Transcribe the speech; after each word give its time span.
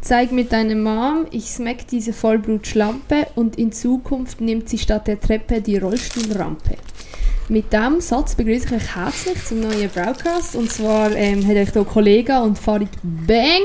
Zeig 0.00 0.30
mit 0.30 0.52
deiner 0.52 0.76
Mom, 0.76 1.26
ich 1.30 1.46
smack 1.46 1.86
diese 1.88 2.12
Vollblutschlampe 2.12 3.26
und 3.34 3.58
in 3.58 3.72
Zukunft 3.72 4.40
nimmt 4.40 4.68
sie 4.68 4.78
statt 4.78 5.08
der 5.08 5.20
Treppe 5.20 5.60
die 5.60 5.78
Rollstuhlrampe. 5.78 6.76
Mit 7.48 7.72
diesem 7.72 8.00
Satz 8.00 8.34
begrüße 8.34 8.66
ich 8.66 8.72
euch 8.72 8.96
herzlich 8.96 9.44
zum 9.44 9.60
neuen 9.60 9.88
Broadcast. 9.90 10.56
Und 10.56 10.70
zwar 10.70 11.12
ähm, 11.12 11.46
hat 11.46 11.56
euch 11.56 11.72
hier 11.72 11.84
Kollege 11.84 12.40
und 12.40 12.58
Farid 12.58 12.88
Bang 13.02 13.62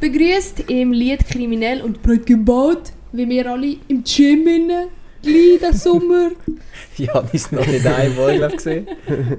begrüßt 0.00 0.60
im 0.68 0.92
Lied 0.92 1.26
Kriminell 1.28 1.82
und 1.82 2.02
breit 2.02 2.26
gebaut, 2.26 2.92
wie 3.12 3.28
wir 3.28 3.50
alle 3.50 3.76
im 3.88 4.04
Gym 4.04 4.46
innen, 4.46 4.88
gleich 5.22 5.58
den 5.60 5.72
Sommer. 5.76 6.30
Janis 6.96 7.50
noch 7.50 7.66
nicht 7.66 7.86
einmal, 7.86 8.36
glaube 8.36 8.52
ich, 8.52 8.56
gesehen. 8.56 8.88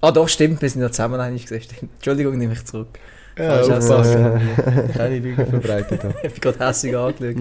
Ah 0.00 0.12
doch, 0.12 0.28
stimmt, 0.28 0.60
wir 0.60 0.68
sind 0.68 0.82
ja 0.82 0.90
zusammen 0.90 1.18
eigentlich 1.18 1.46
gesehen. 1.46 1.88
Entschuldigung, 1.94 2.36
nehme 2.36 2.52
ich 2.52 2.62
zurück. 2.66 2.98
Ja, 3.38 3.60
aufpassen. 3.60 4.40
Keine 4.96 5.18
Lügen 5.18 5.46
verbreitet. 5.46 6.04
da. 6.04 6.08
Ich 6.22 6.32
bin 6.32 6.40
gerade 6.40 6.66
hässlich 6.68 6.96
angeschaut. 6.96 7.34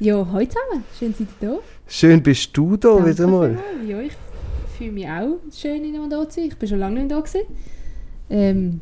Ja, 0.00 0.26
hallo 0.32 0.46
zusammen, 0.46 0.84
schön 0.98 1.14
seid 1.16 1.28
ihr 1.40 1.48
da. 1.48 1.58
Schön 1.86 2.22
bist 2.22 2.56
du 2.56 2.76
da 2.76 2.94
Danke 2.94 3.10
wieder 3.10 3.26
mal. 3.28 3.56
Ja, 3.86 4.00
ich 4.00 4.12
fühle 4.76 4.90
mich 4.92 5.06
auch 5.06 5.36
schön, 5.54 5.82
mehr 5.92 6.00
da 6.10 6.28
zu 6.28 6.40
sein. 6.40 6.48
Ich 6.48 6.56
bin 6.56 6.68
schon 6.68 6.78
lange 6.78 7.00
nicht 7.00 7.12
da 7.12 7.20
gewesen. 7.20 7.42
Ähm, 8.30 8.80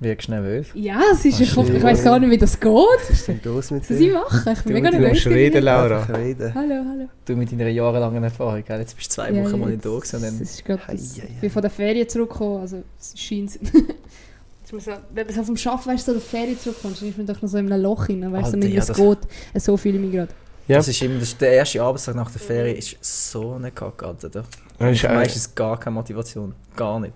Wirkst 0.00 0.28
du 0.28 0.32
nervös? 0.32 0.66
ja, 0.74 0.98
es 1.12 1.24
ist, 1.26 1.34
Ach, 1.56 1.62
ich, 1.64 1.74
ich 1.74 1.82
weiß 1.82 2.02
gar 2.02 2.18
nicht, 2.18 2.30
wie 2.30 2.38
das 2.38 2.58
geht. 2.58 2.72
Was 2.72 3.10
ist 3.10 3.28
denn 3.28 3.40
los 3.44 3.70
mit 3.70 3.82
Was 3.82 3.96
dir? 3.98 4.08
ich 4.08 4.12
machen? 4.14 4.52
Ich 4.54 4.62
bin 4.64 4.68
Du- 4.68 4.72
mega 4.72 4.90
du 4.90 4.98
nervös. 4.98 5.10
musst 5.24 5.26
reden, 5.26 5.62
Laura. 5.62 6.02
Reden. 6.04 6.54
Hallo, 6.54 6.74
hallo. 6.88 7.08
Du 7.26 7.36
mit 7.36 7.52
deiner 7.52 7.68
jahrelangen 7.68 8.24
Erfahrung, 8.24 8.64
gell? 8.66 8.80
jetzt 8.80 8.96
bist 8.96 9.10
du 9.10 9.14
zwei 9.16 9.30
Ja, 9.30 9.44
Wochen 9.44 9.60
mal 9.60 9.70
nicht 9.70 9.84
da 9.84 9.90
gewesen. 9.90 10.40
ist 10.42 10.64
gerade. 10.64 10.94
Ich 10.94 11.40
bin 11.40 11.50
von 11.50 11.62
der 11.62 11.70
Ferien 11.70 12.08
zurückgekommen, 12.08 12.62
also 12.62 12.82
es 12.98 13.12
scheint 13.20 13.58
so, 14.78 14.92
wenn 15.12 15.26
man 15.26 15.34
so 15.34 15.42
vom 15.42 15.56
Schaffen 15.56 15.92
weißt, 15.92 16.06
so 16.06 16.12
der 16.12 16.20
Ferien 16.20 16.58
zurückkommt, 16.58 17.00
dann 17.00 17.08
ist 17.08 17.16
man 17.18 17.26
doch 17.26 17.42
noch 17.42 17.48
so 17.48 17.58
in 17.58 17.72
einem 17.72 17.82
Loch 17.82 18.06
hin, 18.06 18.30
weißt 18.32 18.52
du, 18.54 18.58
ja, 18.68 18.78
es 18.78 18.86
das- 18.86 18.96
geht. 18.96 19.18
So 19.56 19.76
fühle 19.76 19.96
ich 19.96 20.00
mich 20.02 20.12
gerade. 20.12 20.32
Ja. 20.68 20.76
Das 20.76 20.86
ist 20.86 21.02
immer 21.02 21.14
das 21.18 21.24
ist 21.30 21.40
der 21.40 21.50
erste 21.52 21.82
Arbeitstag 21.82 22.14
nach 22.14 22.30
der 22.30 22.40
Ferien 22.40 22.76
ist 22.76 22.96
so 23.02 23.54
eine 23.54 23.72
Kacke, 23.72 24.06
Alter. 24.06 24.28
Da 24.28 24.40
Das 24.40 24.48
ist 24.52 24.78
eigentlich 24.78 25.02
meistens 25.10 25.52
gar 25.54 25.80
keine 25.80 25.94
Motivation. 25.94 26.54
Gar 26.76 27.00
nicht. 27.00 27.14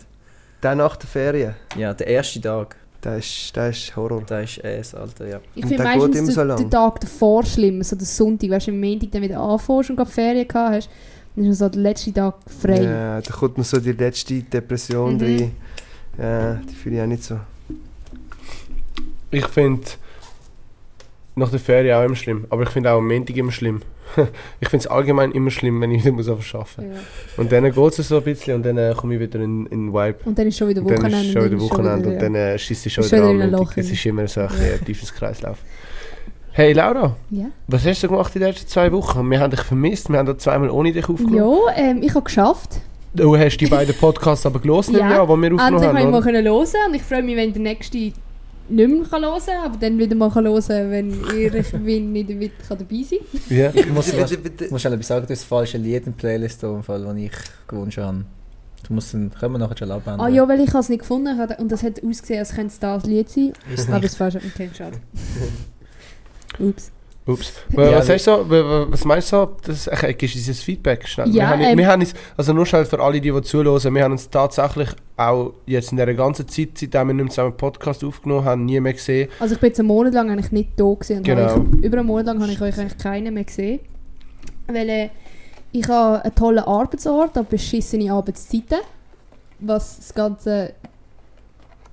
der 0.62 0.74
nach 0.74 0.96
der 0.96 1.06
Ferien. 1.08 1.54
Ja, 1.76 1.92
der 1.94 2.06
erste 2.08 2.40
Tag, 2.40 2.74
Das 3.02 3.18
ist, 3.24 3.54
das 3.56 3.76
ist 3.76 3.94
Horror. 3.96 4.22
der 4.22 4.42
ist 4.42 4.58
es, 4.64 4.94
Alter, 4.94 5.28
ja. 5.28 5.40
Ich 5.54 5.62
Und 5.62 5.68
finde 5.68 5.84
meistens 5.84 6.34
so 6.34 6.42
lang. 6.42 6.56
den 6.56 6.70
Tag 6.70 6.98
davor 7.00 7.44
schlimm, 7.44 7.82
so 7.82 7.94
der 7.94 8.06
Sonntag, 8.06 8.48
weißt 8.50 8.68
du, 8.68 8.70
am 8.72 8.80
Montag 8.80 9.10
dann 9.12 9.22
wieder 9.22 9.38
anfährst 9.38 9.90
und 9.90 9.96
gerade 9.96 10.10
Ferien 10.10 10.48
gehabt 10.48 10.74
hast, 10.76 10.88
dann 11.36 11.44
ist 11.44 11.58
so 11.58 11.68
der 11.68 11.80
letzte 11.82 12.12
Tag 12.14 12.34
frei. 12.60 12.82
Ja, 12.82 13.20
da 13.20 13.32
kommt 13.34 13.58
noch 13.58 13.64
so 13.64 13.78
die 13.78 13.92
letzte 13.92 14.42
Depression 14.42 15.16
Mhm. 15.16 15.20
rein. 15.22 15.52
Ja, 16.18 16.54
die 16.54 16.74
fühle 16.74 16.96
ich 16.96 17.02
auch 17.02 17.06
nicht 17.06 17.22
so. 17.24 17.38
Ich 19.30 19.46
finde 19.48 19.82
nach 21.36 21.50
der 21.50 21.58
Ferien 21.58 21.96
auch 21.98 22.04
immer 22.04 22.14
schlimm. 22.16 22.46
Aber 22.50 22.62
ich 22.62 22.68
finde 22.68 22.92
auch 22.92 22.98
am 22.98 23.08
Montag 23.08 23.36
immer 23.36 23.50
schlimm. 23.52 23.82
ich 24.60 24.68
finde 24.68 24.84
es 24.84 24.86
allgemein 24.86 25.32
immer 25.32 25.50
schlimm, 25.50 25.80
wenn 25.80 25.90
ich 25.90 26.04
wieder 26.04 26.12
muss 26.14 26.28
arbeiten 26.28 26.56
muss. 26.56 26.76
Ja. 26.78 27.00
Und 27.36 27.50
dann 27.50 27.64
geht 27.64 27.76
es 27.98 28.08
so 28.08 28.18
ein 28.18 28.22
bisschen 28.22 28.56
und 28.56 28.62
dann 28.64 28.78
äh, 28.78 28.94
komme 28.96 29.14
ich 29.14 29.20
wieder 29.20 29.40
in, 29.40 29.66
in 29.66 29.86
den 29.86 29.92
Vibe. 29.92 30.18
Und 30.24 30.38
dann 30.38 30.46
ist 30.46 30.58
schon 30.58 30.68
wieder 30.68 30.82
Und 30.82 30.90
dann 30.90 30.98
Wochenende. 30.98 31.26
ist 31.26 31.32
schon 31.32 31.44
wieder 31.44 31.50
dann 31.56 31.60
Wochenende 31.60 32.08
und 32.10 32.22
dann 32.22 32.34
äh, 32.36 32.58
schießt 32.58 32.86
es 32.86 32.92
schon 32.92 33.04
Ist 33.04 33.12
wieder 33.12 33.24
am 33.24 33.38
Loch 33.50 33.58
Montag. 33.58 33.78
Es 33.78 33.90
ist 33.90 34.06
immer 34.06 34.28
so 34.28 34.42
ein, 34.42 34.48
bisschen 34.48 34.66
Ja. 34.66 34.72
ein 34.74 34.84
tiefes 34.84 35.12
Kreislauf. 35.12 35.58
Hey 36.52 36.72
Laura, 36.72 37.16
Ja, 37.30 37.46
was 37.66 37.84
hast 37.84 38.04
du 38.04 38.08
gemacht 38.08 38.32
in 38.36 38.42
den 38.42 38.50
letzten 38.52 38.68
zwei 38.68 38.92
Wochen? 38.92 39.28
Wir 39.28 39.40
haben 39.40 39.50
dich 39.50 39.62
vermisst, 39.62 40.08
wir 40.08 40.18
haben 40.18 40.26
da 40.26 40.38
zweimal 40.38 40.70
ohne 40.70 40.92
dich 40.92 41.08
aufgenommen. 41.08 41.58
ja 41.66 41.74
ähm, 41.76 42.00
ich 42.00 42.10
habe 42.14 42.22
geschafft. 42.22 42.80
Du 43.14 43.36
hast 43.36 43.56
die 43.58 43.66
beiden 43.66 43.94
Podcasts 43.94 44.44
aber 44.44 44.58
gelesen, 44.58 44.96
Ja, 44.96 45.10
ja, 45.10 45.24
die 45.24 45.28
wir 45.28 45.34
Endlich 45.34 45.52
aufgenommen 45.60 45.84
habe 45.86 45.98
ich 45.98 46.04
haben. 46.04 46.10
mal 46.10 46.24
hören 46.24 46.88
und 46.88 46.94
ich 46.94 47.02
freue 47.02 47.22
mich, 47.22 47.36
wenn 47.36 47.52
der 47.52 47.62
nächste 47.62 47.96
nicht 47.96 48.16
mehr 48.68 49.04
kann 49.08 49.22
hören 49.24 49.40
kann, 49.44 49.64
aber 49.64 49.76
dann 49.76 49.98
wieder 49.98 50.16
mal 50.16 50.30
kann 50.30 50.46
hören 50.46 50.90
wenn 50.90 51.10
ihr 51.36 51.50
bin 51.84 52.12
nicht 52.12 52.30
mit 52.30 52.52
kann 52.66 52.78
dabei 52.78 53.02
sein 53.08 53.18
Ja. 53.48 53.70
Ich 53.72 53.88
muss, 53.88 54.10
Bitte, 54.10 54.38
bitte, 54.38 54.68
muss 54.70 54.84
etwas 54.84 55.06
sagen, 55.06 55.26
du 55.26 55.32
hast 55.32 55.42
das 55.42 55.44
falsche 55.44 55.78
Lied 55.78 56.06
in 56.06 56.12
der 56.12 56.18
Playlist 56.18 56.60
Fall, 56.60 57.04
das 57.04 57.16
ich 57.16 57.32
gewünscht 57.68 57.98
habe. 57.98 58.24
Du 58.86 58.92
musst 58.92 59.14
dann, 59.14 59.30
können 59.30 59.52
wir 59.52 59.58
nachher 59.60 59.76
schon 59.78 59.90
abändern. 59.90 60.20
Ah 60.20 60.28
ja, 60.28 60.46
weil 60.48 60.60
ich 60.60 60.74
es 60.74 60.88
nicht 60.88 61.00
gefunden 61.00 61.38
habe 61.38 61.56
und 61.58 61.70
das 61.70 61.82
hat 61.82 62.02
ausgesehen, 62.04 62.40
als 62.40 62.50
könnte 62.54 62.72
es 62.72 62.78
das 62.80 63.04
Lied 63.04 63.30
sein. 63.30 63.52
Ist 63.72 63.88
Aber 63.88 64.00
nicht. 64.00 64.12
es 64.12 64.20
war 64.20 64.30
schon 64.30 64.42
okay, 64.44 64.70
schade. 64.76 64.98
Ups. 66.58 66.90
Ups. 67.26 67.52
Ja, 67.70 67.96
was, 67.96 68.08
hast 68.10 68.26
du, 68.26 68.32
was 68.90 69.04
meinst 69.04 69.32
du? 69.32 69.48
Das, 69.62 69.86
ich, 69.86 70.18
gibst 70.18 70.34
du 70.34 70.38
dieses 70.38 70.62
Feedback 70.62 71.08
schnell? 71.08 71.26
wir 71.26 71.32
Ja, 71.34 71.48
haben, 71.48 71.62
ähm, 71.62 71.78
wir 71.78 71.86
haben 71.86 72.00
uns, 72.02 72.12
also 72.36 72.52
nur 72.52 72.66
schnell 72.66 72.84
für 72.84 73.00
alle, 73.00 73.20
die, 73.20 73.30
die 73.32 73.42
zuhören, 73.42 73.94
wir 73.94 74.04
haben 74.04 74.12
uns 74.12 74.28
tatsächlich 74.28 74.90
auch 75.16 75.54
jetzt 75.64 75.90
in 75.92 75.96
der 75.96 76.12
ganzen 76.14 76.46
Zeit, 76.46 76.70
seitdem 76.76 77.08
wir 77.08 77.14
nicht 77.14 77.30
zusammen 77.30 77.50
einen 77.50 77.56
Podcast 77.56 78.04
aufgenommen 78.04 78.44
haben, 78.44 78.64
nie 78.66 78.78
mehr 78.80 78.92
gesehen. 78.92 79.30
Also 79.40 79.54
ich 79.54 79.60
bin 79.60 79.68
jetzt 79.70 79.80
einen 79.80 79.88
Monat 79.88 80.12
lang 80.12 80.30
eigentlich 80.30 80.52
nicht 80.52 80.70
da 80.76 80.84
gewesen 80.84 81.16
und 81.18 81.24
Genau. 81.24 81.64
ich, 81.78 81.84
über 81.84 81.98
einen 81.98 82.06
Monat 82.06 82.26
lang 82.26 82.42
habe 82.42 82.52
ich 82.52 82.60
euch 82.60 82.78
eigentlich 82.78 82.98
keinen 82.98 83.32
mehr 83.32 83.44
gesehen. 83.44 83.80
Weil 84.66 84.88
äh, 84.88 85.08
ich 85.72 85.88
habe 85.88 86.22
einen 86.24 86.34
tollen 86.34 86.58
Arbeitsort, 86.64 87.36
aber 87.38 87.48
beschissene 87.48 88.12
Arbeitszeiten. 88.12 88.78
Was 89.60 89.96
das 89.96 90.14
Ganze 90.14 90.74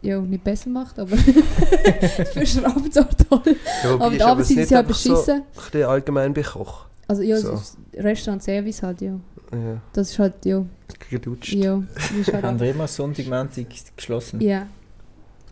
ja, 0.02 0.20
nicht 0.20 0.44
besser 0.44 0.70
macht, 0.70 0.98
aber 1.00 1.16
für 1.18 2.44
den 2.44 2.66
Arbeitsort 2.66 3.16
toll. 3.30 3.56
Ja, 3.84 3.94
Aber 3.96 4.10
die 4.10 4.16
ist 4.16 4.22
es 4.22 4.28
Arbeitszeit 4.28 4.56
nicht 4.58 4.64
ist 4.66 4.72
ja 4.72 4.80
einfach 4.80 4.96
so 4.96 5.10
beschissen. 5.12 5.36
ein 5.36 5.44
bisschen 5.56 5.84
allgemein 5.84 6.34
bei 6.34 6.42
Koch. 6.44 6.86
Also 7.08 7.22
ja, 7.22 7.38
So. 7.38 7.56
so. 7.56 7.78
Restaurant 7.98 8.42
Service 8.44 8.82
halt, 8.84 9.02
ja. 9.02 9.20
Ja, 9.52 9.82
Das 9.94 10.10
ist 10.12 10.18
halt, 10.20 10.46
ja, 10.46 10.64
gelutscht. 11.10 11.54
ja. 11.54 11.84
das 11.94 12.12
Ist 12.12 12.34
halt 12.34 12.44
Haben 12.46 12.56
auch, 12.58 12.62
wir 12.62 12.72
immer 12.72 12.88
Sonntag, 12.88 13.28
Montag 13.28 13.66
geschlossen? 13.96 14.40
ja. 14.42 14.68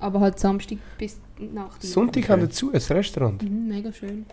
Aber 0.02 0.22
halt 0.22 0.40
Samstag 0.40 0.78
bis 0.98 1.18
Nacht. 1.54 1.84
Sonntag 1.84 2.30
haben 2.30 2.42
wir 2.44 2.50
zu, 2.50 2.72
ein 2.72 2.80
Restaurant. 2.82 3.44
Mhm, 3.44 3.68
mega 3.68 3.92
schön. 3.92 4.26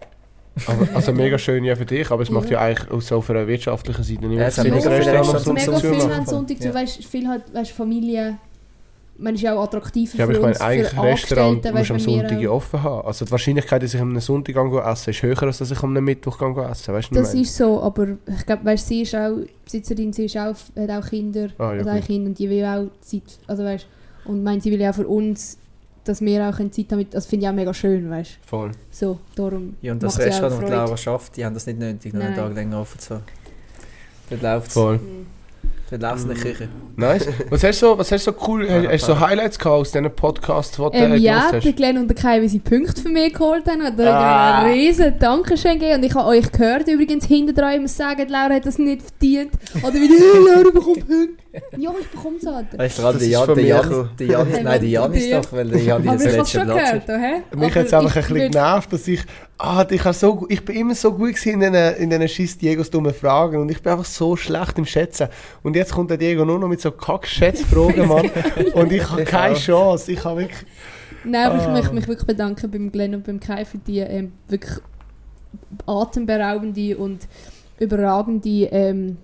Aber, 0.67 0.87
also 0.95 1.13
mega 1.13 1.37
schön 1.39 1.65
ja 1.65 1.75
für 1.75 1.85
dich, 1.85 2.09
aber 2.11 2.23
es 2.23 2.31
macht 2.31 2.51
Ja. 2.51 2.53
ja 2.53 2.61
eigentlich 2.69 2.91
auch 2.93 3.01
so 3.03 3.21
von 3.21 3.37
einer 3.37 3.49
wirtschaftlichen 3.49 4.03
Seite 4.05 4.21
nicht 4.27 4.31
Ja, 4.33 4.39
mehr 4.39 4.51
Sinn, 4.53 4.73
mega 4.73 4.91
viele 4.93 5.25
Sonntag 5.25 5.61
zu 5.65 5.77
viel 5.81 6.15
haben 6.15 6.25
Sonntag 6.27 6.59
zu, 6.63 6.69
Ja. 6.69 6.75
weißt, 6.75 7.05
viel 7.05 7.27
halt, 7.29 7.53
weißt, 7.53 7.73
Familie, 7.73 8.39
man 9.19 9.35
ist 9.35 9.41
ja 9.43 9.55
auch 9.55 9.63
attraktiver 9.65 10.17
Ja, 10.19 10.25
aber 10.25 10.33
für 10.35 10.39
ich 10.39 10.43
meine, 10.43 10.53
uns, 10.55 10.61
eigentlich 10.61 10.89
für 10.89 11.01
ein 11.01 11.07
Restaurant 11.07 11.55
musst 11.57 11.65
du 11.91 11.95
am 11.95 11.99
wir 11.99 12.05
Sonntag 12.05 12.39
auch- 12.47 12.53
offen 12.53 12.83
haben. 12.83 13.07
Also 13.07 13.25
die 13.25 13.31
Wahrscheinlichkeit, 13.31 13.83
dass 13.83 13.95
ich 13.95 14.01
am 14.01 14.21
Sonntag 14.21 14.55
gehe 14.55 14.81
essen, 14.83 15.11
ist 15.11 15.23
höher, 15.23 15.43
als 15.43 15.59
dass 15.59 15.71
ich 15.71 15.83
am 15.83 15.93
Mittwoch 15.93 16.39
gehe 16.39 16.65
essen. 16.71 16.95
Weißt 16.95 17.11
du, 17.11 17.15
Das 17.15 17.35
ist 17.35 17.57
so, 17.57 17.83
aber 17.83 18.09
ich 18.27 18.47
glaube, 18.47 18.65
weißt, 18.65 18.87
sie 18.89 19.03
ist 19.03 19.15
auch, 19.15 19.39
Besitzerin, 19.65 20.13
sie 20.13 20.27
ist 20.27 20.37
auch, 20.37 20.55
hat 20.77 20.91
auch 20.91 21.09
Kinder, 21.09 21.49
Ah, 21.59 21.73
ja, 21.73 21.79
hat 21.79 21.85
gut. 21.93 22.03
auch 22.03 22.07
Kinder 22.07 22.29
und 22.29 22.39
die 22.39 22.51
will 22.51 22.65
auch 22.65 22.87
Zeit, 23.01 23.23
also 23.47 23.65
weißt, 23.65 23.87
und 24.27 24.43
meint, 24.45 24.63
sie 24.63 24.71
will 24.71 24.81
ja 24.81 24.91
auch 24.91 24.95
für 24.95 25.07
uns, 25.09 25.59
dass 26.05 26.21
wir 26.21 26.49
auch 26.49 26.59
eine 26.59 26.71
Zeit 26.71 26.87
damit, 26.93 27.15
das 27.15 27.27
finde 27.27 27.47
ich 27.47 27.51
auch 27.51 27.55
mega 27.55 27.75
schön, 27.75 28.09
weißt, 28.11 28.39
Voll. 28.47 28.71
so, 28.91 29.19
darum 29.35 29.75
Ja, 29.83 29.93
und 29.93 30.03
das 30.03 30.19
Restaurant, 30.19 30.63
das. 30.63 30.71
Laura 30.71 30.97
schafft, 30.97 31.37
die 31.37 31.45
haben 31.45 31.55
das 31.55 31.67
nicht 31.67 31.79
nötig, 31.79 32.13
noch 32.15 32.23
einen. 32.25 32.35
Tag 32.37 32.55
länger 32.55 32.81
offen 32.81 33.01
zu 33.01 33.15
haben. 33.15 33.25
Dort 34.31 34.43
läuft 34.43 34.67
es. 34.69 34.73
Voll. 34.75 34.97
Mhm. 34.99 35.27
Läuft 35.91 36.17
es 36.17 36.23
in 36.23 36.29
der 36.29 36.37
Küche. 36.39 36.69
Nice. 36.97 37.29
Was 37.51 37.63
hast 37.63 37.81
du 37.83 37.87
so, 37.87 37.99
was 37.99 38.11
hast 38.11 38.27
du 38.27 38.33
so 38.33 38.37
cool, 38.49 38.69
hast, 38.69 38.89
hast 38.89 39.03
du 39.09 39.15
so 39.15 39.21
Highlights 39.21 39.59
gehabt 39.59 39.77
aus 39.81 39.93
diesen 39.93 40.11
Podcasts, 40.11 40.73
die 40.77 40.83
du 40.83 40.91
Ähm, 40.93 41.13
äh, 41.13 41.17
ja, 41.17 41.35
gehört 41.47 41.53
der 41.65 41.71
hast? 41.71 41.77
Glenn 41.77 41.99
und 41.99 42.09
der 42.09 42.17
Kai, 42.17 42.43
wie 42.43 42.49
sie 42.49 42.59
Punkte 42.59 43.01
für 43.01 43.09
mich 43.09 43.33
geholt 43.35 43.65
haben, 43.69 43.83
hat 43.85 44.01
Ah. 44.01 44.63
einen 44.63 44.73
riesen 44.73 45.19
Dankeschön 45.19 45.75
gegeben. 45.79 45.95
Und 45.99 46.03
ich 46.05 46.15
habe 46.15 46.27
euch 46.29 46.51
gehört, 46.51 46.89
übrigens 46.89 47.27
hinter 47.27 47.53
dran 47.53 47.75
immer 47.75 47.89
sagen, 47.89 48.29
Laura 48.29 48.55
hat 48.55 48.67
das 48.67 48.79
nicht 48.79 49.03
verdient. 49.03 49.53
Oder 49.83 49.95
wie, 49.95 50.09
hey, 50.09 50.45
Laura 50.55 50.71
bekommt 50.71 51.07
Punkte. 51.09 51.29
Ja, 51.77 51.91
ich 52.01 52.07
bekomme 52.09 52.37
es 52.39 52.47
halt. 52.47 52.79
Weißt 52.79 52.99
du, 52.99 53.03
gerade 53.03 53.19
Das 53.19 53.29
der 53.29 53.41
ist 53.41 53.47
Jan, 53.47 53.55
der 53.57 53.65
Jan, 53.65 54.09
der 54.19 54.27
Jan, 54.27 54.49
nein, 54.51 54.81
der 54.81 54.89
Jan 54.89 55.13
ist 55.15 55.31
der- 55.31 55.41
doch, 55.41 55.53
weil 55.53 55.69
der 55.69 55.83
Jan 55.83 56.03
ich 56.03 56.09
habe 56.09 56.17
es 56.17 56.25
letzte 56.37 56.59
schon 56.59 56.67
Platz 56.69 56.91
gehört, 57.07 57.09
hä? 57.09 57.57
Mich 57.57 57.75
hat 57.75 57.87
es 57.87 57.93
einfach 57.95 58.11
ich 58.17 58.17
ein 58.17 58.35
bisschen 58.35 58.51
genervt, 58.53 58.93
dass 58.93 59.09
ich, 59.09 59.21
ah, 59.59 59.87
ich, 59.89 60.03
so, 60.03 60.47
ich 60.49 60.65
bin 60.65 60.77
immer 60.77 60.95
so 60.95 61.13
gut 61.13 61.47
in 61.47 61.61
diesen, 61.61 61.75
in 61.75 62.11
diesen 62.11 62.29
scheiß 62.29 62.59
Diegos 62.59 62.91
dummen 62.91 63.15
Fragen 63.15 63.59
und 63.61 63.71
ich 63.71 63.83
bin 63.83 63.93
einfach 63.93 64.05
so 64.05 64.37
schlecht 64.37 64.79
im 64.79 64.85
Schätzen. 64.87 65.29
Und 65.63 65.77
jetzt 65.77 65.93
kommt 65.93 66.11
der 66.11 66.17
Diego 66.19 66.45
nur 66.45 66.59
noch 66.59 66.69
mit 66.69 66.81
so 66.81 66.91
Kack-Schätzfragen, 66.91 68.07
Mann. 68.09 68.31
und 68.75 68.93
ich 68.93 69.09
habe 69.11 69.23
Ich 69.23 69.29
keine. 69.29 69.55
Chance. 69.55 70.13
Ich 70.13 70.25
habe 70.25 70.41
wirklich... 70.41 70.67
Nein, 71.25 71.47
aber 71.51 71.57
ich 71.59 71.65
Ah. 71.67 71.73
möchte 71.73 71.95
mich 71.95 72.07
wirklich 72.07 72.27
bedanken 72.27 72.71
beim 72.71 72.93
Glenn 72.93 73.15
und 73.15 73.25
beim 73.27 73.41
Kai 73.41 73.65
für 73.65 73.79
die 73.79 73.99
ähm, 73.99 74.33
wirklich 74.49 74.79
atemberaubende 75.87 76.97
und 76.97 77.21
überragende 77.79 78.49
ähm, 78.71 79.17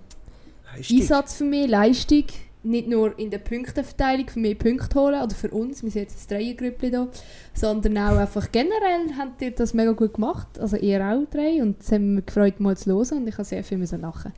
Einsatz 0.77 1.35
für 1.35 1.45
mich, 1.45 1.69
Leistung. 1.69 2.25
Nicht 2.65 2.87
nur 2.87 3.19
in 3.19 3.31
der 3.31 3.39
Punkteverteilung 3.39 4.29
für 4.29 4.39
mehr 4.39 4.55
Punkte 4.55 4.99
holen 4.99 5.21
oder 5.21 5.35
für 5.35 5.51
uns, 5.51 5.83
wir 5.83 5.91
sind 5.91 6.03
jetzt 6.03 6.31
ein 6.31 6.37
Dreiergrüppli 6.37 6.93
da, 6.93 7.09
sondern 7.55 7.99
auch 7.99 8.17
einfach 8.17 8.53
generell 8.53 9.17
habt 9.19 9.43
ihr 9.43 9.51
das 9.51 9.75
mega 9.75 9.91
gut 9.91 10.15
gemacht. 10.15 10.47
Also 10.61 10.77
ihr 10.77 11.05
auch 11.05 11.29
drei 11.29 11.61
und 11.61 11.83
es 11.83 11.91
hat 11.91 12.01
mich 12.01 12.25
gefreut 12.25 12.61
mal 12.61 12.77
zu 12.77 12.93
hören 12.93 13.19
und 13.19 13.27
ich 13.27 13.35
habe 13.35 13.45
sehr 13.45 13.65
viel 13.65 13.79
müssen 13.79 14.03
lachen. 14.03 14.33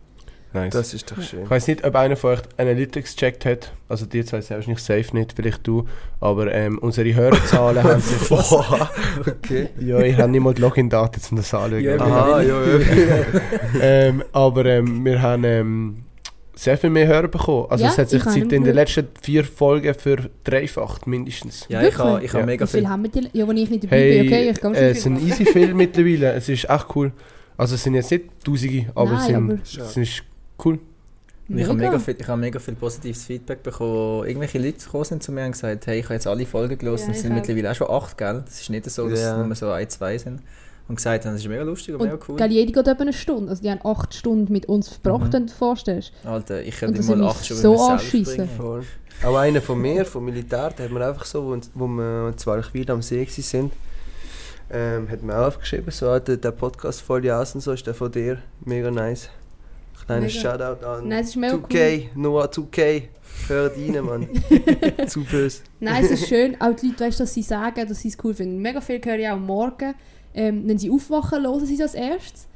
Nice. 0.55 0.73
Das 0.73 0.95
ist 0.95 1.11
doch 1.11 1.21
schön. 1.21 1.43
Ich 1.43 1.51
weiß 1.51 1.67
nicht, 1.67 1.85
ob 1.85 1.97
einer 1.97 2.15
von 2.15 2.35
euch 2.35 2.41
Analytics 2.59 3.17
gecheckt 3.17 3.45
hat. 3.45 3.73
Also 3.89 4.07
die 4.07 4.25
zwei 4.25 4.41
selbst 4.41 4.69
nicht 4.69 4.79
safe 4.79 5.09
nicht, 5.13 5.33
vielleicht 5.33 5.67
du. 5.67 5.85
Aber 6.21 6.53
ähm, 6.53 6.79
unsere 6.79 7.13
Hörerzahlen 7.13 7.83
haben 7.83 8.01
sich... 8.01 8.29
Boah, 8.29 8.89
okay. 9.21 9.71
Ja, 9.81 9.99
ich 9.99 10.17
habe 10.17 10.31
nicht 10.31 10.41
mal 10.41 10.55
die 10.55 10.63
Login-Daten, 10.63 11.21
um 11.31 11.37
das 11.39 11.53
anzuschauen. 11.53 11.83
Ja, 11.83 12.01
Aha, 12.01 12.41
ja, 12.41 12.67
ja. 12.67 13.25
ähm, 13.81 14.23
aber 14.33 14.65
ähm, 14.67 15.05
wir 15.05 15.21
haben 15.21 15.43
ähm, 15.43 16.04
sehr 16.57 16.79
viel 16.79 16.91
mehr 16.91 17.07
Hörer 17.07 17.29
bekommen. 17.29 17.67
Also 17.69 17.85
Ja, 17.85 17.91
es 17.91 17.99
hat 17.99 18.11
sich 18.11 18.23
seit 18.23 18.37
in 18.53 18.65
den 18.65 18.75
letzten 18.75 19.09
vier 19.21 19.45
Folgen 19.45 19.93
verdreifacht, 19.95 21.07
mindestens. 21.07 21.67
Ja, 21.69 21.83
ich 21.83 21.97
habe 21.99 22.13
Wirklich? 22.13 22.31
ich 22.31 22.35
ha 22.35 22.39
Ja. 22.41 22.47
mega 22.47 22.65
Wie 22.65 22.71
viel 22.71 22.81
viel. 22.81 22.89
haben 22.89 23.03
wir 23.03 23.11
die? 23.11 23.29
Ja, 23.33 23.49
wenn 23.49 23.57
ich 23.57 23.71
nicht 23.71 23.85
dabei 23.85 23.97
Hey, 23.97 24.19
bin, 24.23 24.33
okay, 24.33 24.51
ich 24.51 24.61
kann 24.61 24.75
äh, 24.75 24.91
es 24.91 25.03
sind 25.03 25.21
easy 25.23 25.45
viel 25.45 25.75
mittlerweile. 25.75 26.33
Es 26.33 26.49
ist 26.49 26.69
echt 26.69 26.87
cool. 26.95 27.13
Also 27.57 27.75
es 27.77 27.83
sind 27.83 27.95
jetzt 27.95 28.11
nicht 28.11 28.25
Tausende, 28.45 28.87
aber 28.95 29.13
es 29.13 29.29
Nein, 29.29 29.61
sind, 29.65 29.79
aber- 29.79 29.85
es 29.91 29.97
ist 29.97 30.23
cool. 30.65 30.79
Und 31.47 31.59
Ich 31.59 31.69
habe 31.69 31.77
mega, 31.77 31.99
viel, 31.99 32.17
ich 32.19 32.27
habe 32.27 32.41
mega 32.41 32.59
viel 32.59 32.75
positives 32.75 33.25
Feedback 33.25 33.63
bekommen, 33.63 33.93
wo 34.21 34.25
irgendwelche 34.25 34.59
Leute 34.59 34.83
gekommen 34.83 35.05
sind 35.05 35.23
zu 35.23 35.31
mir 35.31 35.45
und 35.45 35.53
gesagt 35.53 35.87
hey, 35.87 35.99
ich 35.99 36.05
habe 36.07 36.15
jetzt 36.15 36.27
alle 36.27 36.47
Folgen 36.47 36.79
gelesen, 36.79 37.01
Ja, 37.03 37.05
und 37.07 37.11
es 37.11 37.17
ich 37.19 37.23
sind 37.23 37.35
mittlerweile 37.35 37.71
auch 37.71 37.75
schon 37.75 37.91
acht, 37.91 38.17
gell? 38.17 38.43
Das 38.47 38.61
ist 38.63 38.71
nicht 38.71 38.91
so, 38.91 39.09
dass 39.11 39.21
Ja. 39.21 39.39
es 39.41 39.47
nur 39.47 39.55
so 39.55 39.71
ein, 39.71 39.89
zwei 39.91 40.17
sind. 40.17 40.41
Und 40.87 40.97
gesagt 40.97 41.25
haben, 41.25 41.33
das 41.33 41.41
ist 41.43 41.49
mega 41.49 41.63
lustig 41.63 41.95
und, 41.95 42.03
mega 42.03 42.15
Und 42.15 42.29
cool. 42.29 42.37
gell, 42.37 42.53
jede 42.53 42.71
geht 42.73 42.87
etwa 42.87 43.03
eine 43.03 43.13
Stunde. 43.15 43.49
Also 43.51 43.63
die 43.63 43.71
haben 43.71 43.81
acht 43.85 44.13
Stunden 44.15 44.53
mit 44.53 44.67
uns 44.67 44.89
verbracht, 44.89 45.29
Mhm. 45.29 45.33
wenn 45.33 45.47
du 45.47 45.53
dir 45.53 45.59
vorstellst. 45.59 46.13
Alter, 46.25 46.63
ich 46.63 46.77
könnte 46.77 47.03
mal 47.03 47.25
acht 47.29 47.45
Stunden 47.45 47.63
so 47.63 47.71
mit 47.71 47.79
mir 47.79 47.85
selber 47.87 47.93
anschiessen. 47.95 48.37
bringen. 48.37 48.51
Voll. 48.57 48.83
Auch 49.25 49.37
einer 49.37 49.63
von 49.63 49.81
mir, 49.81 50.05
vom 50.05 50.25
Militär, 50.27 50.71
der 50.77 50.85
hat 50.87 50.93
mir 50.93 51.07
einfach 51.07 51.25
so, 51.25 51.43
wo, 51.47 51.59
wo 51.75 51.87
wir 51.87 52.35
zwar 52.37 52.63
wieder 52.75 52.93
am 52.95 53.01
See 53.03 53.25
sind, 53.25 53.73
ähm, 54.71 55.09
hat 55.11 55.23
mir 55.23 55.35
auch 55.39 55.47
aufgeschrieben, 55.47 55.91
so, 55.91 56.09
ah, 56.09 56.21
der, 56.21 56.37
der 56.37 56.51
Podcast 56.51 57.01
voll 57.01 57.29
aus 57.31 57.55
und 57.55 57.61
so, 57.63 57.73
ist 57.73 57.87
der 57.87 57.95
von 57.95 58.11
dir, 58.11 58.39
mega 58.65 58.91
nice. 58.91 59.29
Kleiner 60.07 60.27
Mega. 60.27 60.33
Shoutout 60.41 60.85
an 60.87 61.09
Nein, 61.09 61.21
es 61.23 61.29
ist 61.31 61.37
mega 61.37 61.55
2K, 61.55 62.09
Noah 62.15 62.47
2K, 62.51 63.03
hört 63.49 63.77
rein, 63.77 64.05
Mann. 64.05 64.29
Zu 65.09 65.25
böse. 65.25 65.63
Nein, 65.81 66.05
es 66.05 66.11
ist 66.11 66.29
schön, 66.29 66.61
auch 66.61 66.75
die 66.77 66.89
Leute, 66.89 67.05
weißt, 67.05 67.21
dass 67.21 67.33
sie 67.33 67.43
sagen, 67.43 67.89
dass 67.89 68.01
sie 68.01 68.09
es 68.09 68.17
cool 68.23 68.35
finden. 68.35 68.59
Mega 68.61 68.81
viel 68.83 69.01
höre 69.03 69.19
ich 69.19 69.29
auch 69.29 69.33
am 69.35 69.47
Morgen. 69.47 69.95
Ähm, 70.35 70.63
wenn 70.67 70.79
sie 70.79 70.91
aufwachen, 70.91 71.43
hören 71.45 71.65
sie 71.67 71.75
es 71.75 71.81
als 71.81 71.95
erstes. 71.95 72.47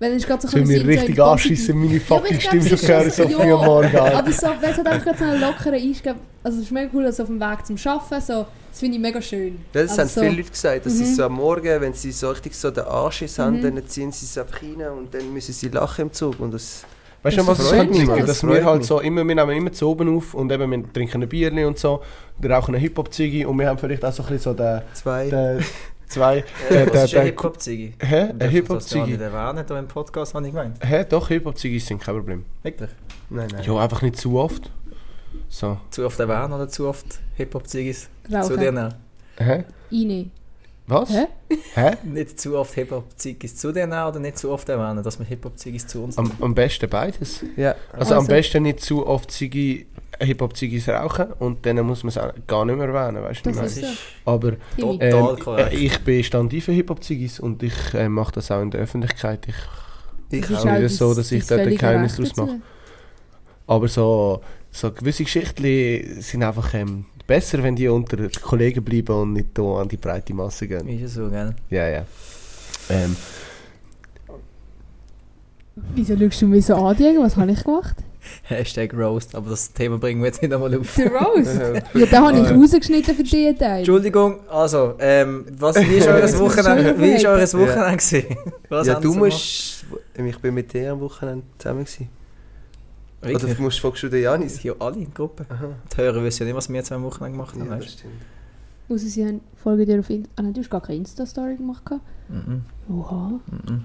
Weil 0.00 0.10
dann 0.10 0.18
ist 0.18 0.26
gerade 0.26 0.46
so 0.46 0.56
ein 0.56 0.62
mir 0.66 0.82
bisschen 0.82 0.82
so 0.84 0.90
richtig 1.00 1.22
anschissen, 1.22 1.78
meine 1.78 1.94
Ja, 1.94 2.00
fucking 2.00 2.36
ich 2.36 2.48
glaub, 2.48 2.62
Stimme 2.62 2.76
zu 2.76 2.88
hören, 2.88 3.10
so- 3.10 3.28
früh 3.28 3.48
ja. 3.48 3.54
am 3.58 3.64
Morgen. 3.64 3.96
Aber 3.96 4.32
so, 4.32 4.46
weil 4.60 4.70
es 4.72 4.78
hat 4.78 4.86
einfach 4.86 5.04
gerade 5.04 5.18
so 5.18 5.24
einen 5.24 5.40
lockeren 5.40 5.74
Einstieg. 5.74 6.14
Also 6.42 6.58
es 6.58 6.64
ist 6.64 6.72
mega 6.72 6.90
cool, 6.92 7.06
also 7.06 7.22
auf 7.22 7.28
dem 7.28 7.40
Weg 7.40 7.64
zum 7.66 7.76
Arbeiten, 7.92 8.20
so, 8.26 8.46
das 8.70 8.80
finde 8.80 8.96
ich 8.96 9.02
mega 9.02 9.22
schön. 9.22 9.56
Ja, 9.72 9.82
das 9.82 9.90
Also 9.92 10.00
haben 10.02 10.08
so- 10.08 10.20
viele 10.22 10.36
Leute 10.36 10.50
gesagt, 10.50 10.86
dass 10.86 10.92
sie 10.98 11.04
Mhm. 11.04 11.14
so 11.14 11.24
am 11.24 11.32
Morgen, 11.34 11.80
wenn 11.80 11.92
sie 11.94 12.10
so 12.12 12.28
richtig 12.30 12.54
so 12.56 12.70
den 12.72 12.84
Anschiss 12.84 13.38
haben, 13.38 13.58
Mhm. 13.58 13.62
dann 13.76 13.86
ziehen 13.86 14.10
sie 14.12 14.26
es 14.26 14.36
einfach 14.36 14.60
rein 14.62 14.80
und 14.98 15.14
dann 15.14 15.32
müssen 15.32 15.52
sie 15.52 15.68
lachen 15.68 16.02
im 16.02 16.12
Zug. 16.12 16.40
Und 16.40 16.52
das, 16.54 16.84
Weißt 17.22 17.38
du, 17.38 17.40
Das 17.40 17.48
was 17.48 17.58
es 17.60 17.68
freut 17.70 17.88
mich, 17.88 17.98
liegt? 18.00 18.10
das 18.18 18.26
Dass 18.26 18.40
freut 18.40 18.50
wir 18.56 18.64
halt 18.66 18.84
so 18.84 19.00
immer, 19.00 19.26
wir 19.26 19.34
nehmen 19.34 19.50
immer 19.56 19.72
zu 19.72 19.88
oben 19.88 20.14
auf 20.14 20.34
und 20.34 20.52
eben 20.52 20.70
wir 20.70 20.92
trinken 20.92 21.22
ein 21.22 21.28
Bierchen 21.30 21.64
und 21.64 21.78
so, 21.78 22.02
wir 22.36 22.50
rauchen 22.50 22.74
eine 22.74 22.82
Hip-Hop-Ziggy 22.82 23.46
und 23.46 23.58
wir 23.58 23.66
haben 23.68 23.78
vielleicht 23.78 24.04
auch 24.04 24.12
so 24.12 24.22
ein 24.24 24.28
bisschen 24.28 24.52
so 24.52 24.58
den, 24.58 24.82
zwei. 24.92 25.30
den 25.30 25.64
zwei, 26.14 26.38
Äh, 26.38 26.44
der, 26.70 26.86
was 26.86 26.92
der, 26.92 27.04
ist 27.04 27.10
ein 27.10 27.14
der, 27.16 27.24
Hip-Hop-Ziggy? 27.24 27.94
hä? 28.00 28.16
Ein 28.20 28.28
Das 28.30 28.38
gar 28.38 28.48
Hip-Hop-Ziggy? 28.50 29.16
nicht 29.54 29.68
hier 29.68 29.78
im 29.78 29.88
Podcast, 29.88 30.34
habe 30.34 30.46
ich 30.46 30.52
gemeint. 30.52 30.76
Hä? 30.84 31.04
Doch, 31.08 31.28
Hip-Hop-Ziggys 31.28 31.86
sind 31.86 32.00
kein 32.02 32.14
Problem. 32.14 32.44
Wirklich? 32.62 32.90
Nein, 33.30 33.48
nein. 33.52 33.62
Ja, 33.64 33.76
einfach 33.76 34.02
nicht 34.02 34.16
zu 34.16 34.38
oft. 34.38 34.70
So. 35.48 35.78
Zu 35.90 36.06
oft 36.06 36.18
erwähnen 36.20 36.52
oder 36.52 36.68
zu 36.68 36.86
oft 36.88 37.06
Hip-Hop-Ziggys? 37.36 38.08
Zu 38.42 38.56
dir 38.56 38.72
nehmen. 38.72 38.94
Hä? 39.38 39.64
Rein. 39.92 40.30
Was? 40.86 41.08
Hä? 41.10 41.26
Hä? 41.74 41.96
Nicht 42.04 42.38
zu 42.38 42.58
oft 42.58 42.74
Hip-Hop-Ziggys 42.74 43.56
zu 43.56 43.72
dir 43.72 43.86
nehmen 43.86 44.04
oder 44.06 44.20
nicht 44.20 44.36
zu 44.36 44.50
oft 44.50 44.68
erwähnen, 44.68 45.02
dass 45.02 45.18
wir 45.18 45.24
Hip-Hop-Ziggys 45.26 45.86
zu 45.86 46.04
uns 46.04 46.18
Am, 46.18 46.30
am 46.40 46.54
besten 46.54 46.88
beides. 46.90 47.42
Ja, 47.56 47.74
Also, 47.92 48.14
am 48.14 48.18
Also- 48.20 48.28
besten 48.28 48.62
nicht 48.64 48.80
zu 48.80 49.06
oft 49.06 49.30
Ziggy, 49.30 49.86
Hip-Hop-Ziggys 50.20 50.88
rauchen 50.88 51.32
und 51.38 51.64
dann 51.66 51.84
muss 51.86 52.02
man 52.02 52.08
es 52.08 52.18
auch 52.18 52.32
gar 52.46 52.64
nicht 52.64 52.76
mehr 52.76 52.88
erwähnen, 52.88 53.22
weißt 53.22 53.46
du? 53.46 53.52
Das 53.52 53.76
ist. 53.76 53.98
Aber 54.24 54.52
ähm, 54.78 55.00
äh, 55.00 55.74
ich 55.74 55.98
bin 56.00 56.22
standhaft 56.24 56.62
für 56.64 56.72
Hip-Hop-Ziggys 56.72 57.40
und 57.40 57.62
ich 57.62 57.94
äh, 57.94 58.08
mache 58.08 58.32
das 58.32 58.50
auch 58.50 58.62
in 58.62 58.70
der 58.70 58.80
Öffentlichkeit. 58.80 59.46
Ich, 59.48 60.38
ich 60.38 60.56
auch. 60.56 60.64
nicht 60.64 60.84
auch 60.84 60.88
so, 60.88 61.14
dass 61.14 61.32
ich 61.32 61.46
dort 61.46 61.60
ein 61.60 61.64
völlige 61.64 61.80
Geheimnis 61.80 62.16
draus 62.16 62.32
dazu. 62.32 62.60
aber 63.66 63.88
so, 63.88 64.40
so 64.70 64.92
gewisse 64.92 65.24
Geschichten 65.24 66.20
sind 66.20 66.42
einfach 66.42 66.74
ähm, 66.74 67.06
besser, 67.26 67.62
wenn 67.62 67.76
die 67.76 67.88
unter 67.88 68.16
den 68.16 68.32
Kollegen 68.32 68.84
bleiben 68.84 69.14
und 69.14 69.32
nicht 69.32 69.48
hier 69.56 69.64
an 69.64 69.88
die 69.88 69.96
breite 69.96 70.34
Masse 70.34 70.68
gehen. 70.68 70.88
Ist 70.88 71.00
ja 71.00 71.08
so, 71.08 71.30
gell? 71.30 71.54
Ja, 71.70 71.88
ja. 71.88 72.04
Ähm, 72.90 73.16
Wieso 75.94 76.16
schaust 76.16 76.42
du 76.42 76.46
mich 76.46 76.66
so 76.66 76.74
an, 76.76 76.96
Diego? 76.96 77.22
Was 77.22 77.36
habe 77.36 77.50
ich 77.50 77.64
gemacht? 77.64 77.96
Hashtag 78.44 78.94
Roast, 78.94 79.34
aber 79.34 79.50
das 79.50 79.72
Thema 79.72 79.98
bringen 79.98 80.20
wir 80.20 80.26
jetzt 80.26 80.42
nicht 80.42 80.52
einmal 80.52 80.74
auf. 80.76 80.94
Der 80.96 81.12
Rose? 81.12 81.82
ja, 81.94 82.06
den 82.06 82.18
habe 82.18 82.38
ich 82.38 82.50
rausgeschnitten 82.50 83.14
für 83.14 83.22
diesen 83.22 83.58
Teil. 83.58 83.78
Entschuldigung, 83.78 84.40
also, 84.48 84.94
ähm, 84.98 85.46
was, 85.58 85.76
wie 85.76 85.96
ist 85.96 86.08
eures 86.08 86.38
Wochenende, 86.38 86.98
wie 86.98 87.12
ist 87.12 87.24
eures 87.24 87.54
Wochenende 87.54 87.96
gewesen? 87.96 88.36
Was 88.68 88.86
ja, 88.86 88.94
haben 88.94 89.02
du 89.02 89.14
musst. 89.14 89.84
Ich 90.14 90.38
bin 90.38 90.54
mit 90.54 90.72
dir 90.72 90.92
am 90.92 91.00
Wochenende 91.00 91.44
zusammen. 91.58 91.84
Gewesen. 91.84 92.08
Oder 93.22 93.32
Wirklich? 93.32 93.58
musst 93.58 93.80
fragst 93.80 94.02
du 94.02 94.08
den 94.08 94.22
Janis? 94.22 94.62
Ja, 94.62 94.74
alle 94.78 94.96
in 94.96 95.04
der 95.04 95.14
Gruppe. 95.14 95.46
Aha. 95.48 95.68
Die 95.92 95.96
Hörer 95.96 96.22
wissen 96.22 96.42
ja 96.42 96.46
nicht, 96.46 96.56
was 96.56 96.70
wir 96.70 96.84
zwei 96.84 97.00
Wochen 97.00 97.24
gemacht 97.24 97.54
haben. 97.54 97.66
Ja, 97.66 97.70
weißt 97.70 97.86
das 97.86 97.92
stimmt. 97.92 98.14
Außer 98.88 99.06
sie 99.06 99.26
haben 99.26 99.40
folgen 99.56 99.86
dir 99.86 100.00
auf 100.00 100.10
Insta. 100.10 100.30
Ah 100.36 100.42
nein, 100.42 100.52
du 100.52 100.60
hast 100.60 100.70
gar 100.70 100.82
keine 100.82 100.98
Insta-Story 100.98 101.56
gemacht. 101.56 101.82
du? 101.88 102.00
Mhm. 102.28 102.62
Oha. 102.94 103.40
Mhm. 103.46 103.84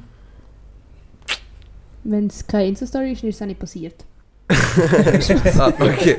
Wenn 2.03 2.27
es 2.27 2.45
keine 2.45 2.68
Insta-Story 2.68 3.13
ist, 3.13 3.24
ist 3.24 3.35
es 3.35 3.42
auch 3.42 3.45
nicht 3.45 3.59
passiert. 3.59 4.06
ah, 5.59 5.73
okay. 5.79 6.17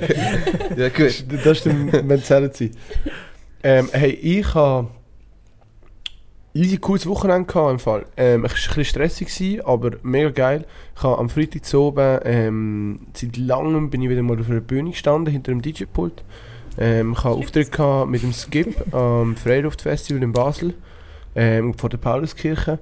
ja, 0.77 0.89
gut. 0.89 1.25
das 1.45 1.67
wenn 1.67 2.11
es 2.11 2.29
sein. 2.29 2.71
Ähm, 3.63 3.89
hey, 3.93 4.11
ich 4.11 4.55
habe 4.55 4.89
easy 6.55 6.79
cooles 6.79 7.07
Wochenende 7.07 7.47
gehabt 7.47 7.73
im 7.73 7.79
Fall. 7.79 8.07
Ähm, 8.17 8.45
es 8.45 8.53
war 8.53 8.59
ein 8.59 8.65
bisschen 8.67 8.85
stressig, 8.85 9.29
gewesen, 9.29 9.61
aber 9.65 9.93
mega 10.03 10.31
geil. 10.31 10.65
Ich 10.97 11.03
habe 11.03 11.19
am 11.19 11.29
Freitag 11.29 11.65
zu 11.65 11.81
oben, 11.81 12.21
ähm, 12.25 13.01
seit 13.15 13.37
langem 13.37 13.91
bin 13.91 14.03
ich 14.03 14.11
wieder 14.11 14.23
mal 14.23 14.39
auf 14.39 14.49
einer 14.49 14.61
Bühne 14.61 14.91
gestanden, 14.91 15.33
hinter 15.33 15.53
einem 15.53 15.63
DJ-Pult. 15.63 16.23
Ähm, 16.79 17.13
ich 17.13 17.19
hatte 17.19 17.29
Auftritt 17.37 17.73
gehabt 17.73 18.11
mit 18.11 18.23
dem 18.23 18.33
Skip 18.33 18.95
am 18.95 19.37
Freiluftfestival 19.37 20.23
in 20.23 20.33
Basel, 20.33 20.75
ähm, 21.35 21.75
vor 21.75 21.91
der 21.91 21.99
Pauluskirche. 21.99 22.79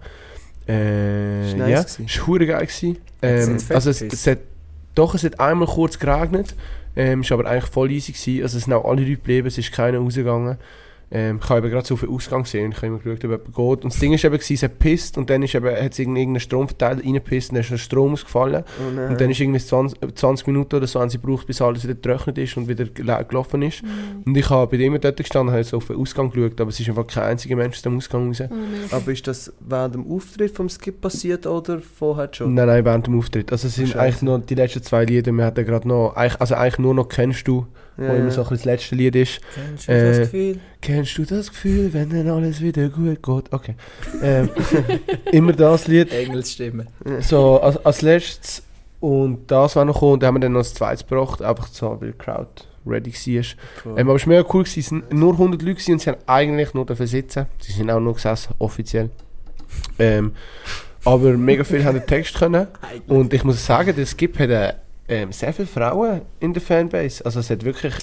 Äh, 0.68 1.48
Ist 1.48 1.56
nice 1.56 1.70
ja, 1.70 1.82
gewesen. 1.82 2.06
es 2.06 2.28
war 2.28 2.38
geil. 2.38 2.66
Gewesen. 2.66 2.98
Ähm, 3.22 3.58
also 3.70 3.90
es, 3.90 4.02
es 4.02 4.26
hat, 4.26 4.38
doch, 4.98 5.14
es 5.14 5.22
hat 5.24 5.38
einmal 5.38 5.68
kurz 5.68 5.98
geregnet, 5.98 6.54
ähm, 6.96 7.20
ist 7.20 7.30
aber 7.30 7.46
eigentlich 7.46 7.70
voll 7.70 7.90
easy 7.92 8.12
gewesen. 8.12 8.42
Also 8.42 8.58
es 8.58 8.64
sind 8.64 8.72
auch 8.72 8.84
alle 8.84 9.02
Leute 9.02 9.12
geblieben, 9.12 9.46
es 9.46 9.56
ist 9.56 9.72
keiner 9.72 9.98
rausgegangen. 9.98 10.58
Ähm, 11.10 11.40
ich 11.42 11.48
habe 11.48 11.60
eben 11.60 11.70
gerade 11.70 11.86
so 11.86 11.96
viel 11.96 12.10
Ausgang 12.10 12.42
gesehen 12.42 12.66
und 12.66 12.72
ich 12.72 12.76
habe 12.78 12.88
immer 12.88 12.98
geschaut, 12.98 13.24
ob 13.24 13.30
jemand 13.30 13.44
geht. 13.46 13.84
Und 13.84 13.92
das 13.94 13.98
Ding 13.98 14.12
ist 14.12 14.24
eben, 14.24 14.34
gewesen, 14.34 14.54
es 14.54 14.62
hat 14.62 14.72
gepisst 14.78 15.16
und 15.16 15.30
dann 15.30 15.42
ist 15.42 15.54
eben, 15.54 15.66
hat 15.66 15.92
es 15.92 15.98
irgendeinen 15.98 16.38
Stromverteiler 16.38 17.02
reingepisst 17.02 17.48
und 17.50 17.54
dann 17.54 17.62
ist 17.62 17.70
der 17.70 17.78
Strom 17.78 18.12
ausgefallen. 18.12 18.62
Oh. 18.78 19.00
Und 19.10 19.18
dann 19.18 19.30
ist 19.30 19.40
irgendwie 19.40 19.58
20, 19.60 20.14
20 20.16 20.46
Minuten 20.48 20.76
oder 20.76 20.86
so, 20.86 21.00
haben 21.00 21.08
sie 21.08 21.18
gebraucht, 21.18 21.46
bis 21.46 21.62
alles 21.62 21.84
wieder 21.84 21.94
getrocknet 21.94 22.36
ist 22.36 22.56
und 22.58 22.68
wieder 22.68 22.84
gel- 22.84 23.24
gelaufen 23.26 23.62
ist. 23.62 23.82
Und 24.26 24.36
ich 24.36 24.50
habe 24.50 24.70
bei 24.70 24.76
dem 24.76 25.00
dort 25.00 25.16
gestanden, 25.16 25.52
habe 25.54 25.64
so 25.64 25.78
auf 25.78 25.86
den 25.86 25.96
Ausgang 25.96 26.30
geschaut, 26.30 26.60
aber 26.60 26.68
es 26.68 26.78
ist 26.80 26.88
einfach 26.90 27.06
kein 27.06 27.24
einziger 27.24 27.56
Mensch 27.56 27.76
aus 27.76 27.82
dem 27.82 27.96
Ausgang 27.96 28.26
raus. 28.28 28.42
Oh, 28.50 28.96
Aber 28.96 29.10
ist 29.10 29.26
das 29.26 29.50
während 29.60 29.94
dem 29.94 30.10
Auftritt 30.12 30.54
vom 30.54 30.68
Skip 30.68 31.00
passiert 31.00 31.46
oder 31.46 31.80
vorher 31.80 32.28
schon? 32.32 32.52
Nein, 32.52 32.66
nein, 32.66 32.84
während 32.84 33.06
dem 33.06 33.18
Auftritt. 33.18 33.50
Also 33.50 33.68
es 33.68 33.76
sind 33.76 33.88
Scheiße. 33.88 34.00
eigentlich 34.00 34.22
nur 34.22 34.38
die 34.40 34.54
letzten 34.54 34.82
zwei 34.82 35.06
Lieder. 35.06 35.32
Wir 35.32 35.44
hatten 35.46 35.64
gerade 35.64 35.88
noch, 35.88 36.14
eigentlich, 36.16 36.38
also 36.40 36.54
eigentlich 36.54 36.78
nur 36.78 36.92
noch 36.94 37.08
«Kennst 37.08 37.48
du», 37.48 37.66
Ja, 37.98 38.08
wo 38.08 38.14
immer 38.14 38.30
so 38.30 38.42
ein 38.42 38.48
bisschen 38.48 38.56
das 38.56 38.64
letzte 38.64 38.94
Lied 38.94 39.16
ist. 39.16 39.40
Kennst 39.54 39.88
du 39.88 39.92
Äh, 39.92 40.08
das 40.08 40.18
Gefühl? 40.18 40.60
«Kennst 40.80 41.18
du 41.18 41.24
das 41.24 41.48
Gefühl, 41.50 41.92
wenn 41.92 42.10
dann 42.10 42.28
alles 42.28 42.60
wieder 42.60 42.88
gut 42.88 43.22
geht?» 43.22 43.52
Okay. 43.52 43.74
Ähm, 44.22 44.48
immer 45.32 45.52
das 45.52 45.88
Lied. 45.88 46.12
Engelsstimme. 46.12 46.86
So, 47.20 47.60
als, 47.60 47.84
als 47.84 48.02
letztes 48.02 48.62
und 49.00 49.48
das 49.50 49.76
war 49.76 49.84
noch 49.84 49.94
gekommen, 49.94 50.14
und 50.14 50.22
dann 50.22 50.28
haben 50.28 50.34
wir 50.36 50.40
dann 50.40 50.52
noch 50.52 50.60
das 50.60 50.74
zweites 50.74 51.06
gebracht, 51.06 51.40
einfach 51.40 51.68
so, 51.68 51.96
weil 52.00 52.12
die 52.12 52.18
Crowd 52.18 52.48
ready 52.86 53.12
war. 53.12 53.44
Voll. 53.82 53.98
Ähm, 54.00 54.08
aber 54.08 54.16
es 54.16 54.26
war 54.26 54.34
mega 54.34 54.48
cool, 54.52 54.64
gewesen. 54.64 54.80
es 54.80 54.86
sind 54.88 55.12
nur 55.12 55.32
100 55.34 55.62
Leute 55.62 55.74
gewesen 55.74 55.92
und 55.92 56.00
sie 56.00 56.10
haben 56.10 56.18
eigentlich 56.26 56.74
nur 56.74 56.84
dafür 56.86 57.06
sitzen. 57.06 57.46
Sie 57.60 57.72
sind 57.72 57.90
auch 57.90 58.00
nur 58.00 58.14
gesessen, 58.14 58.54
offiziell. 58.58 59.10
Ähm, 59.98 60.32
aber 61.04 61.36
mega 61.36 61.62
viele 61.64 61.84
haben 61.84 61.94
den 61.98 62.06
Text 62.06 62.34
können. 62.36 62.66
Und 63.06 63.32
ich 63.32 63.44
muss 63.44 63.64
sagen, 63.64 63.94
der 63.94 64.06
Skip 64.06 64.38
hat 64.38 64.50
äh, 64.50 64.74
ähm, 65.08 65.32
sehr 65.32 65.52
viele 65.52 65.66
Frauen 65.66 66.22
in 66.40 66.52
der 66.52 66.62
Fanbase. 66.62 67.24
Also 67.24 67.40
es 67.40 67.48
hat 67.50 67.64
wirklich, 67.64 67.94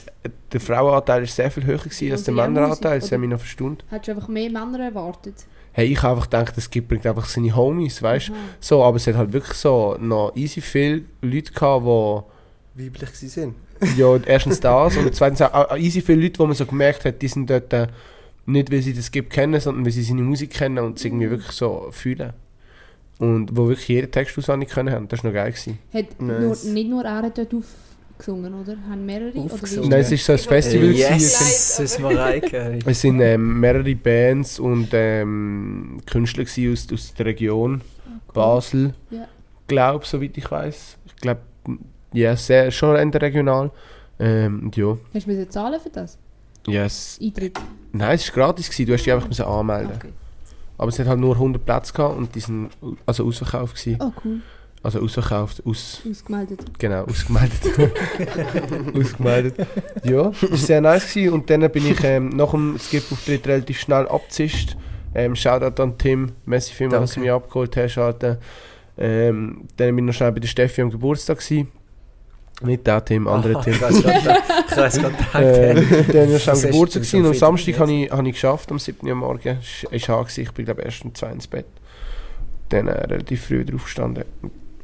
der 0.52 0.60
Frauenanteil 0.60 1.24
ist 1.24 1.36
sehr 1.36 1.52
viel 1.52 1.66
höher 1.66 1.78
gewesen 1.78 2.12
als 2.12 2.24
der 2.24 2.34
Männeranteil. 2.34 3.00
Das 3.00 3.12
hat 3.12 3.20
mich 3.20 3.30
noch 3.30 3.40
verstanden. 3.40 3.80
Hättest 3.90 4.08
du 4.08 4.12
einfach 4.14 4.28
mehr 4.28 4.50
Männer 4.50 4.80
erwartet? 4.80 5.46
Hey, 5.72 5.88
ich 5.88 6.02
habe 6.02 6.16
einfach 6.16 6.30
gedacht, 6.30 6.62
Skip 6.62 6.88
bringt 6.88 7.06
einfach 7.06 7.26
seine 7.26 7.56
Homies, 7.56 8.02
weißt 8.02 8.30
du? 8.30 8.34
So, 8.60 8.84
aber 8.84 8.98
es 8.98 9.06
hat 9.08 9.16
halt 9.16 9.34
wirklich 9.34 9.58
so 9.58 9.98
noch 10.00 10.34
easy 10.36 10.62
viele 10.62 11.04
Leute 11.22 11.52
gehabt, 11.52 11.86
die 12.76 12.86
Weiblich 12.86 13.10
sie 13.12 13.28
sind. 13.28 13.56
Ja, 13.98 14.16
erstens 14.26 14.62
das 14.62 14.96
und 14.96 15.14
zweitens 15.14 15.42
auch, 15.42 15.76
easy 15.76 16.02
viele 16.02 16.22
Leute, 16.22 16.40
wo 16.40 16.46
man 16.46 16.56
so 16.56 16.66
gemerkt 16.66 17.04
hat, 17.04 17.22
die 17.22 17.28
sind 17.28 17.50
dort 17.50 17.74
äh, 17.74 17.88
nicht, 18.46 18.72
weil 18.72 18.82
sie 18.82 18.94
das 18.94 19.08
Skip 19.08 19.30
kennen, 19.30 19.60
sondern 19.60 19.84
weil 19.84 19.92
sie 19.92 20.04
seine 20.04 20.22
Musik 20.22 20.52
kennen 20.52 20.80
und 20.80 20.98
es 20.98 21.04
irgendwie 21.04 21.30
wirklich 21.30 21.52
so 21.52 21.90
fühlen. 21.92 22.32
Und 23.20 23.56
wo 23.56 23.68
wirklich 23.70 23.88
jeden 23.88 24.12
Text 24.12 24.38
auswendig 24.38 24.70
können 24.70 24.92
haben. 24.94 25.08
Das 25.08 25.24
war 25.24 25.30
noch 25.32 25.36
geil. 25.36 25.52
Gewesen. 25.52 25.80
Hat 25.94 26.22
Nice. 26.22 26.64
nur, 26.66 26.74
nicht 26.74 26.90
nur 26.90 27.04
er 27.06 27.22
hat 27.22 27.38
dort 27.38 27.54
aufgesungen, 27.54 28.54
oder? 28.54 28.76
Haben 28.90 29.06
mehrere? 29.06 29.40
Aufgesungen. 29.40 29.90
Nein, 29.90 30.02
es 30.02 30.12
ist 30.12 30.26
so 30.26 30.34
ein 30.34 30.38
Festival. 30.40 30.88
gewesen. 30.90 31.00
Yes, 31.14 31.40
es 31.40 31.80
ist 31.80 32.00
Mareike. 32.02 32.80
Es 32.86 33.02
sind 33.02 33.22
ähm, 33.22 33.60
mehrere 33.60 33.96
Bands 33.96 34.60
und 34.60 34.90
ähm, 34.92 36.02
Künstler 36.06 36.44
gewesen 36.44 36.74
aus, 36.74 36.88
aus 36.94 37.14
der 37.14 37.26
Region. 37.28 37.76
Oder? 37.76 38.34
Basel, 38.34 38.94
Ja. 39.12 39.28
glaube 39.68 40.06
soweit 40.06 40.38
ich 40.38 40.52
weiß. 40.52 40.98
Ich 41.06 41.16
glaube, 41.16 41.40
Ja, 42.12 42.36
sehr, 42.36 42.70
schon 42.72 42.96
eher 42.98 43.22
regional. 43.22 43.72
Ähm, 44.20 44.64
und 44.64 44.76
ja, 44.78 44.98
Hast 45.14 45.26
du 45.28 45.50
zahlen 45.50 45.80
für 45.82 45.90
das? 45.90 46.18
yes. 46.68 47.18
Eintritt? 47.22 47.58
Nein, 47.94 48.16
es 48.16 48.28
war 48.30 48.36
gratis, 48.48 48.70
gewesen, 48.70 48.86
du 48.88 48.94
hast 48.94 49.06
dich 49.06 49.14
einfach 49.14 49.48
anmelden 49.48 49.92
Okay. 49.96 50.10
Aber 50.78 50.90
es 50.90 51.00
hat 51.00 51.08
halt 51.08 51.20
nur 51.20 51.36
100 51.36 51.64
Plätze 51.66 51.94
gehabt 51.94 52.18
und 52.18 52.36
die 52.36 52.40
sind 52.40 52.70
also 53.06 53.26
ausverkauft 53.26 53.76
gewesen. 53.76 54.00
Oh, 54.02 54.12
cool. 54.24 54.42
Also 54.84 55.00
ausverkauft, 55.02 55.64
aus, 55.66 56.02
Ausgemeldet. 56.08 56.60
genau, 56.78 57.06
ausgemeldet. 57.06 57.60
ausgemeldet. 58.96 59.56
Ja, 60.04 60.30
es 60.30 60.50
war 60.52 60.58
sehr 60.58 60.82
nice 60.82 61.12
gewesen. 61.12 61.34
und 61.34 61.50
dann 61.50 61.72
bin 61.72 61.88
ich 61.90 62.04
ähm, 62.04 62.30
nach 62.30 62.52
dem 62.52 62.78
Skip-Auftritt 62.78 63.48
relativ 63.48 63.80
schnell 63.80 64.08
abgezischt. 64.08 64.78
Ähm, 65.16 65.36
Shoutout 65.36 65.82
an 65.82 65.98
Tim, 65.98 66.34
merci 66.46 66.74
vielmals, 66.74 67.02
dass 67.02 67.14
du 67.14 67.22
mich 67.22 67.32
abgeholt 67.32 67.76
hast. 67.78 67.98
Alter. 67.98 68.38
Ähm, 68.98 69.62
dann 69.78 69.96
bin 69.96 70.06
ich 70.06 70.12
noch 70.12 70.14
schnell 70.14 70.32
bei 70.32 70.40
der 70.40 70.48
Steffi 70.48 70.82
am 70.82 70.92
Geburtstag 70.92 71.40
gewesen. 71.40 71.70
Nicht 72.62 72.88
der 72.88 73.04
Tim, 73.04 73.28
andere 73.28 73.58
Ah, 73.58 73.62
Tim. 73.62 73.74
Ich 73.74 73.82
weiß 73.82 74.02
gerade, 74.02 74.18
ich 74.18 74.24
gedacht. 74.24 75.04
dann 75.34 76.30
war 76.30 76.36
ich 76.38 76.50
am 76.50 76.62
Geburtstag 76.62 77.02
gewesen 77.04 77.20
und 77.22 77.28
am 77.28 77.34
Samstag 77.34 77.80
habe 77.80 77.92
ich, 77.92 78.12
habe 78.12 78.28
ich 78.28 78.34
geschafft, 78.34 78.72
am 78.72 78.80
7. 78.80 79.08
Uhr 79.08 79.16
morgen. 79.16 79.58
Es 79.92 80.08
war 80.10 80.26
ich 80.38 80.52
bin 80.52 80.66
glaube 80.66 80.82
erst 80.82 81.04
um 81.04 81.14
2 81.14 81.32
ins 81.32 81.48
Bett. 81.48 81.66
Dann 82.70 82.88
äh, 82.88 82.92
relativ 82.92 83.46
früh 83.48 83.66
drauf 83.66 83.84
gestanden. 83.84 84.24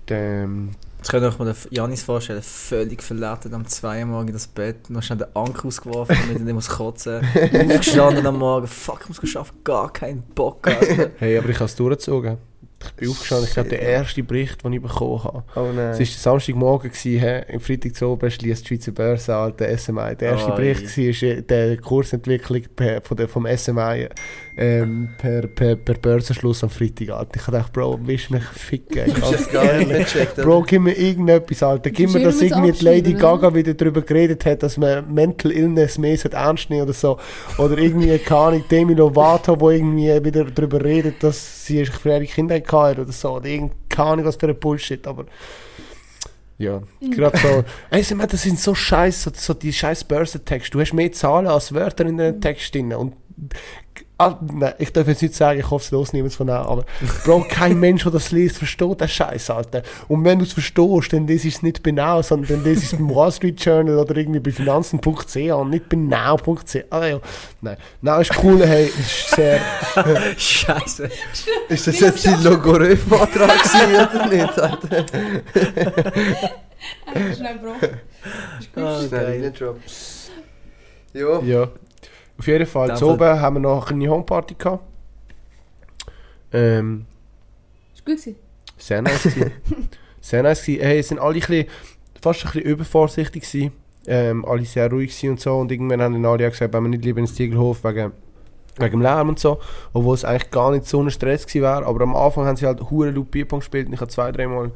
Ähm, 0.09 0.71
Jetzt 0.97 1.09
könnt 1.09 1.23
ihr 1.23 1.29
euch 1.29 1.39
mal 1.39 1.45
den 1.45 1.55
Janis 1.71 2.03
vorstellen, 2.03 2.43
völlig 2.43 3.01
verlettet 3.01 3.53
am 3.53 3.65
2 3.65 4.01
Uhr 4.01 4.05
morgen 4.05 4.27
in 4.27 4.33
das 4.33 4.45
Bett, 4.45 4.87
noch 4.89 5.01
schnell 5.01 5.19
den 5.19 5.35
Anker 5.35 5.65
ausgeworfen, 5.67 6.15
damit 6.21 6.37
er 6.37 6.43
nicht 6.43 6.53
muss 6.53 6.69
kotzen 6.69 7.21
Aufgestanden 7.35 8.27
am 8.27 8.37
Morgen, 8.37 8.67
fuck, 8.67 8.99
ich 9.09 9.21
muss 9.21 9.35
arbeiten, 9.35 9.63
gar 9.63 9.91
keinen 9.91 10.21
Bock. 10.35 10.67
Alter. 10.67 11.09
hey, 11.17 11.37
aber 11.37 11.49
ich 11.49 11.55
habe 11.55 11.65
es 11.65 11.75
durchgezogen. 11.75 12.37
Ich 12.85 12.91
bin 12.93 13.09
aufgestanden, 13.09 13.47
ich 13.47 13.53
glaube 13.53 13.69
der 13.69 13.81
erste 13.81 14.23
Bericht, 14.23 14.63
den 14.63 14.73
ich 14.73 14.81
bekommen 14.81 15.23
habe. 15.23 15.43
Oh 15.55 15.67
Es 15.69 15.75
nein. 15.75 15.91
war 15.91 15.97
der 15.97 16.05
Samstagmorgen, 16.05 16.91
gewesen, 16.91 17.43
am 17.53 17.59
Freitag 17.59 17.95
zu 17.95 18.07
oben 18.07 18.31
schließt 18.31 18.63
die 18.63 18.67
Schweizer 18.75 18.91
Börse 18.91 19.35
an, 19.35 19.53
der 19.57 19.77
SMI. 19.77 20.15
Der 20.15 20.31
erste 20.31 20.51
Oi. 20.51 20.55
Bericht 20.55 20.97
war 20.97 21.29
äh, 21.29 21.75
die 21.75 21.77
Kursentwicklung 21.81 22.63
per, 22.75 23.01
von 23.01 23.17
der, 23.17 23.27
vom 23.27 23.45
SMI 23.55 24.07
ähm, 24.61 25.09
per, 25.17 25.47
per, 25.47 25.75
per 25.75 25.95
Börsenschluss 25.95 26.63
am 26.63 26.69
Freitag. 26.69 27.09
Alter. 27.09 27.35
Ich 27.35 27.45
dachte, 27.45 27.71
Bro, 27.71 27.99
willst 28.03 28.29
du 28.29 28.35
mich 28.35 28.43
ficken? 28.43 29.11
Du 29.15 29.31
das 29.31 29.49
gar 29.49 29.73
nicht 29.73 29.89
gecheckt? 29.89 30.35
Bro, 30.35 30.63
gib 30.67 30.83
mir 30.83 30.93
irgendetwas, 30.93 31.63
Alter. 31.63 31.89
Gib 31.89 32.13
mir, 32.13 32.23
dass 32.23 32.41
irgendwie 32.41 32.71
die 32.71 32.85
Lady 32.85 33.13
Gaga 33.13 33.53
wieder 33.53 33.73
darüber 33.73 34.01
geredet 34.01 34.45
hat, 34.45 34.61
dass 34.61 34.77
man 34.77 35.11
Mental 35.11 35.51
Illness 35.51 35.97
mehr 35.97 36.17
ernst 36.31 36.69
nehmen 36.69 36.83
oder 36.83 36.93
so. 36.93 37.17
Oder 37.57 37.77
irgendwie, 37.79 38.15
keine 38.19 38.39
Ahnung, 38.39 38.63
Demi 38.69 38.93
Lovato, 38.93 39.59
wo 39.59 39.71
irgendwie 39.71 40.23
wieder 40.23 40.45
darüber 40.45 40.83
redet, 40.83 41.23
dass 41.23 41.65
sie 41.65 41.83
für 41.85 42.09
ihre 42.09 42.25
Kinder 42.25 42.55
hatte 42.55 43.01
oder 43.01 43.11
so. 43.11 43.31
Oder 43.31 43.47
irgend, 43.47 43.73
keine 43.89 44.09
Ahnung, 44.11 44.25
was 44.25 44.35
für 44.35 44.47
ein 44.47 44.59
Bullshit, 44.59 45.05
aber... 45.07 45.25
Ja, 46.59 46.83
gerade 46.99 47.35
so. 47.39 47.63
Ey, 47.89 48.03
sie 48.03 48.13
meinen, 48.13 48.29
das 48.29 48.43
sind 48.43 48.59
so 48.59 48.75
scheiß, 48.75 49.23
so, 49.23 49.31
so 49.33 49.55
die 49.55 49.73
scheiß 49.73 50.03
Börsentexte. 50.03 50.69
Du 50.69 50.79
hast 50.79 50.93
mehr 50.93 51.11
Zahlen 51.11 51.47
als 51.47 51.73
Wörter 51.73 52.05
in 52.05 52.17
den 52.17 52.39
Text 52.39 52.75
drin. 52.75 52.93
Und 52.93 53.13
ah, 54.17 54.37
nein, 54.53 54.73
ich 54.77 54.93
darf 54.93 55.07
jetzt 55.07 55.21
nicht 55.21 55.35
sagen, 55.35 55.59
ich 55.59 55.69
hoffe, 55.69 55.83
es 55.85 55.91
los 55.91 56.13
niemand 56.13 56.33
von 56.33 56.49
an, 56.49 56.65
aber 56.65 56.85
Bro, 57.25 57.45
kein 57.49 57.79
Mensch, 57.79 58.03
der 58.03 58.11
das 58.11 58.31
liest, 58.31 58.57
versteht 58.57 59.01
den 59.01 59.07
Scheiß, 59.07 59.49
Alter. 59.49 59.81
Und 60.07 60.23
wenn 60.23 60.39
du 60.39 60.45
es 60.45 60.53
verstehst, 60.53 61.13
dann 61.13 61.27
das 61.27 61.43
ist 61.45 61.57
es 61.57 61.61
nicht 61.63 61.83
genau, 61.83 62.21
sondern 62.21 62.63
dann 62.63 62.73
das 62.73 62.83
ist 62.83 62.91
beim 62.97 63.13
Wall 63.13 63.31
Street 63.31 63.63
Journal 63.63 63.97
oder 63.97 64.15
irgendwie 64.15 64.39
bei 64.39 64.51
finanzen.ch 64.51 65.35
und 65.35 65.69
nicht 65.71 65.89
bei 65.89 65.97
now.ch. 65.97 66.77
Ah, 66.89 67.05
ja. 67.05 67.19
Nein, 67.61 67.77
now 68.01 68.19
ist 68.19 68.31
cool, 68.43 68.65
hey, 68.65 68.85
ist 68.87 69.35
sehr. 69.35 69.59
Scheiße. 70.37 71.09
Ist 71.69 71.87
das 71.87 71.99
jetzt 71.99 72.25
dein 72.25 72.43
Logoröf-Antrag 72.43 73.59
oder 73.75 74.27
nicht? 74.27 74.59
Alter? 74.59 75.05
Schnell, 77.35 77.59
Bro. 77.59 77.73
Ah, 78.75 79.01
Schnell 79.07 79.25
reindroppen. 79.25 79.81
Ja. 81.13 81.41
Ja. 81.41 81.67
Auf 82.41 82.47
jeden 82.47 82.65
Fall, 82.65 82.87
dem 82.87 82.95
zu 82.95 83.07
oben 83.07 83.39
haben 83.39 83.57
wir 83.57 83.59
noch 83.59 83.91
eine 83.91 84.09
Homeparty 84.09 84.55
gehabt. 84.55 84.83
Ähm, 86.51 87.05
Ist 87.93 88.03
gut 88.03 88.15
gewesen. 88.15 88.35
Sehr 88.77 88.99
nice 89.03 89.21
gewesen. 89.21 89.51
sehr 90.21 90.41
nice 90.41 90.65
gewesen. 90.65 90.81
Hey, 90.81 90.97
es 90.97 91.09
sind 91.09 91.19
alle 91.19 91.35
ein 91.35 91.39
bisschen, 91.39 91.67
fast 92.19 92.43
ein 92.43 92.51
bisschen 92.51 92.61
übervorsichtig 92.61 93.43
gewesen. 93.43 93.73
Ähm, 94.07 94.43
alle 94.43 94.65
sehr 94.65 94.89
ruhig 94.89 95.11
gewesen 95.11 95.29
und 95.29 95.39
so. 95.39 95.55
Und 95.59 95.71
irgendwann 95.71 96.01
haben 96.01 96.25
alle 96.25 96.49
gesagt, 96.49 96.73
wenn 96.73 96.81
wir 96.81 96.89
nicht 96.89 97.05
lieber 97.05 97.19
ins 97.19 97.35
Ziegelhof 97.35 97.83
wegen, 97.83 98.11
wegen 98.77 98.91
dem 98.91 99.01
Lärm 99.03 99.29
und 99.29 99.37
so. 99.39 99.59
Obwohl 99.93 100.15
es 100.15 100.25
eigentlich 100.25 100.49
gar 100.49 100.71
nicht 100.71 100.87
so 100.87 100.99
ein 100.99 101.11
Stress 101.11 101.45
gewesen 101.45 101.61
wäre. 101.61 101.85
Aber 101.85 102.01
am 102.01 102.15
Anfang 102.15 102.47
haben 102.47 102.55
sie 102.55 102.65
halt 102.65 102.89
hure 102.89 103.11
laut 103.11 103.29
Bierpong 103.29 103.59
gespielt. 103.59 103.85
Und 103.85 103.93
ich 103.93 104.01
habe 104.01 104.09
zwei, 104.09 104.31
dreimal 104.31 104.71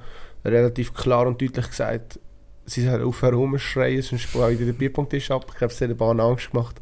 relativ 0.46 0.94
klar 0.94 1.26
und 1.26 1.42
deutlich 1.42 1.68
gesagt, 1.68 2.20
sie 2.68 2.84
sollen 2.84 3.04
aufhören 3.04 3.34
rumzuschreien, 3.34 4.04
sonst 4.04 4.26
ich 4.26 4.36
wieder 4.36 4.66
den 4.66 4.76
Bierpong-Tisch 4.76 5.32
ab. 5.32 5.48
Ich 5.50 5.56
glaube, 5.58 5.74
es 5.74 5.82
hat 5.82 5.90
ein 5.90 5.98
paar 5.98 6.20
Angst 6.20 6.52
gemacht. 6.52 6.80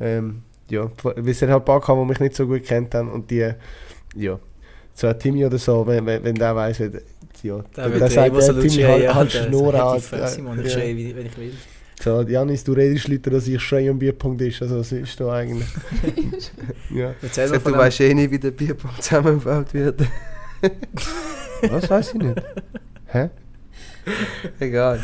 Ähm, 0.00 0.42
ja, 0.68 0.90
weil 1.02 1.28
es 1.28 1.42
hat 1.42 1.48
halt 1.48 1.62
ein 1.62 1.64
paar 1.64 1.80
gehabt, 1.80 2.00
die 2.00 2.04
mich 2.04 2.20
nicht 2.20 2.36
so 2.36 2.46
gut 2.46 2.64
kennt 2.64 2.94
haben. 2.94 3.10
Und 3.10 3.30
die, 3.30 3.50
ja, 4.14 4.38
so 4.94 5.06
ein 5.06 5.18
Timmy 5.18 5.44
oder 5.44 5.58
so, 5.58 5.86
wenn, 5.86 6.04
wenn, 6.06 6.24
wenn 6.24 6.34
der 6.34 6.56
weiss, 6.56 6.80
wenn, 6.80 7.00
ja, 7.42 7.62
Da 7.74 7.92
wird 7.92 8.16
er 8.16 8.26
immer 8.26 8.40
so 8.40 8.52
laut 8.52 8.62
Timmy 8.62 8.82
schreien, 8.82 9.14
halt, 9.14 9.34
halt 9.34 9.74
halt. 9.74 10.02
Fresse, 10.02 10.42
Mann, 10.42 10.58
ich 10.58 10.66
ja. 10.66 10.70
schreie, 10.72 11.16
wenn 11.16 11.26
ich 11.26 11.36
will. 11.38 11.52
So, 12.02 12.20
Janis, 12.22 12.62
du 12.62 12.72
redest 12.72 13.08
lauter, 13.08 13.30
dass 13.30 13.48
ich 13.48 13.60
schreie 13.60 13.90
am 13.90 13.98
Bierpunkt 13.98 14.40
ist, 14.42 14.60
also 14.60 14.78
was 14.78 14.92
ist 14.92 15.18
da 15.18 15.32
eigentlich? 15.32 15.68
ja. 16.94 17.14
Erzähl 17.22 17.46
doch 17.46 17.54
Sag, 17.54 17.62
von 17.62 17.72
du 17.72 17.78
dem, 17.78 17.84
weißt 17.84 18.00
eh 18.00 18.14
nicht, 18.14 18.30
wie 18.30 18.38
der 18.38 18.50
Bierpong 18.50 18.90
zusammengebaut 19.00 19.72
wird. 19.72 20.02
Was, 21.70 21.88
weiß 21.88 22.14
ich 22.14 22.22
nicht. 22.22 22.42
Hä? 23.06 23.30
Egal. 24.60 25.00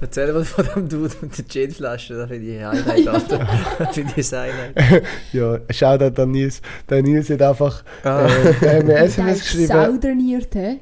Erzähl 0.00 0.32
mal 0.32 0.44
von 0.44 0.66
dem 0.74 0.88
Dude 0.88 1.14
mit 1.22 1.36
der 1.38 1.44
Gin-Flasche, 1.46 2.14
das 2.14 2.28
finde 2.28 2.46
ich 2.56 2.64
ein 2.64 2.72
Highlight, 2.86 3.08
Alter. 3.30 3.48
Das 3.78 3.94
finde 3.94 4.12
ich 4.16 4.32
ein 4.34 4.40
Highlight. 4.40 5.02
Ja, 5.32 5.58
Shoutout 5.70 6.20
an 6.22 6.30
Nils. 6.30 6.60
Der 6.88 7.02
Nils 7.02 7.30
hat 7.30 7.42
einfach 7.42 7.84
Ah. 8.04 8.26
äh, 8.26 8.54
der 8.60 8.76
hat 8.78 8.82
mir 8.84 8.94
Der 8.94 9.02
SMS 9.04 9.36
ist 9.38 9.42
geschrieben. 9.44 9.66
sautrainiert, 9.68 10.54
hä? 10.54 10.78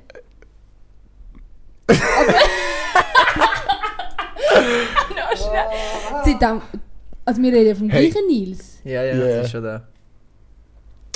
Aber... 1.89 2.35
schnell. 5.37 6.25
Seitdem... 6.25 6.63
Also 7.25 7.43
wir 7.43 7.53
reden 7.53 7.77
vom 7.77 7.91
Hey. 7.91 8.09
gleichen 8.11 8.27
Nils. 8.27 8.79
Ja, 8.85 9.03
ja, 9.05 9.15
Ja. 9.15 9.37
das 9.37 9.47
ist 9.47 9.53
schon 9.53 9.63
da. 9.63 9.83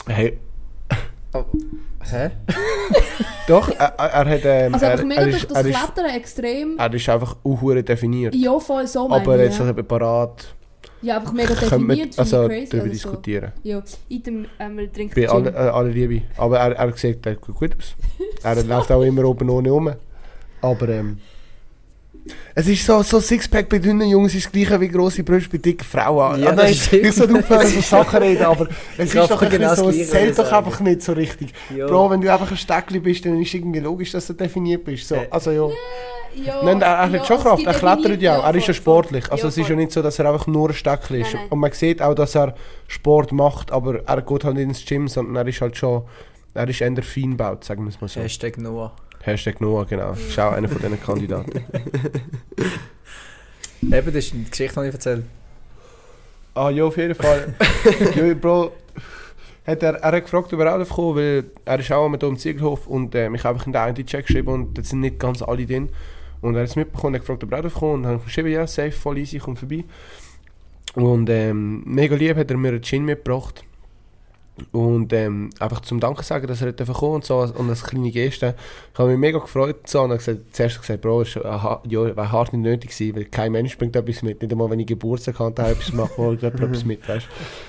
Hey, 0.06 0.38
Hä? 2.10 2.30
doch, 3.48 3.68
er, 3.78 3.94
er, 3.98 4.08
er 4.08 4.30
hat. 4.30 4.40
Ähm, 4.44 4.74
Also 4.74 4.86
er, 4.86 4.92
einfach 4.92 5.04
mega 5.04 5.20
er, 5.22 5.28
ist, 5.28 5.50
das 5.50 5.58
er, 5.58 5.66
ist, 5.66 5.78
Klettern 5.78 6.10
extrem... 6.14 6.78
er 6.78 6.94
ist 6.94 7.08
einfach 7.08 7.36
unhure 7.42 7.82
definiert. 7.82 8.34
Ja, 8.34 8.58
voll 8.58 8.86
so 8.86 9.08
meine 9.08 9.22
aber 9.22 9.42
jetzt 9.42 9.58
ja. 9.58 9.72
parat 9.82 10.54
ja, 11.04 11.18
einfach 11.18 11.32
mega 11.32 11.54
können 11.54 11.86
wir 11.88 11.96
definiert, 11.96 12.18
also, 12.18 12.48
ich 12.48 12.48
darüber 12.48 12.54
crazy. 12.54 12.76
Also 12.76 12.86
so. 12.86 12.90
diskutieren. 12.90 13.52
Ja, 13.62 13.82
item, 14.08 14.46
ähm, 14.58 14.78
wir 14.78 14.90
trinken 14.90 15.14
Bei 15.14 15.28
alle, 15.28 15.50
äh, 15.50 15.68
alle 15.68 15.90
Liebe. 15.90 16.22
Aber 16.38 16.58
er, 16.58 16.72
er 16.76 16.96
sieht 16.96 17.22
gut 17.42 17.76
aus. 17.76 17.94
Er 18.42 18.62
läuft 18.64 18.90
auch 18.90 19.02
immer 19.02 19.24
oben 19.24 19.50
ohne 19.50 19.70
rum. 19.70 19.92
Aber 20.62 20.88
ähm, 20.88 21.18
es 22.54 22.66
ist 22.68 22.86
so, 22.86 23.02
so 23.02 23.20
Sixpack 23.20 23.68
bei 23.68 23.78
dünnen 23.78 24.08
Jungs 24.08 24.34
ist 24.34 24.46
das 24.46 24.52
gleiche 24.52 24.80
wie 24.80 24.88
grosse 24.88 25.22
Brüste 25.22 25.50
bei 25.50 25.58
dicken 25.58 25.84
Frauen. 25.84 26.40
Ja, 26.40 26.50
ah, 26.50 26.54
nein, 26.54 26.72
ich 26.72 27.12
soll 27.12 27.36
aufhören 27.36 27.66
von 27.66 27.82
Sachen 27.82 28.22
reden, 28.22 28.44
aber 28.44 28.68
es 28.96 29.14
Ich 29.14 29.20
ist 29.20 29.30
doch 29.30 29.48
genau 29.50 29.74
so, 29.74 29.90
es 29.90 30.10
zählt 30.10 30.38
doch 30.38 30.50
einfach 30.50 30.80
nicht 30.80 31.02
so 31.02 31.12
richtig. 31.12 31.52
Jo. 31.74 31.86
Bro, 31.86 32.10
wenn 32.10 32.20
du 32.20 32.32
einfach 32.32 32.50
ein 32.50 32.56
Steckli 32.56 33.00
bist, 33.00 33.24
dann 33.26 33.40
ist 33.40 33.52
irgendwie 33.52 33.80
logisch, 33.80 34.12
dass 34.12 34.26
du 34.26 34.32
definiert 34.32 34.84
bist. 34.84 35.08
So, 35.08 35.16
Äh. 35.16 35.28
also 35.30 35.50
ja. 35.50 35.68
Ja, 36.44 36.64
Nein, 36.64 36.82
er, 36.82 36.88
er 36.88 37.08
ja, 37.10 37.20
hat 37.20 37.26
schon 37.28 37.36
es 37.36 37.42
Kraft, 37.44 37.64
er 37.64 37.74
klettert 37.74 38.20
ja 38.20 38.38
auch, 38.40 38.44
er 38.44 38.54
ist 38.56 38.66
ja 38.66 38.74
sportlich. 38.74 39.30
Also 39.30 39.44
Ja, 39.44 39.48
es 39.50 39.56
ist 39.56 39.68
ja 39.68 39.76
nicht 39.76 39.92
so, 39.92 40.02
dass 40.02 40.18
er 40.18 40.26
einfach 40.28 40.48
nur 40.48 40.70
ein 40.70 40.74
Steckli 40.74 41.20
ist. 41.20 41.32
Nein, 41.32 41.42
nein. 41.42 41.50
Und 41.50 41.58
man 41.60 41.70
sieht 41.70 42.02
auch, 42.02 42.14
dass 42.14 42.34
er 42.34 42.54
Sport 42.88 43.30
macht, 43.30 43.70
aber 43.70 44.00
er 44.04 44.22
geht 44.22 44.44
halt 44.44 44.56
nicht 44.56 44.64
ins 44.64 44.84
Gym, 44.84 45.06
sondern 45.06 45.36
er 45.36 45.46
ist 45.46 45.60
halt 45.60 45.76
schon, 45.76 46.02
er 46.54 46.68
ist 46.68 46.80
eher 46.80 46.90
fein 47.04 47.30
gebaut, 47.32 47.62
sagen 47.62 47.84
wir 47.84 47.90
es 47.90 48.00
mal 48.00 48.08
so. 48.08 48.20
Hashtag 48.20 48.58
Noah. 48.58 48.92
Hashtag 49.24 49.60
Noah, 49.60 49.86
genau. 49.86 50.12
Ist 50.12 50.38
auch 50.38 50.52
einer 50.52 50.68
von 50.68 50.80
diesen 50.80 51.00
Kandidaten. 51.00 51.52
Eben, 53.82 54.06
das 54.06 54.14
ist 54.14 54.32
die 54.32 54.44
Geschichte, 54.50 54.80
die 54.80 54.88
ich 54.88 54.94
erzählt 54.94 55.24
ah 56.54 56.70
ja, 56.70 56.84
auf 56.84 56.96
jeden 56.96 57.14
Fall. 57.14 57.54
ja, 58.16 58.34
Bro, 58.34 58.72
hat 59.66 59.82
er, 59.82 59.94
er 59.94 60.12
hat 60.12 60.22
gefragt, 60.22 60.52
ob 60.52 60.60
er 60.60 60.80
auch 60.80 60.88
kommen 60.88 61.16
weil 61.16 61.44
er 61.64 61.80
ist 61.80 61.92
auch 61.92 62.08
mit 62.08 62.22
hier 62.22 62.28
im 62.28 62.38
Ziegelhof 62.38 62.86
und 62.86 63.14
ähm, 63.14 63.34
ich 63.34 63.44
habe 63.44 63.54
einfach 63.54 63.66
in 63.66 63.72
den 63.72 63.82
einen 63.82 64.06
Check 64.06 64.26
geschrieben 64.26 64.48
und 64.48 64.78
da 64.78 64.82
sind 64.82 65.00
nicht 65.00 65.18
ganz 65.18 65.42
alle 65.42 65.66
drin. 65.66 65.88
Und 66.40 66.54
er 66.54 66.62
hat 66.62 66.68
es 66.68 66.76
mitbekommen, 66.76 67.14
er 67.14 67.20
hat 67.20 67.26
gefragt, 67.26 67.44
ob 67.44 67.52
er 67.52 67.64
auch 67.64 67.74
kommen 67.74 67.94
und 67.94 68.02
dann 68.02 68.12
habe 68.12 68.20
ich 68.20 68.26
geschrieben, 68.26 68.50
ja, 68.50 68.66
safe, 68.66 68.92
voll 68.92 69.18
easy, 69.18 69.38
komm 69.38 69.56
vorbei. 69.56 69.84
Und 70.94 71.28
ähm, 71.30 71.82
mega 71.86 72.14
lieb 72.14 72.36
hat 72.36 72.50
er 72.50 72.56
mir 72.56 72.68
einen 72.68 72.82
Gin 72.82 73.04
mitgebracht. 73.04 73.64
Und 74.70 75.12
ähm, 75.12 75.50
einfach 75.58 75.80
zum 75.80 75.98
Danke 75.98 76.22
sagen, 76.22 76.46
dass 76.46 76.60
er 76.60 76.68
heute 76.68 76.84
kommen 76.84 77.16
und 77.16 77.24
so. 77.24 77.38
Und 77.38 77.68
als 77.68 77.82
kleine 77.82 78.12
Geste. 78.12 78.54
Ich 78.92 78.98
habe 78.98 79.10
mich 79.10 79.18
mega 79.18 79.38
gefreut. 79.38 79.88
So, 79.88 80.02
und 80.02 80.10
dann 80.10 80.18
gesagt, 80.18 80.54
zuerst 80.54 80.80
gesagt, 80.80 81.00
Bro, 81.00 81.22
es 81.22 81.34
war 81.36 81.82
ja, 81.88 82.32
hart 82.32 82.52
nicht 82.52 82.62
nötig 82.62 82.90
gewesen, 82.90 83.16
weil 83.16 83.24
kein 83.24 83.50
Mensch 83.50 83.76
bringt 83.76 83.96
etwas 83.96 84.22
mit. 84.22 84.40
Nicht 84.40 84.52
einmal, 84.52 84.70
wenn 84.70 84.78
ich 84.78 84.86
Geburtstag 84.86 85.40
habe, 85.40 85.52
da 85.52 85.70
etwas 85.70 85.92
machen, 85.92 86.12
wo 86.16 86.32
jemand 86.32 86.60
etwas 86.60 86.84
mit, 86.84 87.08
weißt 87.08 87.26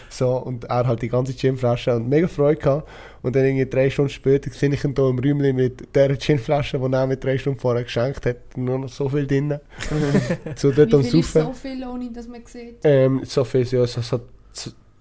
So, 0.09 0.37
und 0.37 0.65
er 0.65 0.85
halt 0.85 1.01
die 1.01 1.09
ganze 1.09 1.33
Ginflasche 1.33 1.95
und 1.95 2.07
mega 2.07 2.27
Freude 2.27 2.61
gehabt. 2.61 2.87
Und 3.23 3.35
dann 3.35 3.45
irgendwie 3.45 3.65
drei 3.65 3.89
Stunden 3.89 4.11
später 4.11 4.51
sehe 4.51 4.69
ich 4.71 4.83
ihn 4.83 4.93
hier 4.95 5.09
im 5.09 5.17
Räumchen 5.17 5.55
mit 5.55 5.95
der 5.95 6.15
Ginflasche, 6.15 6.77
die 6.77 6.93
er 6.93 7.07
mir 7.07 7.17
drei 7.17 7.39
Stunden 7.39 7.59
vorher 7.59 7.83
geschenkt 7.83 8.27
hat. 8.27 8.55
Nur 8.55 8.77
noch 8.77 8.89
so 8.89 9.09
viel 9.09 9.25
drin. 9.25 9.59
so 10.55 10.71
dort 10.71 10.93
am 10.93 11.03
Wie 11.03 11.09
viel 11.09 11.19
ist 11.21 11.33
Saufen. 11.33 11.47
so 11.47 11.53
viel, 11.53 11.83
ohne 11.83 12.11
dass 12.11 12.27
man 12.27 12.45
sieht? 12.45 12.75
Ähm, 12.83 13.21
so 13.23 13.43
viel, 13.43 13.63
ja, 13.63 13.87
so, 13.87 14.01
so 14.01 14.19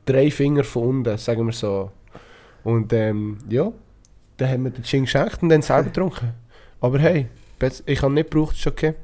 drei 0.04 0.30
Finger 0.30 0.64
von 0.64 0.82
unten, 0.88 1.18
sagen 1.18 1.46
wir 1.46 1.52
so. 1.52 1.90
Und 2.62 2.92
ähm, 2.92 3.38
ja, 3.48 3.72
dann 4.36 4.48
haben 4.48 4.64
wir 4.64 4.70
den 4.70 4.84
Gin 4.84 5.04
geschenkt 5.04 5.42
und 5.42 5.48
dann 5.48 5.62
selber 5.62 5.84
getrunken. 5.90 6.32
Aber 6.80 6.98
hey, 6.98 7.26
ich 7.86 8.02
habe 8.02 8.12
nicht 8.12 8.30
gebraucht, 8.30 8.56
ist 8.56 8.66
okay. 8.66 8.94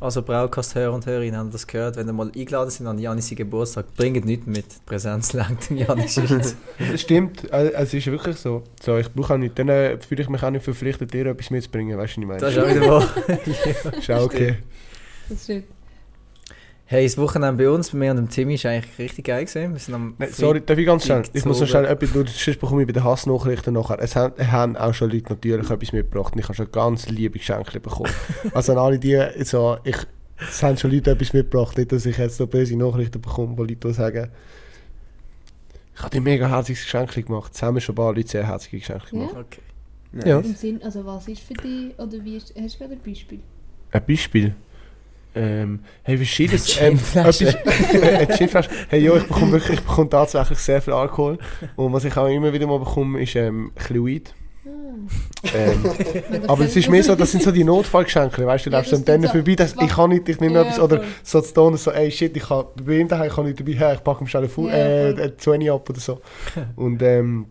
Also 0.00 0.22
Braukast-Hörer 0.22 0.92
und 0.92 1.06
Hörerinnen 1.06 1.38
haben 1.38 1.50
das 1.50 1.66
gehört, 1.66 1.96
wenn 1.96 2.06
ihr 2.06 2.12
mal 2.12 2.30
eingeladen 2.36 2.68
sind 2.70 2.86
an 2.86 2.98
Janis 2.98 3.30
Geburtstag, 3.30 3.86
bringt 3.96 4.24
nichts 4.26 4.44
mit. 4.46 4.66
Die 4.66 4.78
Präsenz 4.84 5.32
langt 5.32 5.70
dem 5.70 5.78
Janis. 5.78 6.20
Das 6.90 7.00
stimmt, 7.00 7.50
äh, 7.50 7.70
es 7.72 7.94
ist 7.94 8.06
wirklich 8.08 8.36
so. 8.36 8.64
so 8.82 8.98
ich 8.98 9.10
brauche 9.10 9.34
auch 9.34 9.38
nicht, 9.38 9.58
dann 9.58 9.68
äh, 9.70 9.96
fühle 9.98 10.22
ich 10.22 10.28
mich 10.28 10.42
auch 10.42 10.50
nicht 10.50 10.64
verpflichtet, 10.64 11.14
dir 11.14 11.26
etwas 11.26 11.50
mitzubringen, 11.50 11.96
weißt 11.96 12.16
du, 12.18 12.28
was 12.28 12.36
ich 12.36 12.40
Das 12.42 12.56
meine? 12.56 12.70
ist 12.70 12.80
auch 12.80 12.82
wieder 12.82 12.90
wahr. 12.90 13.96
Ist 13.98 14.10
auch 14.10 14.24
okay. 14.24 14.56
Das 15.28 15.44
stimmt. 15.44 15.64
Hey, 16.86 17.04
das 17.06 17.16
Wochenende 17.16 17.64
bei 17.64 17.70
uns, 17.70 17.90
bei 17.90 17.98
mir 17.98 18.10
und 18.10 18.18
dem 18.18 18.28
Timmy, 18.28 18.54
ist 18.54 18.66
eigentlich 18.66 18.98
richtig 18.98 19.24
geil 19.24 19.44
gewesen. 19.46 19.72
Wir 19.72 19.78
sind 19.80 19.94
am 19.94 20.14
Nein, 20.18 20.28
sorry, 20.32 20.60
darf 20.60 20.76
ich 20.76 20.84
ganz 20.84 21.06
schnell? 21.06 21.22
Ich 21.32 21.44
muss 21.46 21.58
noch 21.58 21.66
schnell 21.66 21.86
etwas, 21.86 22.12
du- 22.12 22.26
sonst 22.26 22.60
bekomme 22.60 22.82
ich 22.82 22.86
bei 22.86 22.92
den 22.92 23.04
Hassnachrichten 23.04 23.72
nachher. 23.72 23.98
Es 24.00 24.14
haben, 24.14 24.34
haben 24.52 24.76
auch 24.76 24.92
schon 24.92 25.10
Leute 25.10 25.30
natürlich 25.30 25.70
etwas 25.70 25.92
mitgebracht 25.92 26.34
und 26.34 26.40
ich 26.40 26.44
habe 26.44 26.54
schon 26.54 26.70
ganz 26.70 27.08
liebe 27.08 27.38
Geschenke 27.38 27.80
bekommen. 27.80 28.10
also 28.54 28.72
an 28.72 28.78
alle 28.78 28.98
die, 28.98 29.18
so, 29.44 29.78
ich, 29.82 29.96
es 30.38 30.62
haben 30.62 30.76
schon 30.76 30.90
Leute 30.90 31.12
etwas 31.12 31.32
mitgebracht, 31.32 31.78
nicht, 31.78 31.90
dass 31.90 32.04
ich 32.04 32.18
jetzt 32.18 32.36
so 32.36 32.46
böse 32.46 32.76
Nachrichten 32.76 33.20
bekomme, 33.20 33.56
wo 33.56 33.62
Leute 33.64 33.94
sagen, 33.94 34.28
ich 35.96 36.00
habe 36.02 36.10
dir 36.10 36.20
mega 36.20 36.48
herziges 36.48 36.82
Geschenk 36.82 37.12
gemacht. 37.14 37.52
Es 37.54 37.62
haben 37.62 37.74
mir 37.74 37.80
schon 37.80 37.94
ein 37.94 37.96
paar 37.96 38.12
Leute 38.14 38.28
sehr 38.28 38.46
herzige 38.46 38.78
Geschenke 38.78 39.06
Ja? 39.12 39.18
gemacht. 39.26 39.36
Okay. 39.36 40.28
Ja. 40.28 40.38
Im 40.40 40.54
Sinn, 40.54 40.82
also 40.82 41.04
was 41.06 41.26
ist 41.28 41.40
für 41.40 41.54
dich, 41.54 41.98
oder 41.98 42.22
wie 42.24 42.36
ist, 42.36 42.52
hast 42.60 42.74
du 42.74 42.78
gerade 42.80 42.92
ein 42.94 43.00
Beispiel? 43.00 43.40
Ein 43.90 44.04
Beispiel. 44.06 44.54
Ähm, 45.36 45.80
hey, 46.04 46.16
verschiedenes. 46.16 46.80
Ähm, 46.80 46.90
Ginflasche. 46.96 47.48
etwas- 47.48 48.02
eine 48.02 48.26
Ginflasche. 48.38 48.70
Hey, 48.88 49.02
ja, 49.04 49.16
ich 49.16 49.24
bekomme 49.26 49.52
wirklich, 49.52 49.78
ich 49.80 49.84
bekomme 49.84 50.08
tatsächlich 50.10 50.58
sehr 50.58 50.80
viel 50.80 50.92
Alkohol. 50.92 51.38
Und 51.76 51.92
was 51.92 52.04
ich 52.04 52.16
auch 52.16 52.28
immer 52.28 52.52
wieder 52.52 52.66
mal 52.66 52.78
bekomme, 52.78 53.20
ist 53.22 53.34
ähm, 53.36 53.72
Weed. 53.90 54.32
Ah. 54.66 54.70
Ähm, 55.54 55.82
das 56.40 56.48
aber 56.48 56.64
es 56.64 56.74
ist 56.76 56.88
mehr 56.88 57.02
so, 57.02 57.14
das 57.14 57.32
sind 57.32 57.42
so 57.42 57.50
die 57.52 57.64
Notfallgeschenke, 57.64 58.46
weißt 58.46 58.66
du, 58.66 58.70
du 58.70 58.74
Ja, 58.74 58.78
läufst 58.80 58.92
das 58.92 59.00
an 59.00 59.04
denen 59.04 59.26
auch. 59.26 59.32
vorbei, 59.32 59.54
das, 59.56 59.74
ich 59.78 59.88
kann 59.88 60.08
nicht, 60.10 60.28
ich 60.28 60.40
nehme 60.40 60.54
Ja, 60.54 60.62
etwas, 60.62 60.80
oder 60.80 60.98
voll. 60.98 61.06
so 61.22 61.40
zu 61.42 61.52
tun, 61.54 61.76
so, 61.76 61.90
ey 61.90 62.10
shit, 62.10 62.34
ich 62.36 62.44
kann, 62.44 62.64
bei 62.82 62.94
ihm 63.00 63.08
daheim 63.08 63.30
kann 63.30 63.46
ich 63.46 63.56
dabei 63.56 63.72
her, 63.72 63.94
ich 63.94 64.02
packe 64.04 64.24
ihm 64.24 64.26
schnell 64.26 64.44
einen 64.44 64.50
Fu 64.52 64.68
Ja, 64.68 64.74
äh, 64.74 65.12
voll. 65.16 65.20
äh, 65.24 65.36
20 65.36 65.70
ab 65.70 65.90
oder 65.90 66.00
so. 66.00 66.20
Und 66.76 67.02
ähm, 67.02 67.46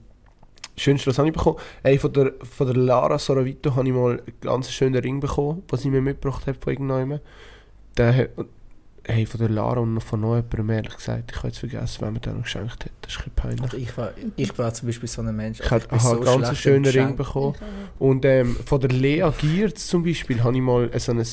Schönste, 0.75 1.11
was 1.11 1.19
habe 1.19 1.27
ich 1.27 1.35
bekommen? 1.35 1.57
Ey, 1.83 1.99
von 1.99 2.11
der, 2.13 2.31
von 2.41 2.65
der 2.65 2.75
Lara 2.75 3.19
Soravito 3.19 3.75
habe 3.75 3.87
ich 3.87 3.93
mal 3.93 4.11
einen 4.13 4.21
ganz 4.41 4.71
schönen 4.71 4.95
Ring 4.95 5.19
bekommen, 5.19 5.61
den 5.71 5.77
sie 5.77 5.91
mir 5.91 6.01
mitgebracht 6.01 6.47
hat 6.47 6.55
von 6.63 6.73
irgendjemandem. 6.73 7.19
Der 7.97 8.15
hat, 8.15 8.29
hey, 9.05 9.25
von 9.25 9.39
der 9.39 9.49
Lara 9.49 9.81
und 9.81 9.93
noch 9.95 10.03
von 10.03 10.21
noch 10.21 10.35
jemandem, 10.35 10.69
ehrlich 10.69 10.95
gesagt, 10.95 11.31
ich 11.31 11.37
habe 11.37 11.47
jetzt 11.49 11.59
vergessen, 11.59 11.97
wer 11.99 12.11
mir 12.11 12.19
den 12.19 12.37
noch 12.37 12.43
geschenkt 12.43 12.85
hat. 12.85 12.91
Das 13.01 13.13
ist 13.13 13.25
ein 13.25 13.31
peinlich. 13.35 13.61
Also 13.61 13.77
ich, 13.77 13.97
war, 13.97 14.13
ich 14.35 14.57
war 14.57 14.73
zum 14.73 14.87
Beispiel 14.87 15.09
so 15.09 15.21
ein 15.21 15.35
Mensch. 15.35 15.59
Ich 15.59 15.69
habe 15.69 15.99
so 15.99 16.11
einen 16.11 16.23
ganz 16.23 16.57
schönen 16.57 16.85
Ring 16.85 17.15
bekommen. 17.15 17.55
Und 17.99 18.25
ähm, 18.25 18.55
von 18.65 18.79
der 18.79 18.91
Lea 18.91 19.29
Giertz 19.39 19.87
zum 19.87 20.03
Beispiel 20.03 20.43
habe 20.43 20.55
ich 20.55 20.61
mal 20.61 20.89
so 20.99 21.11
ein, 21.11 21.19
ein 21.19 21.25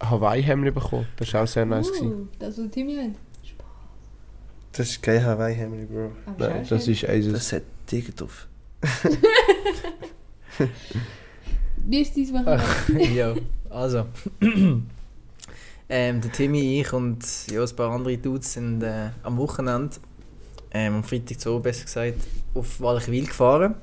Hawaii-Hemd 0.00 0.74
bekommen. 0.74 1.06
Das 1.16 1.32
war 1.34 1.42
auch 1.42 1.48
sehr 1.48 1.66
nice. 1.66 1.88
gewesen. 1.88 2.12
Uh, 2.12 2.26
das, 2.38 2.58
was 2.58 2.70
Timmy 2.70 2.96
hat. 2.96 3.10
Das 4.72 4.90
ist 4.90 5.02
kein 5.02 5.24
Hawaii-Hemd, 5.24 5.90
Bro. 5.90 6.12
Aber 6.26 6.48
Nein, 6.48 6.66
das 6.68 6.86
ist 6.86 7.04
eins. 7.04 7.32
Das 7.32 7.52
hat 7.52 7.62
Tiger 7.86 8.12
drauf. 8.12 8.46
Wie 11.84 12.00
ist 12.00 12.16
dein 12.16 12.28
Wochenende? 12.28 13.14
ja, 13.14 13.34
also. 13.70 14.06
ähm, 15.88 16.20
der 16.20 16.32
Timmy, 16.32 16.80
ich 16.80 16.92
und 16.92 17.24
ja, 17.50 17.62
ein 17.62 17.76
paar 17.76 17.90
andere 17.90 18.18
Dudes 18.18 18.52
sind 18.52 18.82
äh, 18.82 19.10
am 19.22 19.38
Wochenende, 19.38 19.96
ähm, 20.70 20.96
am 20.96 21.04
Freitag 21.04 21.40
zu 21.40 21.58
besser 21.60 21.84
gesagt, 21.84 22.18
auf 22.54 22.80
Walchwil 22.80 23.26
gefahren. 23.26 23.74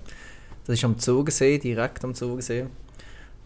Das 0.66 0.78
ist 0.78 0.84
am 0.84 0.98
Zugensee, 1.00 1.58
direkt 1.58 2.04
am 2.04 2.14
Zugensee. 2.14 2.66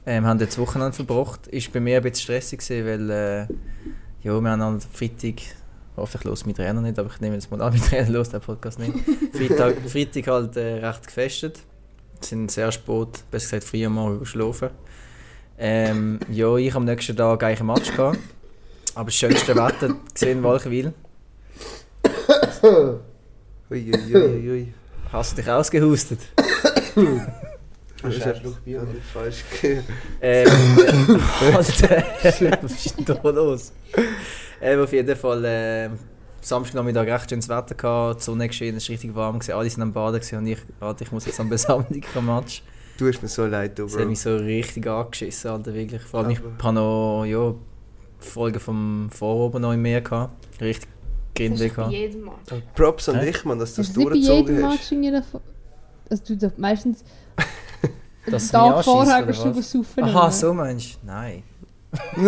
Ähm, 0.06 0.26
haben 0.26 0.40
das 0.40 0.58
Wochenende 0.58 0.94
verbracht. 0.94 1.48
Ist 1.48 1.72
bei 1.72 1.80
mir 1.80 1.98
ein 1.98 2.04
bisschen 2.04 2.24
stressig 2.24 2.60
gewesen, 2.60 2.86
weil 2.86 3.10
äh, 3.10 3.40
ja, 4.24 4.40
wir 4.40 4.50
haben 4.50 4.62
am 4.62 4.82
Freitag, 4.82 5.36
hoffentlich 5.96 6.24
los 6.26 6.46
mit 6.46 6.58
Trainer 6.58 6.82
nicht, 6.82 7.00
aber 7.00 7.10
ich 7.14 7.22
nehme 7.22 7.36
jetzt 7.36 7.52
mal 7.52 7.62
an, 7.62 7.74
mit 7.74 7.84
Trainer 7.84 8.10
los, 8.10 8.30
der 8.30 8.40
Podcast 8.40 8.80
nicht. 8.80 8.94
Freitag, 9.34 9.78
Freitag 9.88 10.28
halt 10.28 10.58
äh, 10.58 10.86
recht 10.86 11.08
gefestet. 11.08 11.60
Sind 12.22 12.52
sehr 12.52 12.72
spät, 12.72 13.24
besser 13.32 13.58
gesagt 13.58 13.64
früh 13.64 13.86
am 13.86 13.94
Morgen 13.94 14.20
geschlafen. 14.20 14.70
Ähm, 15.58 16.20
ja, 16.30 16.56
ich 16.58 16.76
am 16.76 16.86
nächsten 16.86 17.16
Tag 17.16 17.44
eigentlich 17.44 17.60
einen 17.60 17.68
Match. 17.68 17.92
Aber 19.00 19.06
das 19.06 19.16
schönste 19.16 19.56
Wetter 19.56 19.96
gesehen 20.14 20.40
in 20.40 20.44
Walchwil. 20.44 20.94
Ui, 23.72 23.94
ui, 23.94 24.50
ui. 24.50 24.74
Hast 25.14 25.32
du 25.32 25.36
dich 25.42 25.50
ausgehustet? 25.50 26.20
Das 28.02 28.16
ist 28.16 28.26
ein 28.26 28.56
Bier 28.64 28.88
falsch 29.14 29.44
gehört. 29.62 29.84
Ähm, 30.22 30.48
Alter, 31.54 32.04
was 32.62 32.86
ist 32.86 32.98
denn 32.98 33.04
da 33.04 33.30
los? 33.30 33.74
Ähm, 34.62 34.82
auf 34.82 34.94
jeden 34.94 35.18
Fall, 35.18 35.44
äh, 35.44 35.90
Samstagnachmittag 36.40 37.08
recht 37.08 37.30
schönes 37.30 37.50
Wetter 37.50 37.76
gehabt, 37.76 38.22
die 38.22 38.24
Sonne 38.24 38.48
geschienen, 38.48 38.78
es 38.78 38.88
war 38.88 38.94
richtig 38.94 39.14
warm, 39.16 39.40
gewesen, 39.40 39.52
alle 39.52 39.70
sind 39.70 39.84
am 39.84 39.92
Baden 39.92 40.22
gewesen 40.22 40.38
und 40.40 40.48
ich, 40.48 40.60
Alter, 40.80 41.02
ich 41.04 41.12
muss 41.12 41.26
jetzt 41.26 41.42
am 41.42 41.50
Besammlung-Match. 41.50 42.64
Du 42.98 43.08
hast 43.10 43.22
mir 43.22 43.28
so 43.28 43.46
leid, 43.46 43.78
du, 43.78 43.84
Das 43.84 43.94
hat 43.94 44.00
Bro. 44.00 44.08
mich 44.10 44.22
so 44.22 44.38
richtig 44.38 44.88
angeschissen, 44.88 45.52
Alter, 45.52 45.74
wirklich. 45.74 46.02
Vor 46.04 46.22
allem, 46.22 46.30
ich 46.30 46.40
habe 46.64 46.74
noch, 46.74 47.26
ja, 47.26 47.54
Folgen 48.20 48.60
vom 48.60 49.10
Voroben 49.12 49.62
noch 49.62 49.74
im 49.74 49.82
Meer 49.82 50.02
gehabt. 50.02 50.34
Richtig 50.62 50.90
Das 51.38 51.60
bei 51.60 51.68
gehabt. 51.70 51.92
jedem 51.92 52.22
Mal. 52.22 52.36
Props 52.76 53.08
an 53.10 53.22
dich, 53.22 53.46
Mann, 53.46 53.60
dass 53.60 53.76
du 53.76 53.82
Das 53.82 53.88
das 53.88 53.98
ist 53.98 53.98
nicht 53.98 54.10
bei 54.10 54.16
jedem 54.16 54.28
durchgezogen 54.46 54.62
Match 54.70 54.80
hast. 54.82 54.92
in 54.92 55.04
jeder 55.04 55.20
Fo- 55.24 55.42
Also 56.10 56.24
du 56.28 56.36
darfst 56.38 56.58
meistens 56.60 57.04
es 58.26 58.32
mich 58.44 58.52
Tag 58.52 58.84
vorher 58.84 59.24
oder 59.24 59.32
du 59.34 59.56
was? 59.58 59.72
saufen. 59.72 60.04
Aha, 60.04 60.24
oder? 60.24 60.32
so 60.32 60.54
meinst 60.54 60.96
du? 61.02 61.08
Nein. 61.08 61.44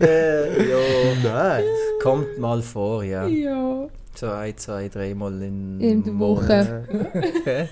äh, 0.00 0.68
ja, 0.70 0.76
Nein. 1.22 1.64
kommt 2.02 2.38
mal 2.38 2.60
vor, 2.62 3.02
ja. 3.04 3.26
Ja. 3.26 3.86
So 4.14 4.26
ein, 4.30 4.56
zwei, 4.56 4.88
dreimal 4.88 5.40
in, 5.42 5.80
In 5.80 6.04
der 6.04 6.18
Woche. 6.18 6.84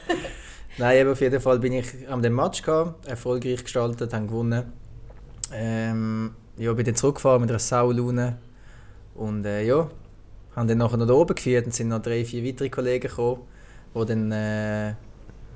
Nein, 0.79 1.01
aber 1.03 1.13
auf 1.13 1.21
jeden 1.21 1.41
Fall 1.41 1.59
bin 1.59 1.73
ich 1.75 1.87
an 2.09 2.23
dem 2.23 2.35
Match 2.35 2.63
gehabt, 2.63 3.07
erfolgreich 3.07 3.63
gestaltet, 3.63 4.13
haben 4.13 4.27
gewonnen. 4.27 4.73
Ähm, 5.53 6.31
ja, 6.57 6.73
bin 6.73 6.85
dann 6.85 6.97
zurückgefahren 6.97 7.41
mit 7.41 7.51
einer 7.51 7.59
Saulaune. 7.59 8.39
Und 9.15 9.45
äh, 9.45 9.63
ja, 9.63 9.89
haben 10.57 10.69
dann 10.69 10.79
nachher 10.79 10.97
noch 10.97 11.07
da 11.07 11.15
oben 11.15 11.35
geführt 11.35 11.67
und 11.67 11.75
sind 11.75 11.89
noch 11.89 12.03
drei, 12.03 12.25
vier 12.25 12.45
weitere 12.45 12.69
Kollegen 12.69 13.09
gekommen, 13.09 13.43
die 13.95 14.07
dann 14.07 14.33
äh, 14.33 14.95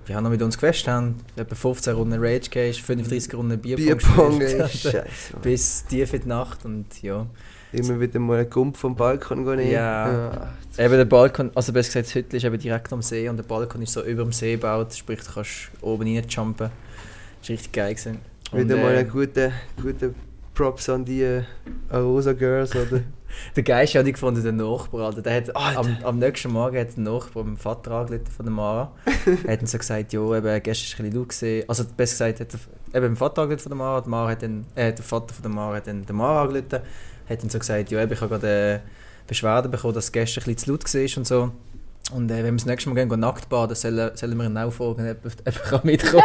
ja, 0.08 0.20
noch 0.20 0.30
mit 0.30 0.42
uns 0.42 0.56
gefestet 0.56 0.88
haben. 0.88 1.16
Etwa 1.36 1.54
15 1.54 1.94
Runden 1.94 2.18
Rage 2.18 2.50
Cage, 2.50 2.82
35 2.82 3.34
Runden 3.34 3.58
Bierpong, 3.58 3.84
Bierpong, 3.84 4.38
gespielt. 4.38 5.04
Bis 5.42 5.84
tief 5.84 6.14
in 6.14 6.22
die 6.22 6.28
Nacht 6.28 6.64
und 6.64 7.02
ja. 7.02 7.26
Immer 7.70 8.00
wieder 8.00 8.18
mal 8.18 8.38
einen 8.38 8.48
Kumpel 8.48 8.80
vom 8.80 8.96
Balkon 8.96 9.44
gehen. 9.44 9.70
Ja. 9.70 10.52
Eben 10.78 10.94
der 10.94 11.04
Balkon, 11.04 11.50
also 11.54 11.72
besser 11.72 12.00
gesagt, 12.00 12.06
das 12.06 12.14
Hütte 12.14 12.36
ist 12.38 12.44
eben 12.44 12.58
direkt 12.58 12.92
am 12.92 13.02
See 13.02 13.28
und 13.28 13.36
der 13.36 13.44
Balkon 13.44 13.82
ist 13.82 13.92
so 13.92 14.02
über 14.02 14.22
dem 14.22 14.32
See 14.32 14.52
gebaut, 14.52 14.94
sprich 14.94 15.20
du 15.20 15.32
kannst 15.32 15.70
oben 15.82 16.04
reinjumpen. 16.04 16.70
Das 17.40 17.48
war 17.48 17.54
richtig 17.54 17.72
geil. 17.72 17.94
Gewesen. 17.94 18.18
Wieder 18.52 18.76
mal 18.76 18.94
äh, 18.94 18.98
einen 18.98 19.10
guten, 19.10 19.52
guten 19.80 20.14
Props 20.54 20.88
an 20.88 21.04
die 21.04 21.22
äh, 21.22 21.42
Arosa 21.90 22.32
Girls, 22.32 22.74
oder? 22.74 23.02
Der 23.56 23.62
Geist 23.62 23.94
habe 23.94 24.08
ich 24.08 24.14
gefunden, 24.14 24.42
der 24.42 24.52
Nachbar. 24.52 25.02
Alter. 25.02 25.20
Der 25.20 25.36
hat 25.36 25.54
Alter. 25.54 25.78
am, 25.80 25.96
am 26.02 26.18
nächsten 26.18 26.50
Morgen 26.50 26.78
hat 26.78 26.96
der 26.96 27.04
Nachbar 27.04 27.44
mit 27.44 27.56
dem 27.56 27.60
Vater 27.60 27.90
angerufen 27.92 28.26
von 28.26 28.46
der 28.46 28.52
Mara. 28.52 28.92
er 29.44 29.52
hat 29.52 29.60
dann 29.60 29.66
so 29.66 29.76
gesagt, 29.76 30.12
ja, 30.14 30.20
eben, 30.20 30.62
gestern 30.62 30.98
war 30.98 31.06
ein 31.06 31.12
bisschen 31.12 31.12
laut. 31.12 31.28
Gewesen. 31.28 31.68
Also 31.68 31.84
besser 31.94 32.30
gesagt, 32.30 32.40
hat 32.40 32.52
der, 32.52 33.02
eben, 33.02 33.14
der 33.14 33.16
Vater 33.16 33.42
angerufen 33.42 33.62
von 33.64 33.70
der 33.70 33.76
Mara, 33.76 34.00
die 34.00 34.08
Mara 34.08 34.30
hat 34.30 34.42
dann, 34.42 34.64
äh, 34.74 34.94
der 34.94 35.04
Vater 35.04 35.34
von 35.34 35.42
der 35.42 35.50
Mara 35.50 35.76
hat 35.76 35.86
dann 35.86 36.06
der 36.06 36.14
Mara 36.14 36.42
angerufen. 36.42 36.80
Hat 37.28 37.42
dann 37.42 37.50
so 37.50 37.58
gesagt, 37.58 37.90
ja, 37.90 38.02
eben, 38.02 38.12
ich 38.12 38.20
habe 38.20 38.30
gerade 38.30 38.74
äh, 38.74 38.78
Beschwerden 39.26 39.70
bekommen, 39.70 39.94
dass 39.94 40.04
es 40.04 40.12
gestern 40.12 40.42
ein 40.42 40.54
bisschen 40.54 40.78
zu 40.78 40.94
laut 40.94 40.94
war 40.94 41.18
und 41.18 41.26
so. 41.26 41.52
Und 42.14 42.30
äh, 42.30 42.36
wenn 42.38 42.46
wir 42.46 42.52
das 42.52 42.64
nächste 42.64 42.88
Mal 42.88 42.94
gehen, 42.94 43.10
gehen 43.10 43.20
nackt 43.20 43.50
baden, 43.50 43.76
sollen, 43.76 44.16
sollen 44.16 44.38
wir 44.38 44.46
ihn 44.46 44.56
auch 44.56 44.72
fragen, 44.72 45.10
ob 45.10 45.26
ob 45.26 45.32
er 45.44 45.52
kann 45.70 45.80
mitkommen 45.84 46.24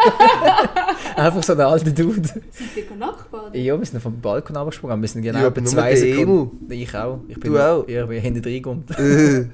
Einfach 1.16 1.44
so 1.44 1.54
ein 1.54 1.62
alter 1.62 1.92
Dude. 1.92 2.22
Seid 2.28 2.42
ihr 2.76 2.96
Nachbarn? 2.98 3.54
Ja, 3.54 3.78
wir 3.78 3.86
sind 3.86 4.02
vom 4.02 4.20
Balkon 4.20 4.58
abgesprungen, 4.58 5.02
wir 5.02 5.08
sind 5.08 5.22
genau 5.22 5.40
Ja, 5.40 5.50
nur 5.50 5.66
zwei 5.66 5.90
der 5.90 5.98
Sekunden. 5.98 6.72
Ich 6.72 6.96
auch. 6.96 7.20
Ich 7.28 7.40
bin 7.40 7.52
Du 7.54 7.60
auch? 7.60 7.88
Ja, 7.88 8.04
ich 8.04 8.10
bin 8.10 8.22
hinten 8.22 8.44
reingekommen. 8.44 8.84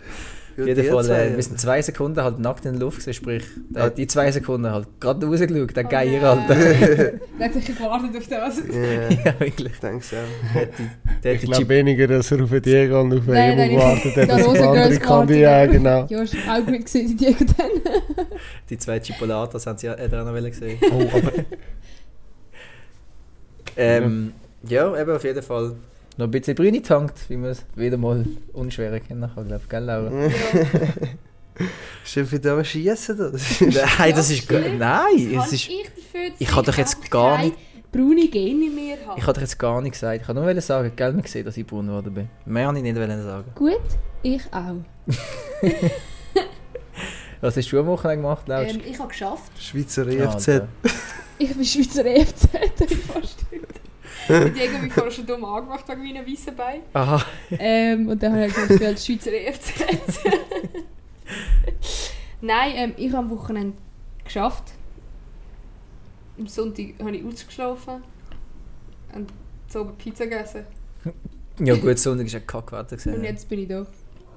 Gut, 0.59 0.67
jeden 0.67 0.93
Fall, 0.93 1.03
zwei, 1.05 1.25
äh, 1.27 1.35
wir 1.35 1.43
sind 1.43 1.59
zwei 1.59 1.81
Sekunden 1.81 2.21
halt 2.23 2.39
nackt 2.39 2.65
in 2.65 2.73
der 2.73 2.81
Luft 2.81 2.99
gewesen, 2.99 3.13
sprich, 3.13 3.43
der 3.69 3.81
Ah. 3.81 3.85
hat 3.85 3.97
die 3.97 4.07
zwei 4.07 4.31
Sekunden 4.31 4.69
halt 4.69 4.87
gerade 4.99 5.25
rausgeschaut, 5.25 5.75
der 5.75 5.83
Oh 5.85 5.89
Geier. 5.89 6.23
Alter. 6.23 6.55
Der 7.39 7.45
hat 7.47 7.53
sicher 7.53 7.73
gewartet 7.73 8.17
auf 8.17 8.27
das. 8.27 8.57
Ja, 8.57 9.09
ja, 9.31 9.39
wirklich. 9.39 9.71
ich 9.73 9.79
denke 9.79 10.03
so. 10.05 10.15
Der 10.53 10.65
der 11.23 11.33
Ich 11.35 11.41
glaube 11.41 11.69
weniger, 11.69 12.07
dass 12.07 12.31
er 12.31 12.43
auf 12.43 12.49
den 12.49 12.61
Diego 12.61 12.99
und 13.01 13.13
auf 13.17 13.25
den 13.25 13.33
nein, 13.33 13.69
gewartet 13.69 14.15
der 14.15 14.23
hat, 14.23 14.29
er 14.29 14.47
auf 14.47 14.67
andere 14.67 14.99
gewartet 14.99 15.35
Ja, 15.37 15.65
genau. 15.65 16.05
Ja, 16.09 16.21
ist 16.21 16.35
auch 16.35 16.65
gut 16.65 16.83
gesehen, 16.85 17.07
die 17.07 17.15
Diego 17.15 17.45
dann. 17.57 18.25
Die 18.69 18.77
zwei 18.77 18.99
Chipolatas 18.99 19.65
haben 19.65 19.77
sie 19.77 19.87
ja 19.87 19.95
auch 19.95 20.25
noch 20.25 20.33
gesehen. 20.51 20.77
Oh, 20.91 21.17
aber 21.17 21.31
Ähm, 23.77 24.33
ja, 24.67 24.99
eben 24.99 25.11
auf 25.11 25.23
jeden 25.23 25.41
Fall 25.41 25.71
noch 26.17 26.25
ein 26.27 26.31
bisschen 26.31 26.55
Brüni 26.55 26.81
tankt, 26.81 27.29
wie 27.29 27.37
man 27.37 27.51
es 27.51 27.63
wieder 27.75 27.97
mal 27.97 28.25
unschwer 28.53 28.99
kennen 28.99 29.29
kann, 29.33 29.47
glaube 29.47 29.61
ich. 29.63 29.69
Gell, 29.69 29.83
Laura? 29.83 30.11
Schon 32.05 32.31
wieder 32.31 32.53
am 32.53 32.63
Schießen 32.63 33.17
da. 33.17 33.31
Nein, 33.97 34.13
das 34.15 34.29
ist 34.31 34.47
gar. 34.47 34.59
Nein, 34.61 35.35
es 35.37 35.53
ist, 35.53 35.69
ich 36.39 36.47
kann 36.47 36.63
doch 36.65 36.77
jetzt 36.77 37.09
gar 37.11 37.41
nicht- 37.43 37.55
braune 37.91 38.27
Gene 38.27 38.65
in 38.67 38.75
mir 38.75 38.97
haben. 39.05 39.17
ich 39.17 39.23
habe 39.23 39.33
doch 39.33 39.41
jetzt 39.41 39.57
gar 39.57 39.81
nicht 39.81 39.93
gesagt. 39.93 40.21
Ich 40.21 40.27
kann 40.27 40.35
nur 40.35 40.61
sagen, 40.61 40.91
gell, 40.95 41.11
man 41.11 41.25
sieht, 41.25 41.47
dass 41.47 41.57
ich 41.57 41.65
braun 41.65 41.87
geworden 41.87 42.13
bin. 42.13 42.29
Mehr 42.45 42.67
habe 42.67 42.77
ich 42.77 42.83
nicht 42.83 42.95
wollen 42.95 43.23
sagen. 43.23 43.51
Gut, 43.55 43.81
ich 44.21 44.41
auch. 44.53 44.75
Was 47.41 47.55
hast 47.57 47.71
du 47.71 47.79
am 47.79 47.87
Wochenende 47.87 48.21
gemacht, 48.21 48.47
Laura? 48.47 48.63
Ähm, 48.63 48.81
ich 48.85 48.99
habe 48.99 49.07
geschafft. 49.09 49.51
Schweizer 49.59 50.07
Ja, 50.11 50.25
EFZ. 50.35 50.61
Ich 51.39 51.55
bin 51.55 51.65
Schweizer 51.65 52.05
EFZ, 52.05 52.49
hab 52.53 52.81
ich 52.91 52.97
fast 52.97 53.37
Die 54.27 54.51
Diego 54.51 54.73
hat 54.75 54.81
mich 54.83 54.93
vorher 54.93 55.11
schon 55.11 55.25
dumm 55.25 55.45
angemacht 55.45 55.87
wegen 55.87 56.03
meinen 56.03 56.27
weißen 56.27 56.55
Beinen. 56.55 56.81
Aha. 56.93 57.23
Ähm, 57.51 58.07
und 58.09 58.21
dann 58.21 58.33
habe 58.33 58.45
ich 58.47 58.53
gesagt, 58.53 58.71
ich 58.71 58.77
bin 58.79 58.87
als 58.87 59.05
Schweizer 59.05 59.31
EFZ. 59.31 59.73
Nein, 62.41 62.71
ähm, 62.75 62.93
ich 62.97 63.07
habe 63.11 63.17
am 63.19 63.29
Wochenende 63.29 63.77
geschafft. 64.23 64.63
Am 66.37 66.47
Sonntag 66.47 66.85
habe 66.99 67.15
ich 67.15 67.25
ausgeschlafen. 67.25 67.95
Und 69.13 69.29
so 69.67 69.81
oben 69.81 69.95
Pizza 69.97 70.25
gegessen. 70.25 70.63
Ja 71.59 71.75
gut, 71.75 71.99
Sonntag 71.99 72.25
ist 72.27 72.33
ja 72.33 72.39
Kackwetter 72.39 72.93
Und 72.95 73.03
gewesen. 73.03 73.23
jetzt 73.23 73.49
bin 73.49 73.59
ich 73.59 73.67
da. 73.67 73.85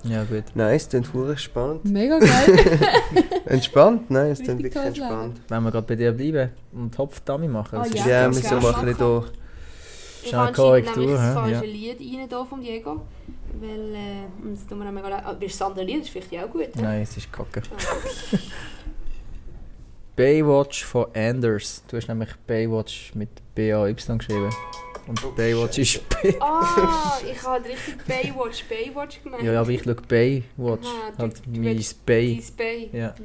Ja 0.05 0.25
gut. 0.25 0.45
Nice, 0.57 0.89
klingt 0.89 1.07
verdammt 1.07 1.41
spannend. 1.41 1.85
Mega 1.85 2.19
geil. 2.19 2.79
Entspannt? 3.47 4.11
Nein, 4.11 4.33
es 4.33 4.41
Richtig 4.41 4.47
klingt 4.47 4.63
wirklich 4.65 4.75
tolles 4.75 4.99
entspannt. 4.99 5.41
Wenn 5.49 5.63
wir 5.63 5.71
gerade 5.71 5.87
bei 5.87 5.95
dir 5.95 6.11
bleiben 6.11 6.51
und 6.73 6.99
Hopfdummy 6.99 7.47
machen. 7.47 7.79
Ah, 7.79 7.83
das 7.85 7.91
ist 7.91 7.99
Ja, 8.05 8.07
Ja, 8.09 8.23
wir 8.23 8.31
ist 8.31 8.37
müssen 8.43 8.51
geil. 8.51 8.61
mal 8.73 8.75
ein 8.75 8.85
bisschen 8.87 8.99
da. 8.99 9.25
Ich 10.25 10.33
Korrektur, 10.57 10.97
nämlich 10.97 11.17
das 11.17 11.35
falsche 11.35 11.55
Ja. 11.55 11.61
Lied 11.73 12.01
rein 12.01 12.29
hier 12.29 12.47
von 12.47 12.61
Diego. 12.61 13.01
Weil, 13.61 13.95
äh, 13.95 14.51
das 14.55 14.67
tut 14.67 14.79
mir 14.79 14.91
mega 14.91 15.09
leid. 15.09 15.25
Aber 15.25 15.45
das 15.47 15.63
andere 15.63 15.85
Lied 15.85 16.03
ist 16.03 16.11
vielleicht 16.11 16.33
auch 16.45 16.51
gut. 16.51 16.69
Nein, 16.77 17.03
es 17.03 17.17
ist 17.17 17.33
kacke. 17.33 17.63
Baywatch 20.17 20.85
von 20.85 21.07
Anders. 21.15 21.83
Du 21.89 21.97
hast 21.97 22.09
nämlich 22.09 22.31
Baywatch 22.47 23.15
mit 23.15 23.31
B-A-Y 23.55 23.95
geschrieben. 24.19 24.51
Und 25.07 25.37
Baywatch 25.37 25.79
ist 25.79 26.09
B. 26.23 26.35
Ah, 26.39 27.19
ich 27.29 27.43
habe 27.43 27.65
richtig 27.69 27.97
Baywatch, 28.07 28.65
Baywatch 28.69 29.23
gemeint. 29.23 29.43
Ja, 29.43 29.61
aber 29.61 29.71
ich 29.71 29.83
schaue 29.83 29.95
Baywatch. 29.97 30.87
Aha, 30.87 31.11
du- 31.11 31.19
halt 31.19 31.43
du 31.47 31.51
mein 31.51 31.65
willst 31.65 32.07
Bay. 32.07 32.41
Dein 32.47 32.57
Bay. 32.57 32.91
Ja. 32.93 33.11
Okay. 33.11 33.23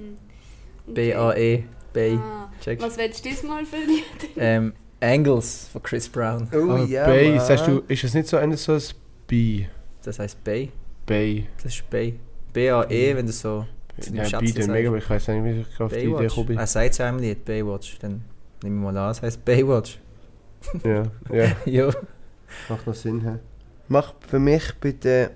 B-A-E. 0.87 1.63
Bay. 1.93 2.15
Ah. 2.15 2.49
Was 2.79 2.97
willst 2.97 3.23
du 3.25 3.29
diesmal 3.29 3.65
für 3.65 3.77
Lied? 3.77 4.03
Ähm, 4.37 4.73
Angles 4.99 5.69
von 5.71 5.83
Chris 5.83 6.09
Brown. 6.09 6.47
Oh 6.51 6.71
aber 6.71 6.83
ja, 6.85 7.05
Bay, 7.05 7.39
sagst 7.39 7.67
du, 7.67 7.83
ist 7.87 8.03
es 8.03 8.13
nicht 8.13 8.27
so 8.27 8.37
ein 8.37 8.55
so 8.57 8.73
ein 8.73 8.81
B? 9.27 9.65
Das 10.03 10.19
heisst 10.19 10.43
Bay. 10.43 10.71
Bay. 11.05 11.47
Das 11.61 11.73
ist 11.73 11.89
Bay. 11.89 12.19
B-A-E, 12.53 13.15
wenn 13.15 13.25
du 13.27 13.31
so 13.31 13.65
Ja, 14.11 14.23
beide 14.23 14.47
sagst. 14.47 14.67
mega, 14.67 14.89
aber 14.89 14.97
ich 14.97 15.09
weiß 15.09 15.27
nicht, 15.27 15.43
wie 15.43 15.61
ich 15.61 15.79
auf 15.79 15.91
die 15.91 15.99
Idee 15.99 16.43
bin. 16.43 16.57
Er 16.57 16.67
sagt 16.67 16.93
es 16.93 17.01
einem 17.01 17.19
Lied, 17.19 17.45
Baywatch. 17.45 17.99
Dann 17.99 18.23
nehmen 18.63 18.81
wir 18.81 18.91
mal 18.91 18.97
an, 19.05 19.11
es 19.11 19.21
heisst 19.21 19.43
Baywatch. 19.45 19.99
Ja, 20.83 21.03
ja. 21.31 21.55
ja. 21.65 21.89
Macht 22.69 22.87
noch 22.87 22.95
Sinn, 22.95 23.21
hä? 23.21 23.37
Mach 23.89 24.13
für 24.27 24.39
mich 24.39 24.73
bitte 24.81 25.31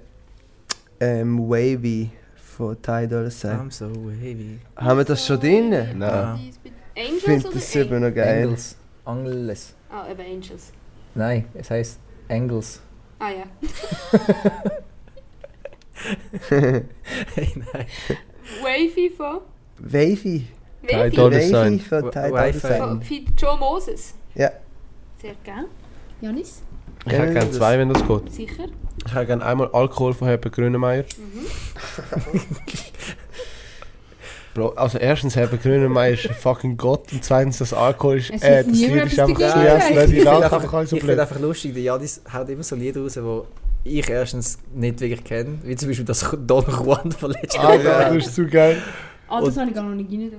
ähm, 0.99 1.37
Wavy 1.49 2.09
von 2.35 2.81
Ty 2.81 3.07
Dolla 3.07 3.29
Sign. 3.29 3.69
I'm 3.69 3.71
so 3.71 3.85
wavy. 3.89 4.59
Haben 4.75 4.97
wir 4.97 5.05
das 5.05 5.25
schon 5.25 5.39
drin? 5.39 5.69
Nein. 5.69 6.51
Ich 6.95 7.01
Angels 7.07 7.23
finde 7.23 7.49
das 7.53 7.75
eben 7.75 7.93
Angels? 7.95 8.09
noch 8.09 8.15
geil. 8.15 8.43
Angles. 8.43 8.75
Angles. 9.11 9.75
Ah, 9.89 10.09
eben 10.09 10.21
Angels. 10.21 10.71
Nein, 11.15 11.45
es 11.53 11.69
heisst 11.69 11.99
Angles. 12.29 12.81
Ah 13.19 13.29
ja. 13.29 13.43
hey, 16.49 16.83
nein. 17.55 17.85
Wavy 18.63 19.09
von? 19.15 19.41
Wavy. 19.77 20.47
Wavy? 20.81 21.17
Wavy 21.17 21.79
von 21.79 22.05
Wi-Fi. 22.13 22.59
Von 22.59 23.01
Sign. 23.01 23.01
von 23.01 23.35
Joe 23.37 23.57
Moses. 23.57 24.15
Ja. 24.33 24.51
Sehr 25.21 25.35
gern. 25.43 25.65
Janis? 26.21 26.63
Ich 27.05 27.13
hätte 27.13 27.33
gerne 27.33 27.51
zwei, 27.51 27.77
wenn 27.79 27.89
das 27.89 28.07
geht. 28.07 28.31
Sicher? 28.31 28.65
Ich 29.05 29.13
hätte 29.13 29.25
gerne 29.27 29.45
einmal 29.45 29.69
Alkohol 29.73 30.13
von 30.13 30.27
Herbert 30.27 30.53
Grönemeyer. 30.53 31.03
Mhm. 31.17 31.45
Bro, 34.53 34.69
also 34.71 34.97
erstens, 34.97 35.35
Herbert 35.35 35.61
Grönemeyer 35.63 36.13
ist 36.13 36.27
ein 36.27 36.35
fucking 36.35 36.75
Gott 36.75 37.11
und 37.13 37.23
zweitens, 37.23 37.59
das 37.59 37.73
Alkohol 37.73 38.17
ist, 38.17 38.31
Es 38.31 38.41
äh, 38.41 38.63
das 38.63 38.73
Lied 38.73 38.89
ist 38.95 39.19
einfach 39.19 39.39
sagen. 39.39 39.63
nicht 39.63 40.09
die 40.09 40.17
Ich 40.17 40.23
finde 40.23 40.43
einfach, 40.43 40.85
so 40.87 40.95
ich 40.97 41.03
find 41.03 41.19
einfach 41.19 41.39
lustig, 41.39 41.73
der 41.73 41.83
Jadis 41.83 42.21
haut 42.33 42.49
immer 42.49 42.63
so 42.63 42.75
Lieder 42.75 43.01
raus, 43.01 43.13
die 43.85 43.99
ich 43.99 44.09
erstens 44.09 44.59
nicht 44.75 44.99
wirklich 44.99 45.23
kenne. 45.23 45.57
Wie 45.63 45.75
zum 45.75 45.87
Beispiel 45.87 46.05
das 46.05 46.29
Don 46.47 46.65
Juan 46.65 47.11
von 47.13 47.31
letztem 47.31 47.61
Ah, 47.61 47.75
Jahr. 47.75 48.13
das 48.13 48.27
ist 48.27 48.35
zu 48.35 48.45
geil. 48.45 48.77
Ah, 49.29 49.39
das 49.39 49.49
Und- 49.49 49.57
habe 49.61 49.69
ich 49.69 49.75
gar 49.75 49.83
noch 49.83 49.95
nicht 49.95 50.11
rein. 50.11 50.31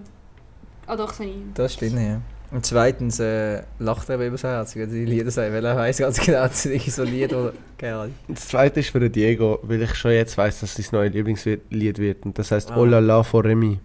Ah 0.86 0.96
doch, 0.96 1.08
das 1.08 1.18
habe 1.20 1.28
ich. 1.30 1.34
Das 1.54 1.72
stimmt, 1.74 1.98
ja. 1.98 2.20
Und 2.50 2.66
zweitens 2.66 3.18
äh, 3.18 3.62
lacht 3.78 4.10
er 4.10 4.20
eben 4.20 4.36
so 4.36 4.46
herzig, 4.46 4.82
wenn 4.82 4.90
die 4.90 5.06
Lieder 5.06 5.30
sagen, 5.30 5.54
weil 5.54 5.64
er 5.64 5.74
weiß 5.74 5.96
ganz 5.96 6.20
genau, 6.20 6.42
das 6.42 6.62
sind 6.64 6.82
so 6.82 7.02
Lieder, 7.02 7.38
oder 7.40 7.52
keine 7.78 7.94
Ahnung. 7.96 8.14
Und 8.28 8.36
Das 8.36 8.48
zweite 8.48 8.80
ist 8.80 8.90
für 8.90 9.00
den 9.00 9.10
Diego, 9.10 9.58
weil 9.62 9.80
ich 9.80 9.94
schon 9.94 10.10
jetzt 10.10 10.36
weiß, 10.36 10.60
dass 10.60 10.74
das 10.74 10.92
neue 10.92 11.08
Lieblingslied 11.08 11.98
wird. 11.98 12.26
Und 12.26 12.38
das 12.38 12.50
heißt 12.50 12.72
Ah. 12.72 12.76
Oh 12.76 12.84
la 12.84 12.98
la 12.98 13.22
von 13.22 13.46
Remy. 13.46 13.78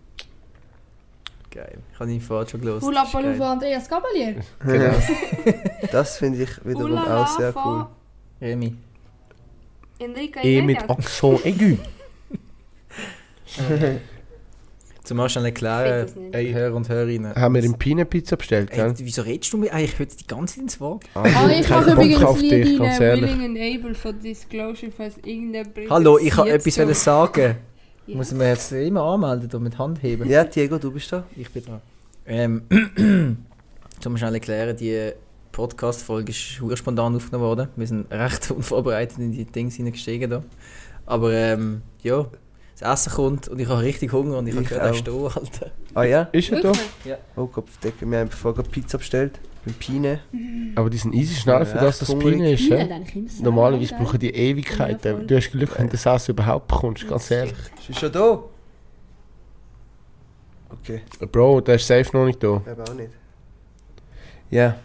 Geil. 1.58 1.80
Ich 1.92 2.00
habe 2.00 2.12
ihn 2.12 2.22
vorher 2.22 2.48
schon 2.48 2.62
gelesen. 2.62 2.82
Hula 2.84 3.04
von 3.06 3.42
Andreas 3.42 3.90
Gabalier. 3.90 4.36
Genau. 4.64 4.94
Das 5.92 6.20
finde 6.20 6.44
ich 6.44 6.64
wiederum 6.64 6.92
Ulala 6.92 7.24
auch 7.24 7.28
sehr 7.36 7.52
cool. 7.56 7.88
Remy. 8.40 8.76
Enrique 9.98 10.44
E 10.44 10.62
mit. 10.62 10.88
Accent 10.88 11.44
aigu. 11.44 11.78
Zum 15.04 15.18
Beispiel 15.18 15.42
Ich 15.42 15.46
erklären, 15.46 16.08
ey, 16.32 16.52
Hörer 16.52 16.76
und 16.76 16.90
Hörerinnen. 16.90 17.34
Haben 17.34 17.56
wir 17.56 17.64
im 17.64 17.76
Pine 17.80 18.06
Pizza 18.06 18.36
bestellt, 18.36 18.70
Ey, 18.74 18.94
wieso 18.98 19.24
redest 19.24 19.52
du 19.52 19.58
mir 19.58 19.74
eigentlich 19.74 19.98
heute 19.98 20.16
die 20.16 20.28
ganze 20.28 20.56
Zeit 20.56 20.64
ins 20.64 20.80
Wort? 20.80 21.06
Ah, 21.16 21.26
ich 21.26 21.66
kein 21.66 21.70
habe 21.70 21.92
übrigens 21.92 22.24
auf 22.24 22.40
dich, 22.40 22.78
ganz 22.78 23.00
ehrlich. 23.00 23.32
Willing 23.32 23.58
and 23.58 23.84
Able 23.84 23.96
von 23.96 24.20
Disclosure, 24.20 24.92
falls 24.92 25.16
irgendjemand 25.24 25.90
Hallo, 25.90 26.20
ich 26.20 26.36
habe 26.38 26.50
interessiert, 26.50 26.90
etwas 26.90 27.04
sagen. 27.04 27.56
Ja. 28.08 28.16
Muss 28.16 28.32
ich 28.32 28.38
mir 28.38 28.48
jetzt 28.48 28.72
immer 28.72 29.04
anmelden 29.04 29.50
und 29.54 29.64
mit 29.64 29.78
Hand 29.78 30.02
heben? 30.02 30.30
Ja, 30.30 30.44
Diego, 30.46 30.78
du 30.78 30.92
bist 30.92 31.12
da. 31.12 31.26
Ich 31.36 31.50
bin 31.52 31.64
dran. 31.66 31.82
Ähm, 32.26 32.62
zum 34.00 34.18
schnell 34.18 34.34
erklären, 34.34 34.76
die 34.78 35.12
Podcast-Folge 35.52 36.32
ist 36.32 36.60
sehr 36.66 36.78
spontan 36.78 37.16
aufgenommen 37.16 37.44
worden. 37.46 37.68
Wir 37.76 37.88
sind 37.88 38.10
recht 38.12 38.50
unvorbereitet 38.56 39.18
in 39.20 39.32
die 39.34 39.46
Dinge 39.46 39.72
hineingestiegen 39.72 40.30
da. 40.30 40.44
Aber 41.06 41.34
ähm, 41.34 41.82
ja, 42.04 42.26
das 42.80 43.08
Essen 43.08 43.14
kommt 43.14 43.48
und 43.50 43.60
ich 43.60 43.68
habe 43.68 43.82
richtig 43.82 44.14
Hunger 44.14 44.38
und 44.38 44.48
ich 44.48 44.56
habe 44.56 44.64
Ich 44.64 44.72
er 44.72 44.92
auch. 44.92 44.96
stehen, 44.96 45.26
Alter. 45.26 45.72
Ah 45.94 46.04
ja? 46.04 46.22
Ist 46.32 46.50
er 46.52 46.62
da? 46.62 46.68
Wirklich? 46.70 47.16
Oh, 47.36 47.48
Kopfdecke. 47.48 48.10
Wir 48.10 48.20
haben 48.20 48.30
vorher 48.30 48.64
Pizza 48.64 48.98
bestellt. 49.00 49.40
Mit 49.68 49.80
Pine. 49.80 50.20
Aber 50.76 50.90
die 50.90 50.98
sind 50.98 51.14
easy 51.14 51.36
schnell, 51.36 51.66
für 51.66 51.78
das 51.78 52.00
das 52.00 52.10
Recht 52.10 52.20
Pine 52.20 52.52
ist. 52.54 52.68
Ja, 52.68 52.78
Ja? 52.78 52.88
Normalerweise 53.42 53.96
brauchen 53.96 54.20
die 54.20 54.30
Ewigkeiten. 54.34 55.20
Ja, 55.22 55.24
du 55.26 55.36
hast 55.36 55.52
Glück, 55.52 55.78
wenn 55.78 55.88
du 55.88 55.92
das 55.92 56.06
Essen 56.06 56.32
überhaupt 56.32 56.68
bekommst, 56.68 57.08
ganz 57.08 57.30
ehrlich. 57.32 57.54
Ist 57.88 58.00
schon 58.00 58.12
da? 58.12 58.44
Okay, 60.70 61.02
Bro, 61.32 61.62
der 61.62 61.76
ist 61.76 61.88
safe 61.88 62.16
noch 62.16 62.26
nicht 62.26 62.44
da. 62.44 62.62
aber 62.70 62.84
auch 62.90 62.94
nicht. 62.94 63.12
Ja, 64.50 64.76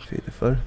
auf 0.00 0.10
jeden 0.10 0.30
Fall. 0.32 0.58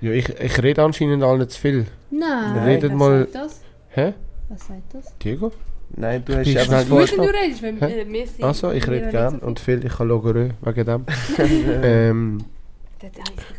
Ja, 0.00 0.10
ich, 0.12 0.28
ich 0.28 0.62
rede 0.62 0.82
anscheinend 0.82 1.22
alle 1.22 1.38
nicht 1.40 1.50
zu 1.52 1.60
viel. 1.60 1.86
Nein. 2.10 2.54
Wir 2.54 2.64
reden 2.66 2.92
was 2.92 2.98
mal- 2.98 3.20
Sagt 3.24 3.34
das? 3.34 3.60
Hä? 3.90 4.12
Was 4.48 4.66
sagt 4.66 4.94
das? 4.94 5.18
Diego? 5.18 5.52
Nein, 5.96 6.22
du 6.24 6.32
Ich 6.40 6.56
hast 6.56 6.68
bin 6.68 6.76
einfach 6.78 6.90
wenn 6.90 7.16
du 7.16 7.22
redest, 7.22 7.62
wenn 7.62 7.80
äh, 7.82 8.04
wir 8.06 8.26
sind. 8.26 8.44
Also, 8.44 8.70
ich 8.72 8.86
rede 8.86 9.10
gern 9.10 9.38
und 9.38 9.58
viel, 9.58 9.84
ich 9.84 9.92
kann 9.92 10.08
Logorö 10.08 10.50
wegen 10.60 10.84
dem. 10.84 11.06
ähm, 11.82 12.38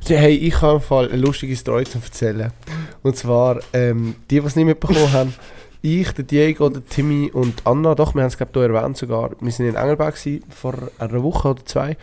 Hey, 0.06 0.36
ich 0.36 0.62
habe 0.62 0.80
Fall 0.80 1.08
eine 1.10 1.22
lustige 1.22 1.56
Story 1.56 1.86
zu 1.86 2.00
erzählen. 2.00 2.52
Und 3.04 3.16
zwar, 3.16 3.60
ähm, 3.74 4.16
die, 4.30 4.40
die 4.40 4.46
es 4.46 4.56
nicht 4.56 4.66
mitbekommen 4.66 5.14
haben, 5.14 5.34
ich, 5.82 6.12
der 6.12 6.26
Diego, 6.26 6.70
der 6.70 6.86
Timmy 6.86 7.32
und 7.32 7.66
Anna, 7.66 7.96
doch, 7.96 8.16
wir 8.16 8.22
haben 8.22 8.28
es 8.28 8.38
glaube 8.38 8.52
ich 8.54 8.60
hier 8.60 8.76
erwähnt 8.76 8.98
sogar, 8.98 9.32
wir 9.40 9.52
sind 9.52 9.68
in 9.68 9.76
Engelberg 9.76 10.16
gewesen, 10.16 10.44
vor 10.50 10.74
einer 10.98 11.24
Woche 11.24 11.50
oder 11.50 11.66
zwei, 11.66 11.96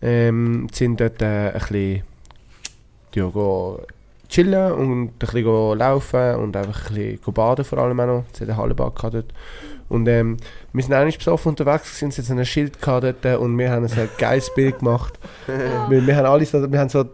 ähm, 0.00 0.66
sind 0.72 1.00
dort 1.00 1.22
äh, 1.22 1.50
ein 1.50 1.52
bisschen 1.52 2.02
ja, 3.14 3.30
chillen 4.28 4.72
und 4.72 4.90
ein 4.90 5.08
bisschen 5.18 5.78
laufen 5.78 6.34
und 6.36 6.56
einfach 6.56 6.90
ein 6.90 6.94
bisschen 6.94 7.34
baden 7.34 7.64
vor 7.64 7.78
allem 7.78 8.00
auch 8.00 8.06
noch. 8.06 8.24
Es 8.32 8.40
hat 8.40 8.48
eine 8.48 8.56
Hallenbad 8.56 8.96
gehabt 8.96 9.14
dort. 9.14 9.34
Und 9.92 10.08
ähm, 10.08 10.38
wir 10.72 10.82
sind 10.82 10.94
eigentlich 10.94 11.18
besoffen 11.18 11.50
unterwegs, 11.50 12.00
gewesen, 12.00 12.18
es 12.18 12.30
hat 12.30 12.38
ein 12.38 12.46
Schild 12.46 12.78
dort 12.80 13.26
und 13.38 13.58
wir 13.58 13.70
haben 13.70 13.84
ein 13.84 14.08
geiles 14.16 14.52
Bild 14.54 14.78
gemacht. 14.78 15.18
wir, 15.90 16.06
wir 16.06 16.16
haben 16.16 16.24
alle 16.24 16.46
so, 16.46 16.72
wir 16.72 16.80
haben 16.80 16.88
so, 16.88 17.04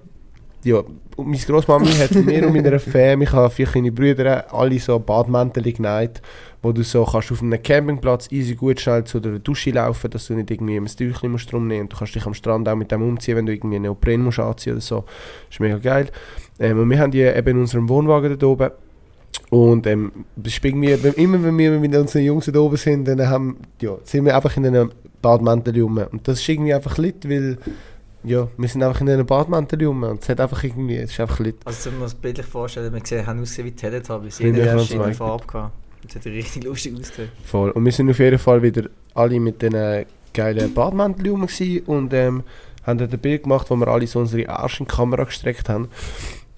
ja, 0.63 0.77
und 1.17 1.27
meine 1.27 1.39
Großmami 1.39 1.89
hat 1.89 2.15
mir 2.15 2.47
und 2.47 2.55
meiner 2.55 2.79
Fam, 2.79 3.23
ich 3.23 3.33
habe 3.33 3.51
vier 3.51 3.67
kleine 3.67 3.91
Brüder, 3.91 4.55
alle 4.55 4.79
so 4.79 4.97
Badmäntel 5.01 5.73
genäht, 5.73 6.23
wo 6.63 6.71
du 6.71 6.85
so 6.85 7.05
kannst 7.05 7.33
auf 7.33 7.43
einem 7.43 7.61
Campingplatz 7.61 8.31
easy 8.31 8.55
gut 8.55 8.81
schnell 8.81 9.03
zu 9.03 9.19
der 9.19 9.41
Dusche 9.41 9.73
laufen, 9.73 10.09
dass 10.11 10.29
du 10.29 10.35
nicht 10.35 10.49
irgendwie 10.49 10.77
ein 10.77 10.87
Tüchlein 10.87 11.33
musst 11.33 11.51
drum 11.51 11.67
nehmen. 11.67 11.89
Du 11.89 11.97
kannst 11.97 12.15
dich 12.15 12.27
am 12.27 12.35
Strand 12.35 12.69
auch 12.69 12.77
mit 12.77 12.93
dem 12.93 13.03
umziehen, 13.03 13.39
wenn 13.39 13.47
du 13.47 13.53
irgendwie 13.53 13.75
einen 13.75 13.87
Neopren 13.87 14.23
musst 14.23 14.39
anziehen 14.39 14.75
oder 14.75 14.83
so. 14.83 15.05
Das 15.47 15.57
ist 15.57 15.61
mega 15.61 15.79
geil. 15.79 16.11
Ähm, 16.61 16.79
und 16.79 16.89
wir 16.89 17.01
haben 17.01 17.11
die 17.11 17.23
eben 17.23 17.49
in 17.49 17.59
unserem 17.59 17.89
Wohnwagen 17.89 18.39
dort 18.39 18.45
oben. 18.45 18.71
Und 19.51 19.87
ähm, 19.87 20.13
wenn- 20.37 21.15
immer 21.15 21.43
wenn 21.43 21.57
wir 21.59 21.79
mit 21.81 21.95
unseren 21.97 22.23
Jungs 22.23 22.47
da 22.47 22.59
oben 22.59 22.77
sind, 22.77 23.07
dann 23.09 23.29
haben, 23.29 23.57
ja, 23.81 23.97
sind 24.05 24.25
wir 24.27 24.37
einfach 24.37 24.57
in 24.57 24.67
einem 24.67 24.93
Badmantel 25.23 25.81
rum. 25.81 25.99
Und 26.13 26.29
das 26.29 26.41
ist 26.41 26.49
irgendwie 26.49 26.75
einfach 26.75 26.99
lit, 26.99 27.29
weil 27.29 27.57
ja, 28.25 28.49
wir 28.57 28.69
sind 28.69 28.83
einfach 28.83 29.01
in 29.01 29.09
einem 29.09 29.25
Badmantel 29.27 29.87
rum 29.87 30.03
und 30.03 30.23
es 30.23 30.29
hat 30.29 30.41
einfach 30.41 30.63
irgendwie, 30.65 30.97
es 30.97 31.13
ist 31.13 31.21
einfach 31.21 31.39
lit. 31.39 31.57
Also, 31.65 31.91
man 31.93 32.01
das 32.03 32.15
bildlich 32.15 32.47
vorstellen, 32.47 32.93
wir 32.93 33.01
gesehen, 33.01 33.27
haben 33.27 33.41
ausgesehen 33.41 33.69
wie 33.69 33.73
Teletubbies. 33.73 34.39
Jeder 34.39 34.59
hat 34.63 34.65
ganz 34.67 34.81
verschiedene 34.83 35.07
weit. 35.09 35.17
Farbe 35.17 35.47
gehabt. 35.47 35.73
Das 36.05 36.15
hat 36.17 36.27
richtig 36.27 36.65
lustig 36.65 36.95
ausgesehen. 36.99 37.31
Voll. 37.45 37.71
Und 37.71 37.85
wir 37.85 37.93
sind 37.93 38.11
auf 38.11 38.19
jeden 38.19 38.39
Fall 38.39 38.63
wieder 38.63 38.85
alle 39.15 39.41
mit 39.41 39.63
diesen 39.63 40.05
geilen 40.35 40.75
Badmänteln 40.75 41.31
rum 41.31 41.47
und 41.87 42.13
ähm, 42.13 42.43
haben 42.85 42.99
dort 42.99 43.13
ein 43.13 43.19
Bild 43.19 43.45
gemacht, 43.45 43.71
wo 43.71 43.77
wir 43.77 43.89
alle 43.89 44.07
so 44.07 44.19
unsere 44.21 44.49
Arsch 44.49 44.81
in 44.81 44.87
die 44.87 44.95
Kamera 44.95 45.25
gestreckt 45.25 45.69
haben. 45.69 45.89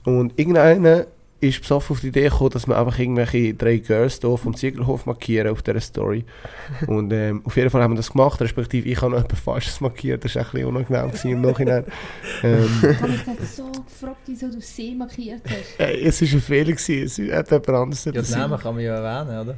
Und 0.05 0.39
irgendeiner 0.39 1.07
ist 1.41 1.61
besoffen 1.61 1.95
auf 1.95 2.01
die 2.01 2.09
Idee 2.09 2.25
gekommen, 2.25 2.51
dass 2.51 2.67
wir 2.67 2.79
einfach 2.79 2.99
irgendwelche 2.99 3.55
drei 3.55 3.79
Girls 3.79 4.19
hier 4.21 4.37
vom 4.37 4.55
Ziegelhof 4.55 5.07
markieren 5.07 5.49
auf 5.51 5.63
dieser 5.63 5.81
Story. 5.81 6.25
Und 6.87 7.13
ähm, 7.13 7.43
auf 7.45 7.57
jeden 7.57 7.71
Fall 7.71 7.83
haben 7.83 7.93
wir 7.93 7.97
das 7.97 8.11
gemacht, 8.13 8.41
respektive 8.41 8.89
ich 8.89 9.01
habe 9.01 9.13
noch 9.13 9.25
etwas 9.25 9.41
Falsches 9.41 9.81
markiert, 9.81 10.25
das 10.25 10.35
war 10.35 10.43
ein 10.45 10.51
bisschen 10.51 10.69
unangenehm 10.69 11.07
gewesen 11.09 11.31
im 11.31 11.41
Nachhinein. 11.41 11.85
ähm, 12.43 12.69
Ich 12.83 13.01
habe 13.01 13.13
mich 13.13 13.25
gerade 13.25 13.45
so 13.47 13.71
gefragt, 13.73 14.21
wieso 14.27 14.51
du 14.51 14.61
See 14.61 14.95
markiert 14.95 15.43
hast. 15.47 15.81
äh, 15.81 16.01
es 16.01 16.21
war 16.21 16.29
ein 16.29 16.41
Fehler, 16.41 16.73
gewesen. 16.73 17.03
es 17.05 17.33
hat 17.35 17.51
jemand 17.51 17.69
anderes 17.69 18.05
Ja, 18.05 18.13
den 18.13 18.31
Namen 18.31 18.59
kann 18.59 18.75
man 18.75 18.85
ja 18.85 18.95
erwähnen, 18.97 19.41
oder? 19.41 19.55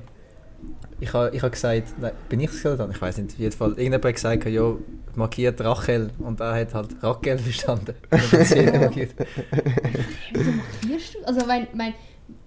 Ich 1.03 1.13
habe 1.13 1.35
ich 1.35 1.43
ha 1.43 1.49
gesagt, 1.49 1.95
nein, 2.01 2.13
bin 2.29 2.39
ich 2.39 2.51
es 2.51 2.63
gesagt? 2.63 2.95
Ich 2.95 3.03
weiß 3.03 3.19
nicht, 3.19 3.33
auf 3.33 3.39
jeden 3.41 3.57
Fall. 3.57 3.71
Irgendjemand 3.71 4.05
hat 4.05 4.15
gesagt, 4.15 4.47
ja, 4.47 4.77
markiert 5.17 5.61
Rachel 5.61 6.11
und 6.21 6.39
er 6.39 6.55
hat 6.55 6.75
halt 6.75 6.91
Rachel 7.03 7.39
verstanden. 7.51 7.95
Und 8.11 8.47
sie 8.47 8.63
markiert. 8.67 9.11
Wieso 10.33 10.51
markierst 10.53 11.15
du? 11.15 11.27
Also, 11.27 11.45
mein, 11.45 11.67
mein, 11.75 11.95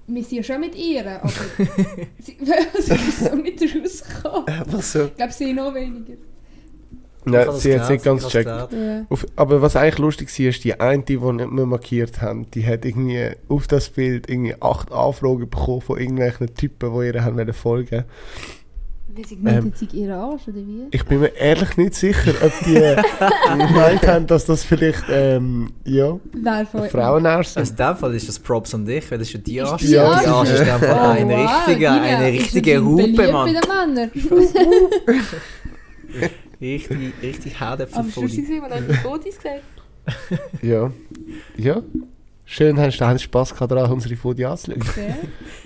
wir 0.07 0.23
sind 0.23 0.37
ja 0.37 0.43
schon 0.43 0.61
mit 0.61 0.73
ihr, 0.73 1.05
aber 1.05 1.29
sie, 2.19 2.37
sie 2.79 2.93
ist 2.93 3.25
so 3.25 3.35
nicht 3.35 3.61
rausgekommen. 3.61 4.47
Einfach 4.47 4.81
so. 4.81 5.05
Ich 5.05 5.15
glaube, 5.15 5.33
sie 5.33 5.51
noch 5.51 5.73
weniger. 5.73 6.13
Nein, 7.25 7.47
sie 7.53 7.73
hat 7.75 7.83
es 7.83 7.89
nicht 7.89 8.03
ganz 8.05 8.23
gecheckt. 8.25 8.47
Ja. 8.49 8.67
Aber 9.35 9.61
was 9.61 9.75
eigentlich 9.75 9.97
lustig 9.99 10.39
war, 10.39 10.45
ist, 10.47 10.63
die 10.63 10.79
eine, 10.79 11.03
die 11.03 11.19
wir 11.19 11.65
markiert 11.65 12.21
haben, 12.21 12.49
die 12.51 12.65
hat 12.65 12.85
irgendwie 12.85 13.31
auf 13.49 13.67
das 13.67 13.89
Bild 13.89 14.29
irgendwie 14.29 14.55
acht 14.61 14.91
Anfragen 14.91 15.49
bekommen 15.49 15.81
von 15.81 15.99
irgendwelchen 15.99 16.53
Typen, 16.53 16.93
die 16.99 17.07
ihr 17.07 17.23
haben 17.23 17.53
folgen 17.53 18.03
Wie 19.07 19.23
sie 19.23 19.37
gemeint 19.37 19.63
Ähm. 19.63 19.71
hat, 19.71 19.77
sie 19.77 19.85
ihr 19.97 20.13
Arsch, 20.15 20.47
oder 20.49 20.57
wie? 20.57 20.87
Ich 20.91 21.05
bin 21.05 21.21
mir 21.21 21.33
ehrlich 21.37 21.77
nicht 21.77 21.95
sicher, 21.95 22.33
ob 22.43 22.51
die 22.65 22.73
gemeint 23.67 24.05
haben, 24.05 24.27
dass 24.27 24.45
das 24.45 24.63
vielleicht 24.63 25.05
ähm, 25.09 25.71
ja, 25.85 26.19
von 26.69 26.89
Frauenärzte 26.89 27.61
Also 27.61 27.69
sind. 27.69 27.79
in 27.79 27.85
dem 27.87 27.95
Fall 27.97 28.13
ist 28.15 28.27
das 28.27 28.37
Props 28.39 28.75
an 28.75 28.85
dich, 28.85 29.09
weil 29.09 29.17
das 29.19 29.29
ist 29.29 29.33
ja 29.35 29.39
die 29.39 29.57
Ist 29.59 29.67
Arsch. 29.69 29.81
die 29.83 29.87
Die 29.87 29.97
Arsch? 29.99 30.27
Arsch 30.27 30.49
ist 30.51 30.59
in 30.59 30.65
dem 30.65 30.79
Fall 30.79 30.99
Oh, 30.99 31.11
eine 31.11 31.33
wow, 31.33 31.49
richtige, 31.67 31.79
Gina, 31.79 32.01
eine 32.01 32.25
richtige 32.27 32.83
Hupe, 32.85 33.31
Mann. 33.31 34.11
Richtig, 36.61 37.13
richtig 37.21 37.55
Aber 37.55 37.71
Herdäpfelpulli. 37.71 38.29
schon 38.29 38.37
gesehen, 38.41 38.61
man 38.61 38.71
hat 38.71 38.89
die 38.89 38.93
Fotos 38.93 39.35
gesehen. 39.35 39.61
Ja. 40.61 40.91
ja. 41.57 41.81
Schön, 42.47 42.79
hast 42.79 42.99
du 42.99 43.19
Spass 43.19 43.53
gehabt 43.53 43.71
daran, 43.71 43.91
unsere 43.91 44.15
Fotos 44.15 44.45
anzuschauen. 44.45 44.83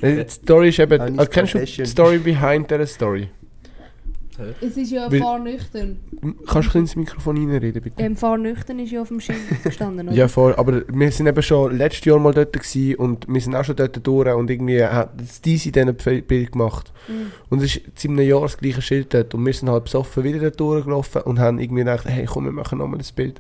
Ja. 0.02 0.10
Die 0.24 0.30
Story 0.30 0.70
ist 0.70 0.80
eben, 0.80 1.20
äh, 1.20 1.26
kennst 1.28 1.54
du 1.54 1.60
die. 1.60 1.86
Story 1.86 2.20
behind 2.20 2.72
dieser 2.72 2.88
Story? 2.88 3.30
Es 4.62 4.78
ist 4.78 4.92
ja 4.92 5.12
Weil- 5.12 5.20
fahrnüchtern. 5.22 6.00
Kannst 6.48 6.74
du 6.74 6.80
ins 6.80 6.96
Mikrofon 6.96 7.38
reinreden, 7.38 7.82
bitte? 7.82 8.02
Ähm, 8.02 8.16
fahrnüchtern 8.16 8.80
ist 8.80 8.92
ja 8.92 9.02
auf 9.02 9.08
dem 9.08 9.20
Schild 9.20 9.40
gestanden, 9.64 10.08
oder? 10.08 10.16
Ja, 10.18 10.28
voll. 10.28 10.54
Aber 10.56 10.82
wir 10.88 11.12
sind 11.12 11.28
eben 11.28 11.42
schon 11.44 11.78
letztes 11.78 12.06
Jahr 12.06 12.20
mal 12.20 12.34
dort 12.34 12.54
gewesen 12.54 12.96
und 12.96 13.28
wir 13.28 13.42
sind 13.42 13.56
auch 13.56 13.64
schon 13.64 13.76
dort 13.76 14.06
durch 14.06 14.34
und 14.34 14.50
irgendwie 14.50 14.84
hat 14.84 15.12
das 15.20 15.42
Disi 15.42 15.72
dann 15.72 15.90
ein 15.90 15.96
Pf- 15.98 16.22
Bild 16.24 16.52
gemacht. 16.52 16.92
Mhm. 17.08 17.32
Und 17.50 17.62
es 17.64 17.78
ist 17.78 18.06
einem 18.06 18.20
Jahr 18.20 18.42
das 18.42 18.58
gleiche 18.58 18.82
Schild 18.82 19.14
dort 19.14 19.34
und 19.34 19.46
wir 19.46 19.54
sind 19.54 19.70
halt 19.70 19.84
besoffen 19.86 20.24
wieder 20.24 20.40
dort 20.40 20.60
durchgelaufen 20.60 21.22
und 21.24 21.40
haben 21.40 21.60
irgendwie 21.60 21.82
gedacht, 21.84 22.06
hey 22.08 22.26
komm, 22.26 22.46
wir 22.46 22.52
machen 22.52 22.78
nochmal 22.80 22.98
das 23.00 23.12
Bild. 23.12 23.40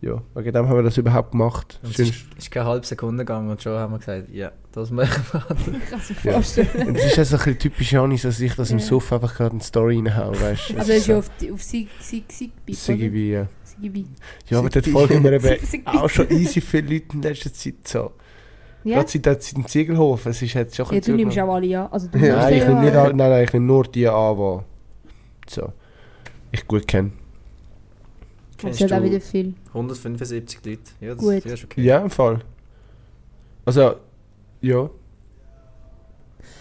Ja, 0.00 0.20
wegen 0.34 0.52
dem 0.52 0.68
haben 0.68 0.76
wir 0.76 0.82
das 0.82 0.98
überhaupt 0.98 1.30
gemacht. 1.30 1.78
Und 1.82 1.90
es 1.90 1.96
Schön. 1.96 2.06
ist, 2.08 2.24
ist 2.36 2.50
keine 2.50 2.66
halbe 2.66 2.84
Sekunde 2.86 3.24
gegangen 3.24 3.48
und 3.50 3.62
schon 3.62 3.78
haben 3.78 3.92
wir 3.92 3.98
gesagt, 3.98 4.28
ja, 4.32 4.50
das 4.72 4.90
machen 4.90 5.22
wir. 5.32 5.78
Ich 5.82 5.90
kann 5.90 6.00
es 6.00 6.10
mir 6.10 6.16
Ja. 6.24 6.32
vorstellen. 6.32 6.88
Und 6.88 6.96
es 6.96 7.04
ist 7.06 7.18
also 7.18 7.36
ein 7.36 7.38
bisschen 7.44 7.58
typisch 7.58 7.92
Janis, 7.92 8.22
dass 8.22 8.40
ich 8.40 8.54
das 8.54 8.70
im 8.70 8.78
Ja. 8.78 8.84
Suff 8.84 9.12
einfach 9.12 9.34
gerade 9.36 9.52
in 9.52 9.58
die 9.58 9.64
Story 9.64 9.96
reinhaue, 9.96 10.40
weißt 10.40 10.70
du? 10.70 10.78
Also 10.78 10.92
es 10.92 10.98
ist 10.98 11.06
ja 11.08 11.18
auf, 11.18 11.30
auf 11.52 11.62
Sig 11.62 11.88
Sig 12.00 12.24
Sigby, 12.30 12.74
Siggi, 12.74 13.32
ja. 13.32 13.46
Sigby. 13.64 14.06
Ja, 14.48 14.58
aber 14.58 14.70
dort 14.70 14.86
folgen 14.86 15.22
wir 15.24 15.32
eben 15.32 15.86
auch 15.86 16.08
schon 16.10 16.30
easy 16.30 16.60
viele 16.60 16.94
Leute 16.94 17.06
in 17.14 17.22
letzter 17.22 17.52
Zeit 17.52 17.74
so. 17.86 18.12
Ja? 18.84 18.96
Gerade 18.96 19.10
seit, 19.10 19.24
seit 19.42 19.56
dem 19.56 19.66
Ziegelhof, 19.66 20.26
es 20.26 20.42
ist 20.42 20.54
jetzt 20.54 20.74
schon 20.76 20.86
ein 20.88 20.94
ja, 20.94 21.00
du 21.00 21.12
nimmst 21.14 21.38
auch 21.38 21.54
alle 21.54 21.78
an. 21.80 21.92
Also, 21.92 22.08
du 22.08 22.18
Ja, 22.18 22.24
nimmst 22.24 22.38
Nein, 22.38 22.52
ich 22.54 22.60
ja 22.62 22.68
nehme 22.68 22.80
nicht 22.82 22.94
nein, 22.94 23.16
nein, 23.16 23.44
ich 23.44 23.52
nehme 23.52 23.66
nur 23.66 23.84
die 23.84 24.08
an, 24.08 24.36
die 24.36 25.50
so, 25.52 25.72
ich 26.50 26.66
gut 26.66 26.88
kenne. 26.88 27.12
Kennst 28.58 28.80
es 28.80 28.90
hat 28.90 28.98
auch 28.98 29.02
du 29.04 29.10
wieder 29.10 29.20
viel. 29.20 29.54
175 29.68 30.58
Leute. 30.64 30.80
Ja, 31.00 31.14
das, 31.14 31.18
Gut. 31.18 31.44
ja, 31.44 31.52
ist 31.52 31.64
okay. 31.64 31.82
Ja, 31.82 31.98
im 31.98 32.10
Fall. 32.10 32.40
Also, 33.64 33.96
ja. 34.62 34.88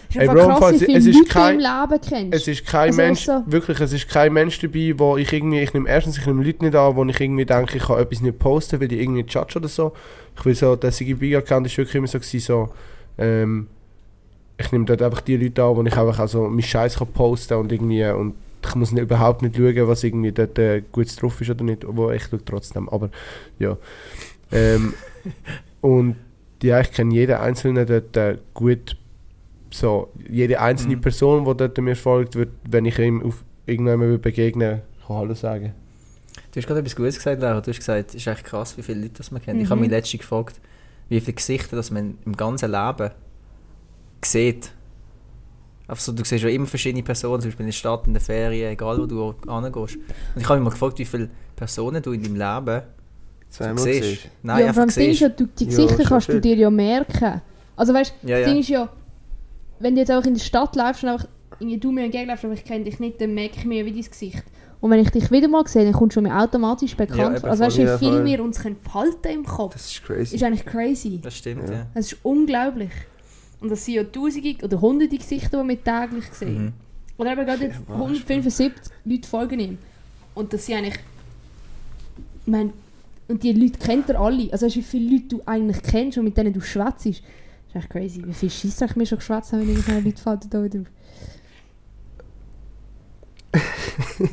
Ist 0.09 0.17
Ey, 0.17 0.27
Bro, 0.27 0.57
krass, 0.57 0.81
wie 0.81 0.93
es- 0.93 1.05
ist 1.05 1.29
kein- 1.29 1.57
Leben 1.59 2.01
kennst. 2.01 2.33
Es 2.35 2.47
ist 2.49 2.65
kein 2.67 2.89
Also, 2.89 2.97
Mensch, 3.01 3.19
so- 3.21 3.43
wirklich, 3.45 3.79
es 3.79 3.93
ist 3.93 4.09
kein 4.09 4.33
Mensch 4.33 4.59
dabei, 4.59 4.93
wo 4.97 5.15
ich 5.15 5.31
irgendwie, 5.31 5.61
ich 5.61 5.73
nehme 5.73 5.87
erstens, 5.87 6.17
ich 6.17 6.25
nehme 6.25 6.43
Leute 6.43 6.65
nicht 6.65 6.75
an, 6.75 6.95
wo 6.97 7.05
ich 7.05 7.17
irgendwie 7.17 7.45
denke, 7.45 7.77
ich 7.77 7.83
kann 7.83 7.97
etwas 7.97 8.19
nicht 8.19 8.37
posten, 8.37 8.81
weil 8.81 8.89
die 8.89 8.99
irgendwie 9.01 9.21
judge 9.21 9.57
oder 9.57 9.69
so. 9.69 9.93
Ich 10.37 10.43
will 10.45 10.53
so, 10.53 10.75
der 10.75 10.91
Sigi 10.91 11.13
Big 11.13 11.33
Account 11.35 11.65
ist 11.67 11.77
wirklich 11.77 11.95
immer 11.95 12.07
so 12.07 12.19
gewesen, 12.19 12.39
so, 12.41 12.69
ähm, 13.17 13.67
ich 14.57 14.69
nehme 14.73 14.83
dort 14.83 15.01
einfach 15.01 15.21
die 15.21 15.37
Leute 15.37 15.63
an, 15.63 15.77
wo 15.77 15.81
ich 15.83 15.95
einfach 15.97 16.19
also 16.19 16.41
meinen 16.43 16.61
Scheiß 16.61 16.97
kann 16.97 17.07
posten 17.07 17.53
und 17.53 17.71
irgendwie, 17.71 18.03
und 18.09 18.33
ich 18.67 18.75
muss 18.75 18.91
nicht, 18.91 19.03
überhaupt 19.03 19.41
nicht 19.43 19.55
schauen, 19.55 19.87
was 19.87 20.03
irgendwie 20.03 20.33
dort 20.33 20.59
äh, 20.59 20.83
gut 20.91 21.07
drauf 21.21 21.39
ist 21.39 21.49
oder 21.49 21.63
nicht, 21.63 21.85
wo 21.87 22.11
ich 22.11 22.23
schaue 22.25 22.43
trotzdem, 22.43 22.89
aber 22.89 23.09
ja. 23.59 23.77
Ähm, 24.51 24.93
und 25.79 26.17
ja, 26.63 26.79
ich 26.81 26.91
kenne 26.91 27.13
jeden 27.13 27.35
Einzelnen 27.37 27.85
dort 27.85 28.15
äh, 28.17 28.37
gut, 28.53 28.95
so, 29.71 30.11
jede 30.29 30.59
einzelne 30.59 30.97
Mhm. 30.97 31.01
Person, 31.01 31.45
die 31.45 31.55
dort 31.57 31.77
mir 31.77 31.95
folgt, 31.95 32.35
wird, 32.35 32.49
wenn 32.69 32.85
ich 32.85 32.99
ihm 32.99 33.23
auf 33.23 33.43
irgendjemanden 33.65 34.19
begegnen 34.21 34.81
kann 35.07 35.15
Hallo 35.17 35.33
sagen. 35.33 35.73
Du 36.51 36.59
hast 36.59 36.67
gerade 36.67 36.79
etwas 36.81 36.95
Gutes 36.95 37.15
gesagt, 37.17 37.41
Laura. 37.41 37.61
Du 37.61 37.69
hast 37.71 37.77
gesagt, 37.79 38.09
es 38.09 38.15
ist 38.15 38.27
echt 38.27 38.43
krass, 38.43 38.77
wie 38.77 38.81
viele 38.81 39.01
Leute 39.01 39.13
das 39.17 39.31
man 39.31 39.41
kennt. 39.41 39.59
Ich 39.61 39.67
Mhm. 39.67 39.71
habe 39.71 39.81
mich 39.81 39.89
letztens 39.89 40.21
gefragt, 40.21 40.59
wie 41.09 41.19
viele 41.19 41.33
Gesichter 41.33 41.75
das 41.77 41.91
man 41.91 42.17
im 42.25 42.35
ganzen 42.35 42.71
Leben 42.71 43.11
sieht. 44.23 44.71
Einfach 45.87 46.03
so, 46.03 46.11
du 46.13 46.23
siehst 46.23 46.43
ja 46.43 46.49
immer 46.49 46.67
verschiedene 46.67 47.03
Personen, 47.03 47.41
zum 47.41 47.49
Beispiel 47.49 47.63
in 47.65 47.67
der 47.69 47.73
Stadt, 47.73 48.07
in 48.07 48.13
der 48.13 48.21
Ferien, 48.21 48.71
egal 48.71 48.97
wo 48.97 49.05
du 49.05 49.33
hingehst. 49.45 49.95
Und 50.35 50.41
ich 50.41 50.47
habe 50.47 50.59
mich 50.59 50.63
mal 50.65 50.69
gefragt, 50.71 50.99
wie 50.99 51.05
viele 51.05 51.29
Personen 51.55 52.01
du 52.01 52.11
in 52.13 52.23
deinem 52.23 52.35
Leben 52.35 52.81
Zweimal 53.51 53.83
siehst. 53.83 54.27
Nein, 54.41 54.65
ja, 54.65 54.73
vor 54.73 54.83
einfach 54.83 54.95
siehst. 54.95 55.19
ja, 55.21 55.29
du, 55.29 55.45
die 55.45 55.65
Ja, 55.65 55.69
Gesichter 55.69 55.97
schon 55.97 56.05
kannst 56.05 56.27
du 56.29 56.31
viel. 56.33 56.41
dir 56.41 56.55
ja 56.55 56.69
merken. 56.69 57.41
Also 57.75 57.93
weißt 57.93 58.13
du, 58.23 58.27
Ja, 58.27 58.37
das 58.37 58.47
ja. 58.47 58.53
Ding 58.53 58.61
ist 58.61 58.69
ja, 58.69 58.89
wenn 59.79 59.93
du 59.95 60.01
jetzt 60.01 60.09
einfach 60.11 60.25
in 60.27 60.33
der 60.33 60.41
Stadt 60.41 60.75
läufst 60.75 61.03
und 61.03 61.09
einfach 61.09 61.27
irgendwie 61.59 61.77
du 61.77 61.91
mir 61.91 62.05
entgegenläufst, 62.05 62.43
aber 62.45 62.53
ich 62.55 62.63
kenne 62.65 62.85
dich 62.85 62.99
nicht, 62.99 63.21
dann 63.21 63.33
merke 63.35 63.57
ich 63.57 63.65
mir 63.65 63.85
wie 63.85 63.91
dein 63.91 64.03
Gesicht. 64.09 64.43
Und 64.79 64.89
wenn 64.89 64.99
ich 64.99 65.11
dich 65.11 65.29
wieder 65.29 65.47
mal 65.47 65.67
sehe, 65.67 65.83
dann 65.83 65.93
kommst 65.93 66.15
du 66.17 66.21
mir 66.21 66.35
automatisch 66.35 66.95
bekannt 66.97 67.19
Ja, 67.19 67.25
vor. 67.29 67.37
eben, 67.37 67.47
Also 67.49 67.63
weißt 67.65 67.77
du, 67.77 67.81
wie 67.81 67.85
Ja, 67.85 67.97
viel 67.99 68.25
wir 68.25 68.43
uns 68.43 68.59
können 68.59 68.77
behalten 68.83 69.27
im 69.27 69.45
Kopf. 69.45 69.73
Das 69.73 69.85
ist 69.91 70.03
crazy. 70.03 70.35
ist 70.35 70.43
eigentlich 70.43 70.65
crazy. 70.65 71.19
Das 71.21 71.37
stimmt, 71.37 71.69
Ja. 71.69 71.75
ja. 71.75 71.87
Das 71.93 72.11
ist 72.13 72.17
unglaublich. 72.23 72.89
Und 73.59 73.69
das 73.69 73.85
sind 73.85 73.93
ja 73.93 74.03
tausende 74.03 74.55
oder 74.63 74.81
hunderte 74.81 75.17
Gesichter, 75.17 75.61
die 75.61 75.69
wir 75.69 75.83
täglich 75.83 76.25
sehen. 76.33 76.63
Mhm. 76.65 76.73
Oder 77.17 77.33
eben 77.33 77.45
gerade 77.45 77.63
jetzt 77.65 77.79
Ja, 77.87 77.93
175 77.95 78.71
Leute 79.05 79.27
folgen 79.27 79.59
ihm. 79.59 79.77
Und 80.33 80.51
das 80.51 80.65
sind 80.65 80.77
eigentlich. 80.77 80.95
Ich 82.45 82.51
meine, 82.51 82.71
und 83.31 83.43
die 83.43 83.53
Leute 83.53 83.79
kennt 83.79 84.09
er 84.09 84.19
alle. 84.19 84.51
Also 84.51 84.65
weißt 84.65 84.75
du, 84.75 84.79
wie 84.79 84.83
viele 84.83 85.15
Leute 85.15 85.27
du 85.29 85.41
eigentlich 85.45 85.81
kennst 85.83 86.17
und 86.17 86.25
mit 86.25 86.37
denen 86.37 86.53
du 86.53 86.61
schwätzt. 86.61 87.05
Das 87.05 87.17
ist 87.17 87.23
echt 87.75 87.89
crazy. 87.89 88.21
Wie 88.25 88.33
viel 88.33 88.49
Scheiß 88.49 88.81
ich 88.81 88.95
mir 88.95 89.05
schon 89.05 89.17
geschwätzt 89.17 89.53
habe, 89.53 89.67
wenn 89.67 89.79
ich 89.79 89.87
Leute 89.87 90.21
fällt 90.21 90.53
da 90.53 90.63
wieder. 90.63 90.83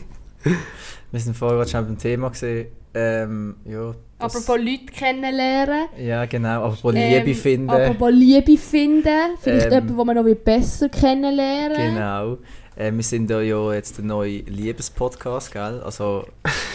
Wir 1.10 1.20
sind 1.20 1.36
vorher 1.36 1.58
gerade 1.58 1.70
schon 1.70 1.86
beim 1.86 1.98
Thema 1.98 2.28
gesehen. 2.30 2.68
Ähm, 2.94 3.56
ja, 3.64 3.94
Apropos 4.18 4.56
Leute 4.58 4.86
kennenlernen. 4.86 5.88
Ja, 5.98 6.26
genau. 6.26 6.64
Aber 6.64 6.94
ähm, 6.94 7.24
Liebe 7.24 7.34
finden. 7.38 7.70
Apropos 7.70 8.10
Liebe 8.10 8.56
finden. 8.56 9.36
Vielleicht 9.40 9.66
Ähm, 9.66 9.72
jemanden, 9.72 9.96
den 9.96 10.06
man 10.06 10.16
noch 10.16 10.34
besser 10.34 10.88
kennenlernen 10.88 11.94
Genau. 11.94 12.38
Äh, 12.78 12.92
wir 12.92 13.02
sind 13.02 13.28
ja, 13.28 13.40
ja 13.40 13.72
jetzt 13.72 13.98
der 13.98 14.04
neue 14.04 14.38
Liebespodcast, 14.38 15.50
gell? 15.52 15.82
Also, 15.84 16.26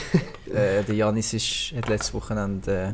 äh, 0.54 0.84
der 0.84 0.96
Janis 0.96 1.34
ist, 1.34 1.74
hat 1.78 1.88
letztes 1.88 2.13
Wochenende, 2.13 2.94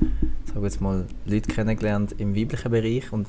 äh, 0.00 0.54
wir 0.56 0.62
jetzt 0.64 0.80
mal, 0.80 1.06
Leute 1.26 1.48
kennengelernt 1.48 2.16
im 2.18 2.34
weiblichen 2.34 2.72
Bereich 2.72 3.12
und 3.12 3.28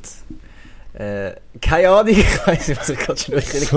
äh, 0.94 1.36
keine 1.62 1.90
Ahnung, 1.90 2.08
ich 2.18 2.48
weiß 2.48 2.68
nicht, 2.70 2.82
was 2.82 2.90
ich 2.90 2.98
gerade 2.98 3.20
schon 3.20 3.36
richtig 3.36 3.72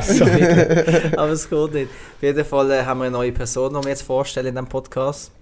So 0.00 0.24
Scheiße. 0.24 0.26
finde. 0.26 1.12
Aber 1.18 1.32
es 1.32 1.50
geht 1.50 1.74
nicht. 1.74 1.90
Auf 1.90 2.22
jeden 2.22 2.44
Fall 2.44 2.70
äh, 2.70 2.84
haben 2.84 3.00
wir 3.00 3.06
eine 3.06 3.12
neue 3.16 3.32
Person, 3.32 3.74
die 3.74 3.82
wir 3.82 3.90
jetzt 3.90 4.02
vorstellen 4.02 4.46
in 4.46 4.54
diesem 4.54 4.68
Podcast. 4.68 5.32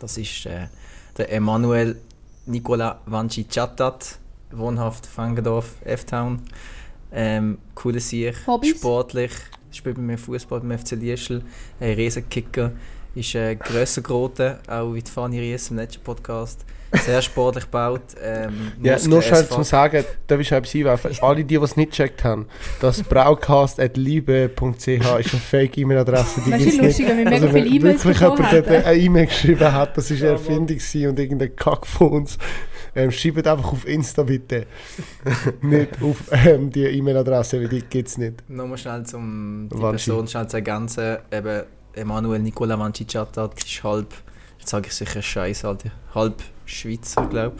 Das 0.00 0.16
ist 0.16 0.46
äh, 0.46 0.68
der 1.18 1.30
Emanuel 1.30 1.96
Nicola 2.46 3.00
Vanci 3.04 3.44
Chattat, 3.44 4.18
wohnhaft 4.50 5.04
Fangendorf, 5.06 5.74
F-Town. 5.84 6.40
Ähm, 7.14 7.58
cooler 7.74 8.00
Sieg, 8.00 8.34
sportlich, 8.76 9.32
spielt 9.70 9.96
bei 9.96 10.02
mir 10.02 10.18
Fußball 10.18 10.60
beim 10.60 10.78
FC 10.78 10.92
Liesl, 10.92 11.42
ein 11.78 11.94
Riesenkicker, 11.94 12.72
ist 13.14 13.34
äh, 13.34 13.54
grösser 13.56 14.00
geworden, 14.00 14.56
auch 14.66 14.94
wie 14.94 15.02
die 15.02 15.10
Fanny 15.10 15.38
Ries 15.38 15.70
im 15.70 15.76
letzten 15.76 16.02
Podcast. 16.02 16.64
Sehr 16.92 17.22
sportlich 17.22 17.64
gebaut. 17.64 18.02
Ähm, 18.22 18.72
Ja, 18.82 18.92
Muskeln, 18.92 19.10
nur 19.10 19.22
schnell 19.22 19.48
zum 19.48 19.62
Sagen, 19.64 20.04
darf 20.26 20.40
ich 20.40 20.52
etwas 20.52 20.74
einwerfen? 20.74 21.10
Alle, 21.22 21.36
die, 21.36 21.44
die 21.44 21.56
es 21.56 21.76
nicht 21.76 21.90
gecheckt 21.92 22.22
haben, 22.24 22.46
das 22.80 23.02
braucast.liebe.ch 23.02 24.86
ist 24.86 25.04
eine 25.08 25.20
die 26.44 26.52
Weißt 26.52 26.62
gibt's 26.64 26.76
du, 26.76 26.82
nicht. 26.82 26.98
lustig, 26.98 27.08
wenn 27.08 27.18
wir 27.18 27.24
mega 27.24 27.36
Also 27.36 27.48
viele 27.48 27.66
E-Mails 27.66 28.04
wirklich 28.04 28.18
bekommen 28.18 28.46
jemand 28.52 28.86
eine 28.86 28.96
E-Mail 28.98 29.26
geschrieben 29.26 29.72
hat, 29.72 29.96
das 29.96 30.10
ist 30.10 30.20
eine 30.20 30.26
Ja. 30.30 30.32
Erfindung 30.36 30.78
und 31.08 31.18
irgendein 31.18 31.56
Kack 31.56 31.86
von 31.86 32.08
uns, 32.08 32.38
ähm, 32.94 33.10
schreibt 33.10 33.46
einfach 33.46 33.72
auf 33.72 33.86
Insta 33.88 34.22
bitte. 34.22 34.66
nicht 35.62 35.90
auf 36.02 36.16
ähm, 36.32 36.70
die 36.70 36.84
E-Mail-Adresse, 36.84 37.60
weil 37.60 37.68
die 37.68 37.80
gibt 37.82 38.08
es 38.08 38.18
nicht. 38.18 38.48
Nochmal 38.48 38.76
schnell 38.78 39.04
zum 39.04 39.68
die. 39.70 39.90
Person 39.92 40.28
schnell 40.28 40.46
zu 40.46 40.56
ergänzen. 40.58 41.16
Eben, 41.32 41.62
Emanuel 41.94 42.38
Nicola 42.40 42.78
Vanci 42.78 43.04
Chattat 43.06 43.52
ist 43.62 43.82
halb, 43.84 44.08
jetzt 44.62 44.70
sage 44.70 44.86
ich 44.86 44.94
sicher 44.94 45.20
Scheiße, 45.20 45.66
Alter, 45.66 45.90
halb 46.14 46.40
Schweizer, 46.64 47.26
glaube 47.26 47.56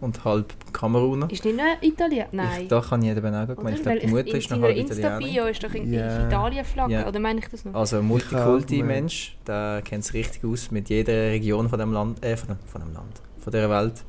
und 0.00 0.24
halb 0.24 0.52
Kameruner. 0.72 1.30
Ist 1.30 1.44
nicht 1.44 1.56
nur 1.56 1.66
Italien? 1.80 2.26
Nein. 2.32 2.62
Ich, 2.62 2.68
da 2.68 2.80
kann 2.80 3.02
ich 3.02 3.10
eben 3.16 3.34
auch 3.34 3.48
Oder? 3.48 3.70
Ich 3.70 3.82
glaube, 3.82 3.98
die 4.00 4.06
Mutter 4.08 4.26
in 4.28 4.36
ist 4.36 4.50
noch 4.50 4.62
halb 4.62 4.76
Italienerin. 4.76 5.20
Insta-Bio 5.22 5.44
ist 5.46 5.62
doch 5.62 5.74
in 5.74 5.92
Ja. 5.92 6.26
Italien-Flagge, 6.26 6.92
Ja. 6.92 7.06
oder 7.08 7.20
meine 7.20 7.38
ich 7.38 7.48
das 7.48 7.64
noch? 7.64 7.74
Also 7.74 7.96
ein 7.98 8.02
Ich 8.02 8.08
Multikulti-Mensch, 8.08 9.36
der 9.46 9.82
kennt 9.84 10.04
sich 10.04 10.14
richtig 10.14 10.44
aus 10.44 10.70
mit 10.72 10.88
jeder 10.88 11.12
Region 11.12 11.68
von 11.68 11.78
dem 11.78 11.92
Land, 11.92 12.24
äh, 12.24 12.36
von 12.36 12.48
dem, 12.48 12.58
von 12.66 12.80
dem 12.80 12.92
Land, 12.94 13.20
von 13.38 13.52
dieser 13.52 13.70
Welt. 13.70 14.02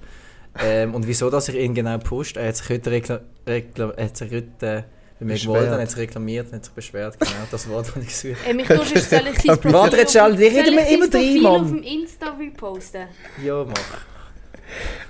Ähm, 0.64 0.96
und 0.96 1.06
wieso, 1.08 1.30
dass 1.30 1.48
ich 1.50 1.56
ihn 1.56 1.76
genau 1.76 1.98
pusht, 2.00 2.38
er 2.38 2.48
hat 2.48 2.56
sich 2.58 2.70
heute, 2.70 2.90
rekla 2.92 3.20
rekla 3.48 3.92
er 3.92 4.06
hat 4.06 4.18
sich 4.18 4.32
heute 4.32 4.66
äh, 4.68 4.84
mir 5.26 5.34
Beschwert. 5.34 5.54
gewollt, 5.56 5.72
er 5.72 5.82
hat 5.82 5.90
sich 5.90 6.00
reklamiert, 6.00 6.48
er 6.52 6.56
hat 6.58 6.66
sich 6.66 6.74
beschwert, 6.74 7.20
genau, 7.20 7.32
das 7.50 7.70
Wort, 7.70 7.88
das 7.88 7.96
ich 8.04 8.08
gesucht 8.10 8.48
Äh, 8.48 8.54
mich 8.54 8.68
tust 8.68 8.96
du, 8.96 9.00
soll 9.00 9.20
ich 9.32 9.40
sein 9.42 9.56
Profil 9.58 9.74
Warte, 9.74 9.98
jetzt 9.98 10.12
schnell, 10.12 10.36
die 10.36 10.44
reden 10.46 10.76
wir 10.76 10.84
ich 10.88 10.92
immer 10.94 11.08
drin, 11.08 11.22
Profil 11.22 11.42
Mann. 11.42 11.62
auf 11.62 11.68
dem 11.68 11.84
Insta 11.84 12.30
reposten? 12.40 13.02
Ja, 13.44 13.64
mach. 13.66 14.06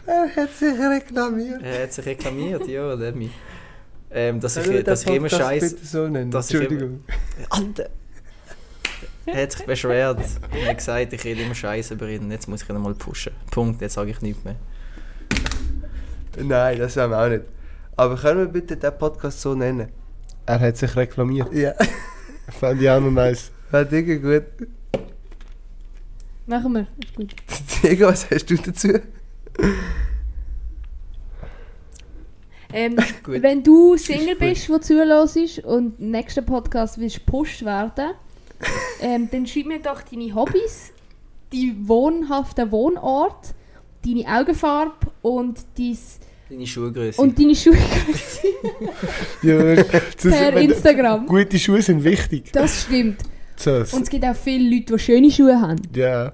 Er 0.07 0.35
hat 0.35 0.53
sich 0.55 0.79
reklamiert. 0.79 1.61
Er 1.63 1.83
hat 1.83 1.93
sich 1.93 2.05
reklamiert, 2.05 2.67
ja, 2.67 2.93
Lemmy. 2.93 3.29
Ähm, 4.13 4.39
dass 4.39 4.55
Können 4.55 4.69
wir 4.71 4.79
ich, 4.79 4.85
dass 4.85 5.03
ich 5.03 5.07
immer 5.09 5.29
Podcast 5.29 5.41
Scheiß. 5.41 5.73
bitte 5.73 5.85
so 5.85 6.07
nennen? 6.07 6.31
dass 6.31 6.49
ich 6.49 6.55
immer- 6.55 6.63
Entschuldigung. 6.63 7.03
Alter! 7.49 7.89
Er 9.27 9.43
hat 9.43 9.51
sich 9.53 9.65
beschwert. 9.65 10.19
Er 10.51 10.69
hat 10.69 10.77
gesagt, 10.79 11.13
ich 11.13 11.23
rede 11.23 11.43
immer 11.43 11.55
Scheiß 11.55 11.91
über 11.91 12.09
ihn. 12.09 12.29
Jetzt 12.31 12.47
muss 12.49 12.63
ich 12.63 12.69
ihn 12.69 12.77
mal 12.81 12.95
pushen. 12.95 13.31
Punkt, 13.51 13.79
jetzt 13.81 13.93
sage 13.93 14.09
ich 14.11 14.19
nichts 14.21 14.43
mehr. 14.43 14.55
Nein, 16.37 16.79
das 16.79 16.97
haben 16.97 17.11
wir 17.11 17.19
auch 17.23 17.29
nicht. 17.29 17.43
Aber 17.95 18.15
können 18.17 18.39
wir 18.39 18.47
bitte 18.47 18.75
den 18.77 18.97
Podcast 18.97 19.39
so 19.41 19.53
nennen? 19.53 19.89
Er 20.45 20.59
hat 20.59 20.77
sich 20.77 20.95
reklamiert. 20.95 21.53
Ja. 21.53 21.73
Fand 22.49 22.81
ich 22.81 22.89
auch 22.89 22.99
noch 22.99 23.11
nice. 23.11 23.51
Ja, 23.71 23.83
Digga, 23.83 24.15
gut. 24.15 24.67
Machen 26.45 26.73
wir, 26.73 26.87
ist 27.01 27.15
gut. 27.15 27.35
Diego, 27.83 28.07
was 28.07 28.29
hast 28.29 28.49
du 28.49 28.55
dazu? 28.55 28.99
Ähm, 32.73 32.95
Gut. 33.23 33.41
wenn 33.41 33.63
du 33.63 33.97
Single 33.97 34.35
bist, 34.35 34.69
der 34.69 34.81
zulässt 34.81 35.59
und 35.59 35.99
im 35.99 36.11
nächsten 36.11 36.45
Podcast 36.45 36.99
willst 36.99 37.25
gepusht 37.25 37.63
werden, 37.65 38.13
ähm, 39.01 39.29
dann 39.31 39.45
schreib 39.45 39.65
mir 39.65 39.79
doch 39.79 40.01
deine 40.01 40.33
Hobbys, 40.33 40.91
deinen 41.51 41.87
wohnhaften 41.87 42.71
Wohnort, 42.71 43.53
deine 44.05 44.25
Augenfarbe 44.27 45.07
und, 45.21 45.59
dies, 45.77 46.19
Deine 46.51 46.67
Schuhgröße. 46.67 47.21
und 47.21 47.39
deine 47.39 47.55
Schuhe 47.55 47.77
Ja, 49.41 49.75
das, 49.75 49.85
per 50.21 50.57
Instagram. 50.57 51.25
Gute 51.25 51.57
Schuhe 51.57 51.81
sind 51.81 52.03
wichtig. 52.03 52.51
Das 52.51 52.83
stimmt. 52.83 53.21
So, 53.55 53.71
Und 53.71 54.03
es 54.03 54.09
gibt 54.09 54.25
auch 54.25 54.35
viele 54.35 54.75
Leute, 54.75 54.93
die 54.93 54.99
schöne 54.99 55.31
Schuhe 55.31 55.59
haben. 55.59 55.81
ja. 55.95 56.33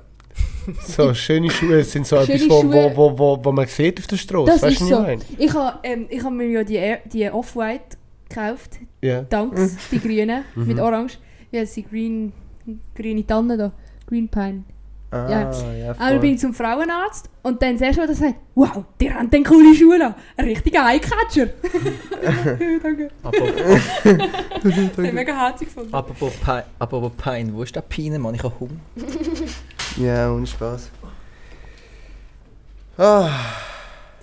So, 0.86 1.13
schöne 1.13 1.49
Schuhe 1.49 1.82
sind 1.86 2.06
so 2.06 2.17
Schöne 2.25 2.34
etwas, 2.34 2.49
wo, 2.49 2.56
wo, 2.65 2.71
Schuhe. 2.71 2.91
wo, 2.95 3.17
wo, 3.17 3.39
wo 3.45 3.51
man 3.53 3.67
sieht 3.67 3.99
auf 3.99 4.08
der 4.08 4.17
Straße. 4.17 4.51
Das 4.51 4.62
weißt 4.62 4.73
ist 4.73 4.82
du, 4.82 4.95
so. 4.95 5.01
was 5.01 5.19
ich 5.38 5.53
habe 5.53 5.80
ähm, 5.84 6.08
ich 6.10 6.21
hab 6.21 6.34
mir 6.34 6.45
ja 6.49 6.63
die, 6.65 6.95
die 7.10 7.30
Off-White 7.32 7.95
gekauft. 8.27 8.71
Ja. 9.01 9.21
Danks, 9.21 9.77
die 9.91 9.99
grünen 10.06 10.43
Mhm. 10.56 10.67
mit 10.67 10.80
Orange. 10.80 11.19
Wie 11.51 11.60
heißt 11.60 11.73
sie? 11.73 11.84
Green, 11.84 12.34
grüne 12.93 13.25
Tanne 13.25 13.56
da. 13.58 13.71
Green 14.08 14.27
Pine. 14.27 14.63
Ah, 15.10 15.30
Ja. 15.30 15.52
ja, 15.74 15.93
voll. 15.93 16.20
bin 16.20 16.34
ich 16.34 16.39
zum 16.41 16.54
Frauenarzt 16.54 17.30
und 17.41 17.62
dann 17.62 17.78
erste 17.78 18.02
Mal, 18.02 18.08
dass 18.08 18.20
er 18.20 18.28
sagt, 18.30 18.39
wow, 18.56 18.84
die 19.00 19.13
haben 19.13 19.30
dann 19.30 19.43
coole 19.46 19.74
Schuhe 19.74 20.06
an. 20.06 20.13
Ein 20.36 20.46
richtiger 20.46 20.86
Eyecatcher. 20.86 21.48
Danke. 22.84 23.10
Apropos, 23.24 23.50
Ich 24.04 24.98
habe 24.98 25.12
mega 25.13 25.34
herzig 25.34 25.70
gefunden. 25.70 25.93
apropos, 25.93 26.34
Pi- 26.34 26.63
apropos 26.80 27.12
Pein, 27.17 27.54
wo 27.54 27.63
ist 27.63 27.74
der 27.74 27.82
Peine, 27.82 28.20
Mann? 28.20 28.36
Ich 28.36 28.43
habe 28.43 28.54
Hunger. 28.60 28.80
Ja, 29.98 30.32
ohne 30.32 30.46
Spaß. 30.46 30.91
Ah. 32.98 33.30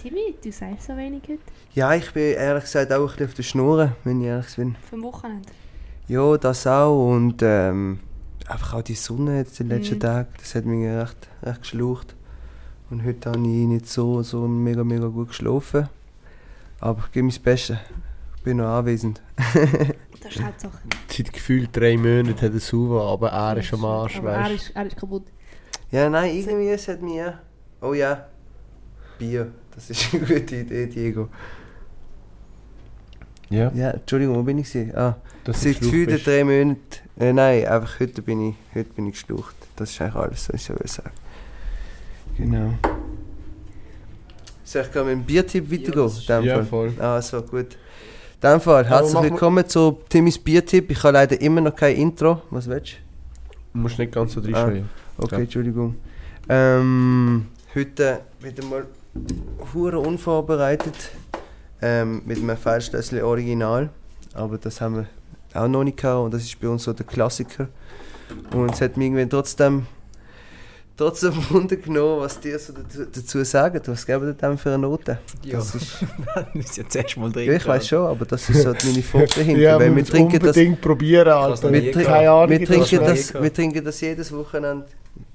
Timmy, 0.01 0.35
du 0.43 0.53
sagst 0.53 0.87
so 0.87 0.97
wenig 0.97 1.23
heute 1.25 1.39
Ja, 1.75 1.95
ich 1.95 2.11
bin 2.13 2.35
ehrlich 2.35 2.65
gesagt 2.65 2.93
auch 2.93 3.01
ein 3.01 3.07
bisschen 3.09 3.27
auf 3.27 3.35
der 3.35 3.43
Schnur, 3.43 3.93
wenn 4.05 4.21
ich 4.21 4.27
ehrlich 4.29 4.55
bin. 4.57 4.77
vom 4.91 5.03
Wochenende. 5.03 5.49
Ja, 6.09 6.37
das 6.37 6.67
auch 6.67 7.09
und 7.11 7.37
ähm, 7.43 8.01
einfach 8.49 8.75
auch 8.75 8.83
die 8.83 8.95
Sonne 8.95 9.39
jetzt 9.39 9.61
in 9.61 9.69
den 9.69 9.79
letzten 9.79 9.95
Mhm. 9.97 10.01
Tagen, 10.01 10.29
das 10.39 10.55
hat 10.55 10.65
mich 10.65 10.87
recht, 10.87 11.29
recht 11.43 11.63
geschlaucht. 11.63 12.15
Und 12.91 13.05
heute 13.05 13.31
habe 13.31 13.39
ich 13.41 13.45
nicht 13.67 13.89
so, 13.89 14.23
so 14.23 14.47
mega, 14.47 14.85
mega 14.85 15.07
gut 15.07 15.29
geschlafen. 15.29 15.89
Aber 16.81 17.03
ich 17.07 17.13
gebe 17.13 17.27
mein 17.27 17.43
Bestes. 17.43 17.79
Ich 18.37 18.43
bin 18.43 18.59
noch 18.59 18.67
anwesend. 18.67 19.21
Das 20.23 20.35
ist 20.37 20.43
Hauptsache. 20.43 20.79
Seit 21.11 21.33
gefühlt 21.35 21.69
drei 21.77 21.99
Monaten 21.99 22.35
hat 22.41 22.55
er 22.55 22.59
sauber, 22.59 23.03
aber 23.05 23.29
er 23.31 23.59
ist 23.59 23.75
am 23.75 23.85
Arsch, 23.85 24.17
Aber 24.17 24.33
er 24.33 24.41
weißt 24.45 24.55
ist, 24.55 24.71
er 24.75 24.87
ist 24.87 24.97
kaputt. 24.97 25.25
Ja, 25.91 26.09
nein, 26.09 26.35
irgendwie 26.35 26.69
es 26.69 26.89
hat 26.89 27.03
mich... 27.03 27.17
ja- 27.17 27.41
Oh 27.83 27.93
ja, 27.93 28.27
Bier. 29.19 29.53
Das 29.75 29.91
ist 29.91 30.15
eine 30.15 30.25
gute 30.25 30.57
Idee, 30.57 30.87
Diego. 30.87 31.29
Ja, 33.51 33.71
Ja, 33.75 33.91
Entschuldigung, 33.91 34.37
wo 34.37 34.43
bin 34.43 34.57
ich? 34.59 34.75
Ah, 34.97 35.17
dass 35.45 35.61
du 35.61 35.73
seit 35.73 35.81
bist. 36.07 36.27
drei 36.27 36.45
Monaten... 36.45 36.81
Äh, 37.19 37.33
nein, 37.33 37.67
einfach 37.67 38.01
heute 38.01 38.23
bin 38.23 38.49
ich, 38.51 38.55
heute 38.75 38.91
bin 38.95 39.07
ich 39.07 39.13
geschlucht. 39.15 39.55
Das 39.77 39.91
ist 39.91 40.01
eigentlich 40.01 40.15
alles, 40.17 40.49
was 40.49 40.55
ich 40.61 40.65
so 40.65 40.75
will 40.75 40.87
sagen. 40.89 41.11
Genau. 42.37 42.75
Soll 44.65 44.83
ich 44.83 44.93
gerade 44.93 45.07
mit 45.07 45.15
dem 45.19 45.25
Biertipp 45.25 45.71
weitergehen? 45.71 45.95
das 46.27 46.27
Ja, 46.45 46.55
Fall? 46.57 46.65
voll. 46.65 46.93
Ah, 46.99 47.21
so 47.23 47.41
gut. 47.43 47.77
In 48.43 48.51
dem 48.51 48.61
Fall, 48.61 48.85
herzlich 48.87 49.23
willkommen 49.23 49.67
zu 49.69 50.01
Timmys 50.09 50.39
Biertipp. 50.39 50.91
Ich 50.91 51.03
habe 51.03 51.13
leider 51.15 51.41
immer 51.41 51.61
noch 51.61 51.75
kein 51.77 51.97
Intro. 51.97 52.43
Was 52.51 52.69
willst 52.69 52.95
Du 53.73 53.79
musst 53.81 53.99
nicht 53.99 54.13
ganz 54.13 54.33
so 54.33 54.41
drin 54.41 54.55
Ah. 54.55 54.67
du? 54.67 54.85
Okay, 55.19 55.35
Ja. 55.37 55.41
Entschuldigung. 55.43 55.97
Ähm, 56.49 57.47
heute 57.75 58.21
wieder 58.41 58.65
mal 58.65 58.87
hure 59.73 59.99
unvorbereitet. 59.99 60.95
Ähm, 61.81 62.23
mit 62.25 62.39
einem 62.39 62.57
Feldschlössli 62.57 63.21
Original. 63.23 63.91
Aber 64.35 64.59
das 64.59 64.81
haben 64.81 64.97
wir 64.97 65.07
auch 65.55 65.69
noch 65.69 65.85
nicht 65.85 65.97
gehabt 65.97 66.25
und 66.25 66.35
das 66.35 66.43
ist 66.43 66.61
bei 66.61 66.69
uns 66.69 66.85
so 66.85 66.93
der 66.93 67.07
Klassiker. 67.07 67.69
Und 68.53 68.73
es 68.73 68.81
hat 68.81 68.97
mich 68.97 69.07
irgendwie 69.07 69.29
trotzdem 69.29 69.87
trotzdem 70.97 71.33
Wunder 71.51 71.77
genommen, 71.77 72.21
was 72.21 72.41
die 72.41 72.57
so 72.59 72.73
dazu, 72.73 73.45
sagen. 73.45 73.81
Was 73.87 74.07
geben 74.07 74.33
die 74.33 74.41
dem 74.41 74.59
für 74.59 74.71
eine 74.71 74.79
Note? 74.79 75.19
Ja, 75.43 75.59
Das 75.59 75.75
ist, 75.75 76.01
wir 76.35 76.47
müssen 76.55 76.83
jetzt 76.83 76.97
erst 76.97 77.17
mal 77.17 77.27
ja, 77.29 77.33
trinken. 77.33 77.57
ich 77.57 77.67
weiß 77.67 77.89
schon, 77.89 78.07
aber 78.07 78.25
das 78.25 78.49
ist 78.49 78.63
so 78.63 78.73
meine 78.73 79.03
Frage 79.03 79.27
dahinter. 79.27 79.61
Ja, 79.61 79.79
weil 79.79 79.95
wir 79.95 80.05
trinken 80.05 80.39
das, 80.39 80.49
unbedingt 80.49 80.81
probieren, 80.81 81.27
Kannst 81.27 81.65
Alter. 81.65 81.83
wir, 81.83 81.93
Keine 81.93 82.31
Ahnung, 82.31 82.51
wir, 82.51 82.59
das 82.61 82.69
trinken 82.69 82.99
das, 83.05 83.35
wir 83.35 83.53
trinken 83.53 83.85
das 83.85 84.01
jedes 84.01 84.33
Wochenende. 84.33 84.87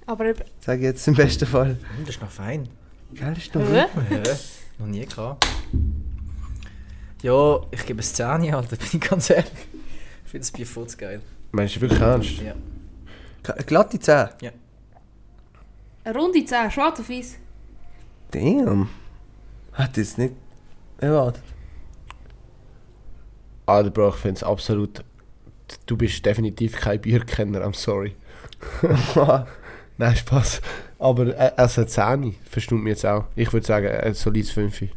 Aber 0.05 0.25
eben, 0.25 0.39
Sage 0.62 0.79
ich 0.79 0.86
jetzt 0.86 1.08
im 1.08 1.15
besten 1.15 1.45
Fall. 1.45 1.69
Hm, 1.69 1.77
Das 2.05 2.15
ist 2.15 2.21
noch 2.21 2.32
fein. 2.32 2.67
Geil 3.13 3.34
ist 3.38 3.55
doch 3.55 3.62
Hä? 3.62 3.86
Ja, 4.10 4.23
noch 4.79 4.88
nie 4.88 5.05
gehabt. 5.05 5.45
Ja, 7.21 7.60
ich 7.71 7.85
gebe 7.85 8.00
es 8.00 8.13
10, 8.13 8.25
Alter, 8.54 8.75
bin 8.77 8.87
ich 8.93 9.02
ganz 9.02 9.29
ehrlich. 9.29 9.52
Ich 10.30 10.32
finde 10.32 10.46
das 10.46 10.52
Bier 10.52 10.67
voll 10.67 10.86
geil. 10.96 11.21
Meinst 11.52 11.75
du 11.75 11.82
wirklich 11.82 12.00
ernst? 12.00 12.30
Ja. 12.40 12.54
Eine 13.52 13.63
glatte 13.63 14.00
10. 14.00 14.30
eine 16.04 16.15
runde 16.15 16.46
10, 16.46 16.69
schwarz 16.69 17.00
auf 17.00 17.10
weiß. 17.10 17.38
Damn. 18.30 18.90
Hätte 19.73 20.02
ich 20.02 20.08
es 20.08 20.19
nicht 20.19 20.36
erwartet. 21.00 21.42
Alter, 23.65 23.90
Bro, 23.90 24.10
ich 24.10 24.15
finde 24.17 24.36
es 24.36 24.44
absolut 24.44 25.04
du 25.88 25.98
bist 25.98 26.23
definitiv 26.23 26.75
kein 26.80 27.02
Bierkenner, 27.02 27.65
I'm 27.65 27.75
sorry. 27.75 28.15
Nein, 29.98 30.15
Spaß. 30.15 30.62
Aber 31.00 31.36
äh, 31.36 31.54
also 31.58 31.84
10, 31.86 32.36
verstimmt 32.48 32.84
mich 32.84 32.92
jetzt 32.92 33.06
auch. 33.08 33.25
Ich 33.36 33.52
würde 33.52 33.65
sagen, 33.65 33.88
ein 33.88 34.13
solides 34.13 34.52
5. 34.52 34.90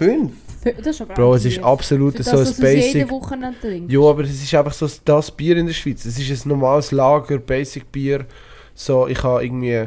Fünf? 0.00 0.32
Das 0.64 0.86
ist 0.86 1.00
aber 1.02 1.12
Bro, 1.14 1.34
es 1.34 1.44
ist 1.44 1.58
absolut 1.62 2.16
so 2.22 2.30
das, 2.32 2.56
ein 2.58 2.62
Basic. 2.62 2.94
jede 2.94 3.06
trinkst. 3.60 3.92
Ja, 3.92 4.00
aber 4.00 4.24
es 4.24 4.42
ist 4.42 4.54
einfach 4.54 4.72
so 4.72 4.88
das 5.04 5.30
Bier 5.30 5.56
in 5.58 5.66
der 5.66 5.74
Schweiz. 5.74 6.04
Es 6.06 6.18
ist 6.18 6.46
ein 6.46 6.48
normales 6.48 6.90
Lager, 6.90 7.36
Basic 7.38 7.90
Bier. 7.92 8.24
So, 8.74 9.06
ich 9.06 9.22
habe 9.22 9.44
irgendwie. 9.44 9.84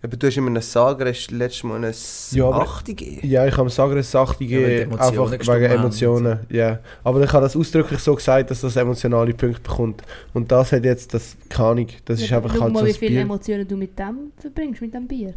Aber 0.00 0.16
du 0.16 0.26
hast 0.26 0.36
immer 0.36 0.46
einen 0.48 0.62
Sager, 0.62 1.08
hast 1.08 1.30
letztes 1.30 1.64
Mal 1.64 1.76
eine 1.76 1.92
Ja, 2.32 2.44
aber- 2.46 2.62
8 2.62 2.84
gegeben. 2.84 3.26
Ja, 3.26 3.46
ich 3.46 3.56
habe 3.56 3.68
sagen, 3.70 3.96
es 3.98 4.10
Sache 4.10 4.32
Ja, 4.32 4.38
weil 4.40 4.46
die 4.46 4.54
gegeben, 4.76 4.92
Emotionen 4.92 5.32
einfach 5.32 5.54
wegen. 5.54 5.64
Emotionen. 5.72 6.38
Ja. 6.50 6.78
Aber 7.02 7.22
ich 7.24 7.32
habe 7.32 7.42
das 7.42 7.56
ausdrücklich 7.56 7.98
so 8.00 8.14
gesagt, 8.14 8.50
dass 8.50 8.60
das 8.60 8.76
emotionale 8.76 9.34
Punkte 9.34 9.60
bekommt. 9.60 10.02
Und 10.34 10.52
das 10.52 10.72
hat 10.72 10.84
jetzt 10.84 11.14
das 11.14 11.36
keine 11.48 11.68
Ahnung. 11.70 11.86
Das 12.04 12.20
ist 12.20 12.28
Ja, 12.30 12.36
einfach 12.36 12.54
schau 12.54 12.60
halt 12.62 12.74
mal, 12.74 12.80
so 12.80 12.86
wie 12.86 12.92
viele 12.92 13.10
Bier. 13.12 13.20
Emotionen 13.22 13.66
du 13.66 13.76
mit 13.76 13.98
dem 13.98 14.30
verbringst, 14.38 14.80
mit 14.82 14.94
dem 14.94 15.08
Bier. 15.08 15.34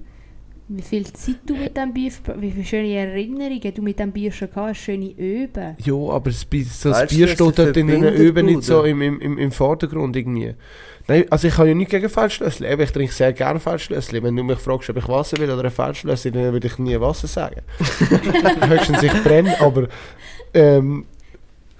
Wie 0.74 0.82
viel 0.82 1.06
Zeit 1.12 1.36
du 1.46 1.56
mit 1.56 1.76
dem 1.76 1.94
Bier 1.94 2.12
wie 2.38 2.52
viele 2.52 2.66
schöne 2.66 2.94
Erinnerungen 2.94 3.74
du 3.74 3.82
mit 3.82 4.00
dem 4.00 4.12
Bier 4.12 4.32
schon 4.32 4.50
gehabt 4.50 4.70
hast, 4.70 4.78
schöne 4.84 5.12
Öben. 5.18 5.76
Ja, 5.84 5.94
aber 5.94 6.30
das, 6.30 6.46
Bi- 6.46 6.64
so 6.64 6.90
das 6.90 7.02
Weißt 7.02 7.12
du, 7.12 7.16
Bier 7.18 7.28
steht 7.28 7.40
dort 7.60 7.60
in 7.78 7.88
verbindet, 7.90 8.20
Öben 8.20 8.46
nicht 8.46 8.64
so 8.64 8.84
im, 8.84 9.02
im, 9.02 9.20
im, 9.20 9.38
im 9.38 9.52
Vordergrund 9.52 10.16
irgendwie. 10.16 10.54
Nein, 11.08 11.26
also 11.30 11.48
ich 11.48 11.58
habe 11.58 11.68
ja 11.68 11.74
nichts 11.76 11.92
gegen 11.92 12.08
Feldschlössli. 12.10 12.68
Eben, 12.68 12.82
Ich 12.84 12.92
trinke 12.92 13.12
sehr 13.12 13.34
gerne 13.34 13.60
Feldschlössli. 13.60 14.22
Wenn 14.24 14.36
du 14.36 14.44
mich 14.44 14.60
fragst, 14.60 14.90
ob 14.90 14.98
ich 14.98 15.08
Wasser 15.08 15.38
will 15.40 15.50
oder 15.52 15.66
ein 15.66 15.72
Feldschlössli, 15.72 16.32
dann 16.32 16.54
würde 16.54 16.68
ich 16.68 16.78
nie 16.78 17.00
Wasser 17.00 17.28
sagen. 17.28 17.62
Höchstens 18.70 19.04
ich 19.04 19.24
brenne, 19.24 19.60
aber 19.60 19.88
ähm, 20.54 21.06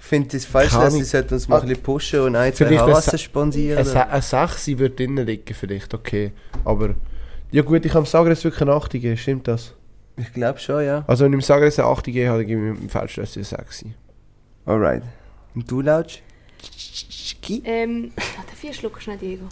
Ich 0.00 0.06
finde 0.06 0.28
das 0.36 0.44
falsch, 0.44 0.72
dass 0.72 0.92
sie 0.94 1.04
sollten 1.04 1.34
uns 1.34 1.48
mal 1.48 1.60
ein 1.60 1.68
bisschen 1.68 1.82
pushen 1.82 2.20
und 2.20 2.36
ein, 2.36 2.52
zwei 2.52 3.00
Sa- 3.00 3.16
sponsieren. 3.16 3.78
Ein, 3.78 3.84
Se- 3.84 4.06
ein 4.08 4.20
6 4.22 4.66
wird 4.78 4.98
drinnen 4.98 5.24
liegen 5.26 5.54
vielleicht, 5.54 5.94
okay. 5.94 6.32
Aber, 6.64 6.94
ja 7.52 7.62
gut, 7.62 7.84
ich 7.84 7.92
kann 7.92 8.04
sagen, 8.04 8.30
es 8.30 8.42
wirklich 8.42 8.62
eine 8.62 8.72
8 8.72 8.90
geben, 8.92 9.16
stimmt 9.16 9.46
das? 9.46 9.74
Ich 10.16 10.32
glaube 10.32 10.58
schon, 10.58 10.84
ja. 10.84 11.04
Also 11.06 11.24
wenn 11.24 11.38
ich 11.38 11.46
sage, 11.46 11.66
es 11.66 11.78
eine 11.78 11.88
8 11.88 12.04
geben 12.04 12.28
habe, 12.28 12.38
dann 12.38 12.46
gebe 12.46 12.60
ich 12.60 12.72
mit 12.72 12.82
dem 12.82 12.88
Feldschlössli 12.88 13.40
eine 13.40 13.64
6. 13.64 13.84
Alright. 14.66 15.02
Und 15.54 15.70
du, 15.70 15.80
Lautsch? 15.80 16.20
Ähm, 17.64 18.12
ah, 18.16 18.44
der 18.48 18.56
vier 18.56 18.72
Schluck 18.72 19.00
schnell, 19.00 19.18
Diego. 19.18 19.46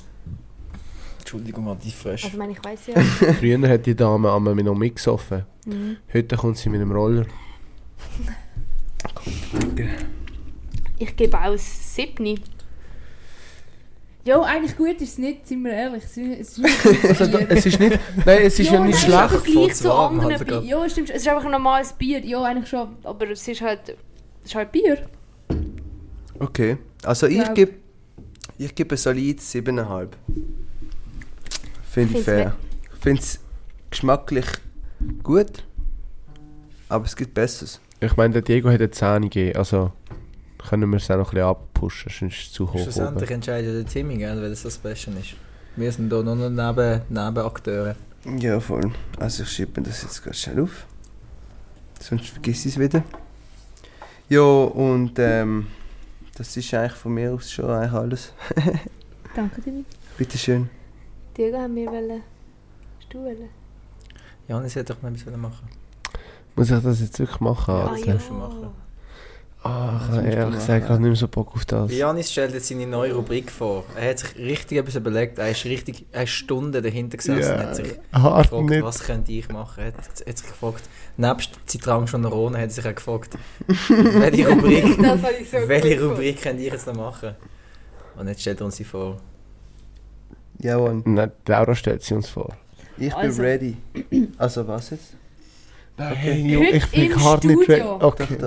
Entschuldigung, 1.19 1.65
mal 1.65 1.77
die 1.77 1.91
frisch. 1.91 2.25
Also, 2.25 2.35
ich 2.35 2.39
meine, 2.39 2.53
ich 2.53 2.65
weiß 2.65 2.87
ja. 2.89 3.01
Früher 3.39 3.69
hat 3.69 3.87
die 3.87 3.95
Dame 3.95 4.33
einmal 4.33 4.55
mit 4.55 4.65
noch 4.65 4.75
mitgesoffen. 4.75 5.45
Mhm. 5.67 5.97
Heute 6.13 6.37
kommt 6.37 6.57
sie 6.57 6.69
mit 6.69 6.81
einem 6.81 6.93
Roller. 6.93 7.27
Ich 10.99 11.17
gebe 11.17 11.39
auch 11.39 11.53
ein 11.53 11.59
Siebni. 11.59 12.41
Ja, 14.25 14.41
eigentlich 14.43 14.77
gut 14.77 15.01
ist 15.01 15.13
es 15.13 15.19
nicht, 15.19 15.47
sind 15.49 15.65
wir 15.65 15.73
ehrlich. 15.73 16.05
Es 16.05 16.17
ist, 16.17 16.41
es 16.41 16.59
ist 16.59 16.59
nicht 16.93 17.05
Also, 17.05 17.27
da, 17.27 17.39
es 17.39 17.65
ist 17.67 17.81
nicht, 17.81 17.99
nein, 18.27 18.39
es 18.43 18.59
ist 18.59 18.71
ja, 18.71 18.85
nicht 18.85 18.95
es 18.95 19.01
schlecht. 19.03 19.25
Ist 19.25 19.33
im 19.33 19.41
Vergleich 19.41 19.75
zu 19.77 19.89
warm, 19.89 20.21
anderen 20.21 20.49
also. 20.49 20.61
Ja, 20.67 20.89
stimmt. 20.89 21.11
Es 21.11 21.17
ist 21.23 21.29
einfach 21.29 21.45
ein 21.45 21.51
normales 21.51 21.93
Bier. 21.95 22.21
Ja, 22.25 22.43
eigentlich 22.43 22.69
schon. 22.69 22.97
Aber 23.05 23.31
es 23.31 23.47
ist 23.49 23.63
halt, 23.63 23.81
es 24.45 24.51
ist 24.51 24.55
halt 24.55 24.71
Bier. 24.73 24.99
Okay. 26.39 26.77
Also 27.03 27.27
ich 27.27 27.43
Glaub- 27.43 27.55
gebe 27.55 27.73
ich 28.59 28.75
gebe 28.75 28.95
ein 28.95 28.99
solid 28.99 29.41
7,5. 29.41 30.09
Finde 31.83 32.19
ich 32.19 32.25
Find's 32.25 32.25
fair. 32.25 32.57
Ich 32.95 33.01
finde 33.01 33.23
es 33.23 33.41
geschmacklich 33.91 34.47
gut, 35.23 35.65
aber 36.91 37.07
es 37.07 37.17
gibt 37.17 37.33
Besseres. 37.33 37.81
Ich 38.01 38.17
meine, 38.17 38.35
der 38.35 38.43
Diego 38.43 38.69
hat 38.69 38.81
eine 38.81 38.91
10 38.91 39.23
gegeben, 39.23 39.57
also 39.59 39.93
können 40.69 40.91
wir 40.91 40.99
es 40.99 41.11
auch 41.11 41.17
noch 41.17 41.33
ein 41.33 41.35
bisschen 41.37 41.47
abpushen, 41.81 42.13
sonst 42.19 42.35
ist 42.37 42.47
es 42.49 42.53
zu 42.53 42.73
hoch 42.73 42.79
Schlussendlich 42.79 43.25
oben. 43.29 43.35
entscheidet 43.35 43.75
der 43.75 43.87
Timmy, 43.93 44.17
gell, 44.17 44.41
weil 44.41 44.51
das 44.51 44.63
so 44.63 44.71
special 44.71 45.17
ist. 45.17 45.35
Wir 45.77 45.91
sind 45.93 46.13
hier 46.13 46.23
nur 46.23 46.37
noch 46.37 46.51
neben, 46.51 47.03
Nebenakteure. 47.09 47.97
Ja, 48.39 48.61
voll. 48.61 48.91
Also 49.19 49.45
ich 49.45 49.49
schiebe 49.49 49.81
mir 49.81 49.87
das 49.87 50.03
jetzt 50.03 50.23
ganz 50.23 50.37
schnell 50.39 50.61
auf. 50.61 50.87
Sonst 52.01 52.27
vergiss 52.29 52.67
ich 52.67 52.75
es 52.75 52.79
wieder. 52.79 53.03
Ja, 54.29 54.41
und 54.43 55.13
ähm, 55.19 55.69
das 56.37 56.57
ist 56.57 56.73
eigentlich 56.75 56.93
von 56.93 57.15
mir 57.15 57.33
aus 57.33 57.51
schon 57.51 57.71
eigentlich 57.71 57.93
alles. 57.93 58.33
Danke, 59.35 59.63
Timmy. 59.63 59.85
Bitteschön. 60.19 60.69
Diego 61.37 61.59
haben 61.59 61.75
wir 61.77 61.87
wollen. 61.87 62.23
Hast 62.99 63.13
du 63.15 63.19
wollen? 63.19 63.49
Janis 64.49 64.75
hätte 64.75 64.95
doch 64.95 65.03
noch 65.03 65.11
etwas 65.11 65.37
machen 65.37 65.69
Muss 66.57 66.71
ich 66.71 66.83
das 66.83 67.01
jetzt 67.01 67.19
wirklich 67.19 67.41
machen? 67.41 67.75
Ja, 67.75 67.85
Ah, 67.87 67.97
das 67.97 68.31
Du 69.63 69.69
machen. 69.69 69.81
Ah, 69.83 70.01
ich 70.11 70.17
habe 70.17 70.29
ehrlich 70.29 70.55
gesagt 70.59 70.91
nicht 70.91 71.01
mehr 71.01 71.15
so 71.17 71.29
Bock 71.29 71.55
auf 71.55 71.65
das. 71.67 71.93
Janis 71.93 72.33
stellt 72.33 72.55
jetzt 72.55 72.69
seine 72.69 72.87
neue 72.87 73.13
Rubrik 73.15 73.51
vor. 73.51 73.85
Er 73.95 74.11
hat 74.11 74.19
sich 74.21 74.37
richtig 74.37 74.79
etwas 74.79 74.95
überlegt. 74.97 75.39
Er 75.39 75.51
ist 75.51 75.65
richtig 75.67 76.07
eine 76.13 76.27
Stunde 76.27 76.81
dahinter 76.81 77.19
gesessen 77.19 77.41
Ja, 77.43 77.55
und 77.55 77.61
hat 77.67 77.77
sich 77.77 77.93
hart 78.13 78.51
gefragt, 78.51 78.71
nicht. 78.71 78.83
was 78.83 79.01
könnte 79.05 79.33
ich 79.33 79.49
machen. 79.51 79.81
Er 79.81 79.87
hat, 79.89 79.97
hat 79.99 80.17
sich 80.39 80.47
gefragt, 80.47 80.83
nebst 81.19 81.51
Zitran 81.67 82.07
schon 82.07 82.25
Rone, 82.25 82.57
hat 82.57 82.65
er 82.65 82.71
sich 82.71 82.87
auch 82.89 82.95
gefragt, 82.95 83.37
welche 83.69 84.49
Rubrik, 84.49 84.85
so 84.97 85.69
welche 85.69 86.03
Rubrik 86.03 86.41
könnte 86.41 86.63
ich 86.63 86.73
jetzt 86.73 86.87
noch 86.87 86.95
machen. 86.97 87.35
Und 88.17 88.29
jetzt 88.29 88.41
stellt 88.41 88.61
er 88.61 88.67
uns 88.67 88.77
sie 88.77 88.85
vor. 88.85 89.19
Jawohl. 90.59 91.03
Nein, 91.05 91.33
Laura 91.47 91.75
stellt 91.75 92.03
sie 92.03 92.15
uns 92.15 92.29
vor. 92.29 92.55
Ich 92.99 93.15
Also. 93.15 93.37
bin 93.43 93.47
ready. 93.51 93.77
Also 94.39 94.67
was 94.67 94.91
jetzt? 94.91 95.15
Nein, 96.01 96.13
Okay. 96.13 96.33
Jo, 96.47 96.61
Heute 96.61 96.77
ich 96.79 96.87
bin 96.91 97.11
im 97.11 97.25
hart 97.25 97.45
nicht. 97.45 97.63
Studio. 97.63 97.97
Ich 97.99 98.03
Okay. 98.03 98.39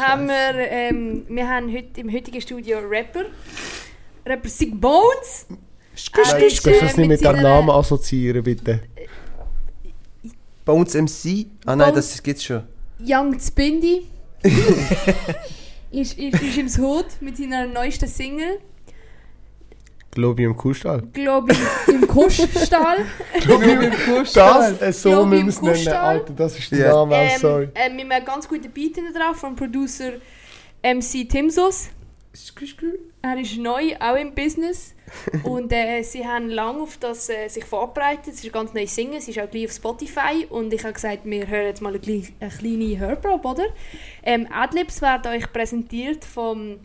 haben 0.00 0.26
wir, 0.28 0.54
ähm, 0.70 1.24
wir 1.28 1.48
haben 1.48 1.72
heute 1.72 2.00
im 2.00 2.12
heutigen 2.12 2.40
Studio 2.40 2.78
Rapper. 2.78 3.24
Rapper 4.24 4.48
Sick 4.48 4.80
Bones. 4.80 5.46
Er 5.50 5.56
Kannst 6.12 6.34
ist, 6.34 6.64
du 6.66 6.70
äh, 6.70 6.80
das 6.80 6.96
nicht 6.96 7.08
mit 7.08 7.20
dem 7.24 7.42
Namen 7.42 7.70
assoziieren, 7.70 8.44
bitte? 8.44 8.80
Bones 10.64 10.94
MC? 10.94 11.46
Ah 11.66 11.74
nein, 11.74 11.90
Bones- 11.90 12.12
das 12.12 12.22
gibt's 12.22 12.44
schon. 12.44 12.62
Young 13.00 13.38
Spindy. 13.40 14.06
ist, 15.90 16.16
ist, 16.18 16.40
ist 16.42 16.78
im 16.78 16.84
Hood 16.84 17.06
mit 17.20 17.36
seiner 17.36 17.66
neuesten 17.66 18.06
Single. 18.08 18.58
Glaube 20.18 20.42
ich 20.42 20.46
im 20.46 20.56
Kuhstall. 20.56 21.02
Glaube 21.12 21.52
ich 21.52 21.94
im 21.94 22.08
Kuschstall. 22.08 23.06
Das, 24.80 24.82
äh, 24.82 24.92
so 24.92 25.10
Glaube 25.10 25.36
ich 25.36 25.44
müssen 25.44 25.60
im 25.60 25.66
wir 25.66 25.72
es 25.74 25.84
nennen, 25.84 25.84
Kuhstall. 25.84 26.18
Alter, 26.18 26.32
das 26.32 26.58
ist 26.58 26.72
der 26.72 26.78
Ja. 26.78 26.92
Name, 26.92 27.14
Ähm, 27.16 27.38
sorry. 27.38 27.68
äh, 27.72 27.88
mit 27.88 28.10
einem 28.10 28.24
ganz 28.24 28.48
guten 28.48 28.68
Beat 28.72 28.96
drauf 28.96 29.36
vom 29.36 29.54
Producer 29.54 30.14
MC 30.82 31.28
Timsos. 31.28 31.90
Er 33.22 33.38
ist 33.38 33.58
neu, 33.58 33.94
auch 34.00 34.16
im 34.16 34.34
Business. 34.34 34.92
und 35.44 35.72
äh, 35.72 36.02
sie 36.02 36.26
haben 36.26 36.48
lange 36.50 36.82
auf 36.82 36.96
das 36.98 37.28
äh, 37.30 37.46
sich 37.46 37.64
vorbereitet. 37.64 38.26
Es 38.34 38.34
ist 38.40 38.42
eine 38.44 38.50
ganz 38.50 38.74
neue 38.74 38.88
Single, 38.88 39.20
sie 39.20 39.30
ist 39.30 39.38
auch 39.38 39.48
gleich 39.48 39.66
auf 39.66 39.72
Spotify. 39.72 40.46
Und 40.50 40.72
ich 40.74 40.82
habe 40.82 40.94
gesagt, 40.94 41.20
wir 41.26 41.46
hören 41.46 41.66
jetzt 41.66 41.80
mal 41.80 41.94
eine, 41.94 42.22
eine 42.40 42.50
kleine 42.50 42.98
Hörprobe, 42.98 43.46
oder? 43.48 43.64
Ähm, 44.24 44.48
Adlibs 44.52 45.00
werden 45.00 45.32
euch 45.32 45.52
präsentiert 45.52 46.24
vom 46.24 46.80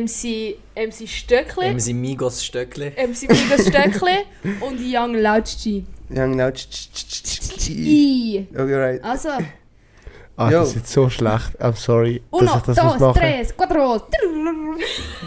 MC, 0.00 0.56
MC 0.74 1.06
Stöckli, 1.08 1.78
Sie 1.80 1.92
Migos 1.94 2.44
Stöckli. 2.44 2.90
MC 2.96 3.28
Migos 3.28 3.66
Stöckli 3.68 4.24
und 4.60 4.78
Young 4.80 5.14
Lautski. 5.14 5.84
Ja, 6.08 6.26
genau. 6.26 6.50
Tsch, 6.50 6.68
tsch, 6.70 6.88
tsch, 6.94 7.22
tsch, 7.22 7.40
tsch. 7.58 7.68
I. 7.70 8.46
Okay, 8.54 8.74
right. 8.74 9.04
Also, 9.04 9.28
Ah, 10.36 10.50
Jo. 10.50 10.60
das 10.60 10.68
ist 10.70 10.74
jetzt 10.76 10.92
so 10.92 11.10
schlecht. 11.10 11.60
I'm 11.60 11.76
sorry, 11.76 12.22
dass 12.32 12.40
uno, 12.40 12.56
ich 12.56 12.62
das 12.62 12.76
dos, 12.76 12.98
machen. 12.98 13.20
tres, 13.20 13.54
cuatro. 13.54 14.02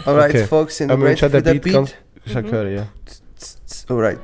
Alright, 0.04 0.30
Okay. 0.34 0.44
Folks, 0.46 0.78
schon 0.78 1.30
für 1.30 1.42
den 1.42 1.44
den 1.44 1.60
Beat 1.60 1.62
Beat? 1.62 1.72
ganz... 1.74 1.94
Du 2.24 2.40
Mhm. 2.40 2.50
hören, 2.50 2.74
ja. 2.74 2.88
Alright. 3.88 4.18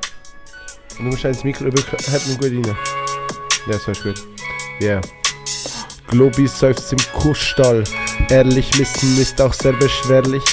Und 0.99 1.05
du 1.05 1.11
musst 1.11 1.23
ins 1.23 1.43
Mikro 1.45 1.65
wirklich... 1.65 2.07
Hat 2.11 2.27
man 2.27 2.37
gut 2.37 2.67
rein. 2.67 2.77
Ja, 3.71 3.79
so 3.79 3.91
ist 3.91 4.03
gut. 4.03 4.21
Ja. 4.81 4.99
Globi 6.07 6.47
seufzt 6.47 6.91
im 6.93 6.99
Kuhstall. 7.13 7.83
Ehrlich 8.29 8.77
missen 8.77 9.17
ist 9.19 9.41
auch 9.41 9.53
sehr 9.53 9.73
beschwerlich. 9.73 10.43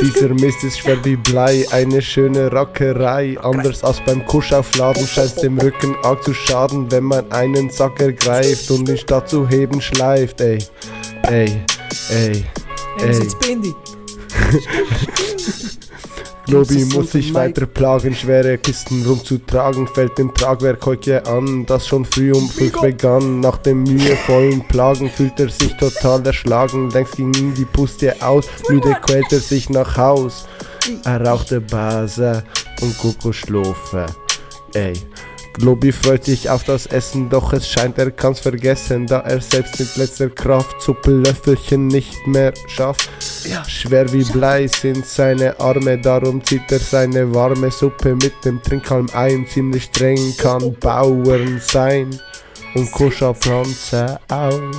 Dieser 0.00 0.28
Mist 0.28 0.62
ist 0.62 0.78
schwer 0.78 1.04
wie 1.04 1.16
Blei, 1.16 1.66
eine 1.72 2.00
schöne 2.00 2.52
Rackerei. 2.52 3.36
Anders 3.42 3.82
als 3.82 4.00
beim 4.04 4.24
Kuschaufladen 4.26 5.06
scheint 5.06 5.42
dem 5.42 5.58
Rücken 5.58 5.96
arg 6.04 6.22
zu 6.22 6.32
schaden, 6.32 6.90
wenn 6.92 7.04
man 7.04 7.30
einen 7.32 7.68
Sack 7.68 8.00
ergreift 8.00 8.70
und 8.70 8.88
ihn 8.88 8.96
statt 8.96 9.28
zu 9.28 9.48
heben 9.48 9.80
schleift. 9.80 10.40
Ey, 10.40 10.58
ey, 11.22 11.64
ey. 12.10 12.44
Sie 13.14 13.28
Ey. 13.48 13.74
ist 16.48 16.94
muss 16.94 17.12
sich 17.12 17.34
weiter 17.34 17.66
plagen, 17.66 18.14
schwere 18.14 18.58
Kisten 18.58 19.04
rumzutragen, 19.04 19.86
fällt 19.86 20.16
dem 20.18 20.32
Tragwerk 20.32 20.84
heute 20.86 21.24
an, 21.26 21.66
das 21.66 21.86
schon 21.86 22.04
früh 22.04 22.32
um 22.32 22.48
fünf 22.48 22.80
begann. 22.80 23.40
Nach 23.40 23.58
dem 23.58 23.84
mühevollen 23.84 24.66
Plagen 24.68 25.10
fühlt 25.10 25.38
er 25.38 25.50
sich 25.50 25.76
total 25.76 26.24
erschlagen, 26.26 26.90
längst 26.90 27.16
ging 27.16 27.32
ihm 27.34 27.54
die 27.54 27.64
Puste 27.64 28.14
aus, 28.20 28.46
müde 28.68 28.96
quält 29.02 29.32
er 29.32 29.40
sich 29.40 29.68
nach 29.70 29.96
Haus. 29.96 30.46
Er 31.04 31.24
rauchte 31.24 31.60
Base 31.60 32.42
und 32.80 32.96
Kokosschlofe. 32.98 34.06
Ey. 34.74 34.94
Lobby 35.60 35.90
freut 35.90 36.24
sich 36.24 36.48
auf 36.48 36.62
das 36.62 36.86
Essen, 36.86 37.28
doch 37.28 37.52
es 37.52 37.68
scheint, 37.68 37.98
er 37.98 38.12
kann's 38.12 38.38
vergessen, 38.38 39.06
da 39.06 39.20
er 39.20 39.40
selbst 39.40 39.80
mit 39.80 39.96
letzter 39.96 40.30
Kraft 40.30 40.80
Suppellöffelchen 40.80 41.88
nicht 41.88 42.26
mehr 42.28 42.54
schafft. 42.68 43.10
Schwer 43.66 44.12
wie 44.12 44.24
Blei 44.24 44.66
sind 44.66 45.04
seine 45.06 45.58
Arme, 45.60 45.98
darum 45.98 46.42
zieht 46.44 46.70
er 46.70 46.78
seine 46.78 47.32
warme 47.34 47.70
Suppe 47.70 48.14
mit 48.14 48.32
dem 48.44 48.62
Trinkhalm 48.62 49.06
ein. 49.14 49.46
Ziemlich 49.48 49.84
streng 49.84 50.34
kann 50.38 50.74
Bauern 50.80 51.60
sein 51.64 52.10
und 52.74 52.90
Kuscherpflanze 52.92 54.18
auch. 54.28 54.60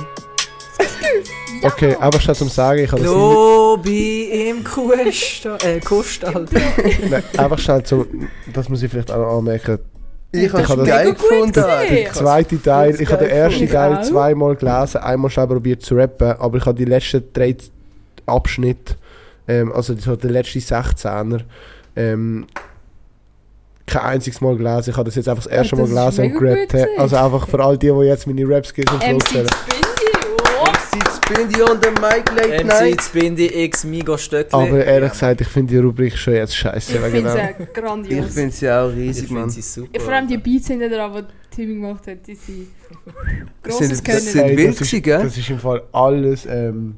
Okay, 1.62 1.94
aber 2.00 2.18
statt 2.18 2.36
zum 2.36 2.48
Sagen, 2.48 2.82
ich 2.84 2.90
habe 2.90 3.02
das 3.02 3.10
Lobby 3.12 4.48
im 4.48 4.64
Kuhstall. 4.64 5.58
Äh, 5.62 5.78
Kuhstall. 5.80 6.46
Nein, 7.10 7.22
einfach 7.36 7.58
schnell 7.58 7.82
zum, 7.82 8.06
das 8.50 8.66
muss 8.70 8.82
ich 8.82 8.90
vielleicht 8.90 9.10
auch 9.10 9.18
noch 9.18 9.38
anmerken. 9.38 9.78
Ich 10.32 10.44
Ich 10.44 10.52
habe 10.54 10.64
das- 10.78 10.86
geil 10.88 11.12
gefunden. 11.12 11.52
Der 11.52 12.12
zweite 12.14 12.62
Teil, 12.62 12.98
ich 12.98 13.10
habe 13.12 13.24
den 13.26 13.36
ersten. 13.36 13.68
Teil 13.68 14.02
zweimal 14.04 14.56
gelesen, 14.56 14.98
einmal 15.02 15.30
schnell 15.30 15.48
probiert 15.48 15.82
zu 15.82 15.96
rappen, 15.96 16.30
aber 16.38 16.56
ich 16.56 16.64
habe 16.64 16.78
die 16.78 16.86
letzten 16.86 17.24
drei 17.30 17.54
Abschnitte, 18.30 18.94
ähm, 19.48 19.72
also 19.72 19.94
so 19.96 20.16
der 20.16 20.30
letzte 20.30 20.58
16er, 20.60 21.40
ähm, 21.96 22.46
kein 23.86 24.02
einziges 24.02 24.40
Mal 24.40 24.56
gelesen. 24.56 24.90
Ich 24.90 24.96
habe 24.96 25.06
das 25.06 25.16
jetzt 25.16 25.28
einfach 25.28 25.42
das 25.44 25.52
erste 25.52 25.76
das 25.76 25.88
Mal 25.90 26.10
gelesen 26.12 26.32
und 26.32 26.38
gerappt. 26.40 26.74
Also 26.98 27.16
einfach 27.16 27.48
für 27.48 27.60
all 27.64 27.76
die, 27.76 27.88
die 27.88 28.06
jetzt 28.06 28.26
meine 28.26 28.48
Raps-Skills 28.48 28.90
und 28.92 29.00
MC 29.02 29.10
vorstellen. 29.20 29.48
Spindy, 29.48 30.28
oh. 30.60 30.66
Sitzt 30.92 31.24
Spindy 31.24 31.62
on 31.62 31.78
the 31.82 31.90
mic 32.00 32.30
late 32.36 32.64
MC 32.64 32.66
night. 32.66 33.02
Spindy 33.02 33.46
X 33.64 33.82
Migo 33.84 34.16
Stöckli. 34.16 34.52
Aber 34.52 34.84
ehrlich 34.84 35.10
gesagt, 35.10 35.40
ich 35.40 35.48
finde 35.48 35.72
die 35.74 35.78
Rubrik 35.80 36.16
schon 36.16 36.34
jetzt 36.34 36.54
scheiße. 36.54 36.92
Ich 36.94 36.98
finde 37.00 37.16
dem. 37.22 37.26
es 37.26 37.66
Ich 37.68 37.72
grandios. 37.72 38.26
finde 38.34 38.52
sie 38.54 38.70
auch 38.70 38.90
ich 38.90 38.96
riesig, 38.96 39.26
finde 39.26 39.40
Mann. 39.40 39.50
sie 39.50 39.62
super. 39.62 40.00
Vor 40.00 40.12
allem 40.12 40.28
die 40.28 40.38
Beats 40.38 40.68
hinten 40.68 40.88
dran, 40.90 41.12
die 41.12 41.56
Timmy 41.56 41.74
gemacht 41.74 42.06
hat, 42.06 42.24
die 42.26 42.34
sind 42.36 42.68
grosses 43.62 43.88
Sind- 43.88 44.04
Können. 44.04 44.20
sind- 44.20 44.56
wild 44.56 44.68
das, 44.68 44.76
gewesen, 44.78 44.96
ist, 44.96 45.02
gell? 45.02 45.22
das 45.24 45.36
ist 45.36 45.50
im 45.50 45.58
Fall 45.58 45.82
alles, 45.92 46.46
ähm, 46.46 46.94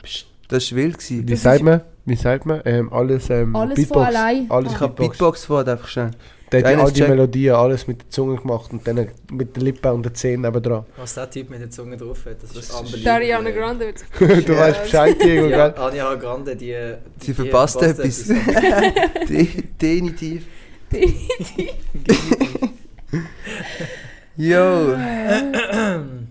Das 0.52 0.70
war 0.70 0.78
wild. 0.78 0.98
Gewesen. 0.98 1.26
wie 1.28 1.30
Das 1.32 1.42
sagt 1.42 1.56
ist- 1.56 1.62
man? 1.64 1.80
Wie 2.04 2.16
sagt 2.16 2.46
man? 2.46 2.60
Ähm, 2.64 2.92
alles 2.92 3.30
ähm, 3.30 3.54
Alles 3.54 3.76
Beatbox. 3.76 3.98
von 3.98 4.06
allein. 4.16 4.46
Alles. 4.50 4.72
Ich 4.72 4.80
habe 4.80 4.88
Beatbox. 4.94 5.18
Beatbox 5.18 5.44
vor, 5.44 5.66
einfach 5.66 5.88
schnell. 5.88 6.10
Der 6.50 6.60
hat 6.60 6.66
all 6.80 6.86
ist 6.88 6.96
die 6.96 7.00
check. 7.00 7.08
Melodien, 7.08 7.54
alles 7.54 7.86
mit 7.86 8.02
der 8.02 8.10
Zunge 8.10 8.36
gemacht 8.36 8.70
und 8.72 8.86
dann 8.86 9.08
mit 9.30 9.56
der 9.56 9.62
Lippe 9.62 9.90
und 9.90 10.02
der 10.02 10.12
Zähnen 10.12 10.42
nebendran. 10.42 10.84
Was 10.98 11.14
der 11.14 11.30
Typ 11.30 11.48
mit 11.48 11.60
der 11.60 11.70
Zunge 11.70 11.96
drauf 11.96 12.26
hat, 12.26 12.42
das, 12.42 12.52
Das 12.52 12.64
ist 12.64 12.68
ist- 12.70 12.74
unbelievable. 12.78 13.04
Dariana 13.04 13.50
Grande 13.52 13.86
wird 13.86 13.98
sich 14.00 14.08
du 14.44 14.56
weißt 14.58 14.82
Bescheid, 14.82 15.16
Diego, 15.22 15.46
Ja, 15.46 15.68
gell? 15.68 15.82
Anja 15.82 16.14
Grande, 16.16 16.54
die... 16.56 16.74
Sie 17.20 17.32
verpasst 17.32 17.80
etwas. 17.82 18.24
De- 19.28 19.48
Definitiv. 19.80 20.44
Yo. 24.36 24.96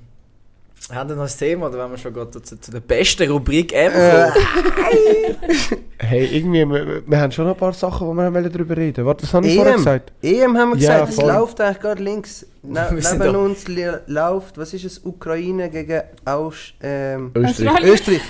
Haben 0.94 1.10
wir 1.10 1.16
noch 1.16 1.24
ein 1.24 1.38
Thema 1.38 1.68
oder 1.68 1.78
wollen 1.80 1.92
wir 1.92 1.98
schon 1.98 2.14
gerade 2.14 2.32
zu, 2.42 2.60
zu 2.60 2.72
der 2.72 2.80
besten 2.82 3.30
Rubrik 3.32 3.72
ever 3.74 4.32
kommen? 4.34 5.78
Hey, 6.00 6.26
irgendwie, 6.26 6.66
wir, 6.68 7.04
wir 7.08 7.20
haben 7.20 7.32
schon 7.32 7.46
noch 7.46 7.54
ein 7.54 7.58
paar 7.60 7.74
Sachen, 7.74 8.08
wo 8.08 8.14
wir 8.14 8.24
haben 8.24 8.34
wollen 8.34 8.52
darüber 8.52 8.76
reden 8.76 9.06
Warte, 9.06 9.22
das 9.22 9.34
habe 9.34 9.46
ich 9.48 9.54
EM. 9.54 9.58
vorher 9.60 9.76
gesagt. 9.78 10.12
EM 10.22 10.58
haben 10.58 10.74
wir 10.74 10.78
Ja, 10.80 11.06
gesagt, 11.06 11.12
es 11.14 11.22
läuft 11.22 11.62
eigentlich 11.62 11.80
gerade 11.80 12.04
links. 12.04 12.46
Ne 12.64 12.88
Wir 12.92 13.14
neben 13.18 13.36
uns 13.38 13.66
läuft, 14.08 14.58
was 14.60 14.74
ist 14.74 14.86
es, 14.86 15.00
Ukraine 15.04 15.70
gegen 15.72 16.02
Aus 16.26 16.74
ähm, 16.82 17.32
Österreich. 17.36 17.70
Australien. 17.92 17.92
Österreich. 17.94 18.22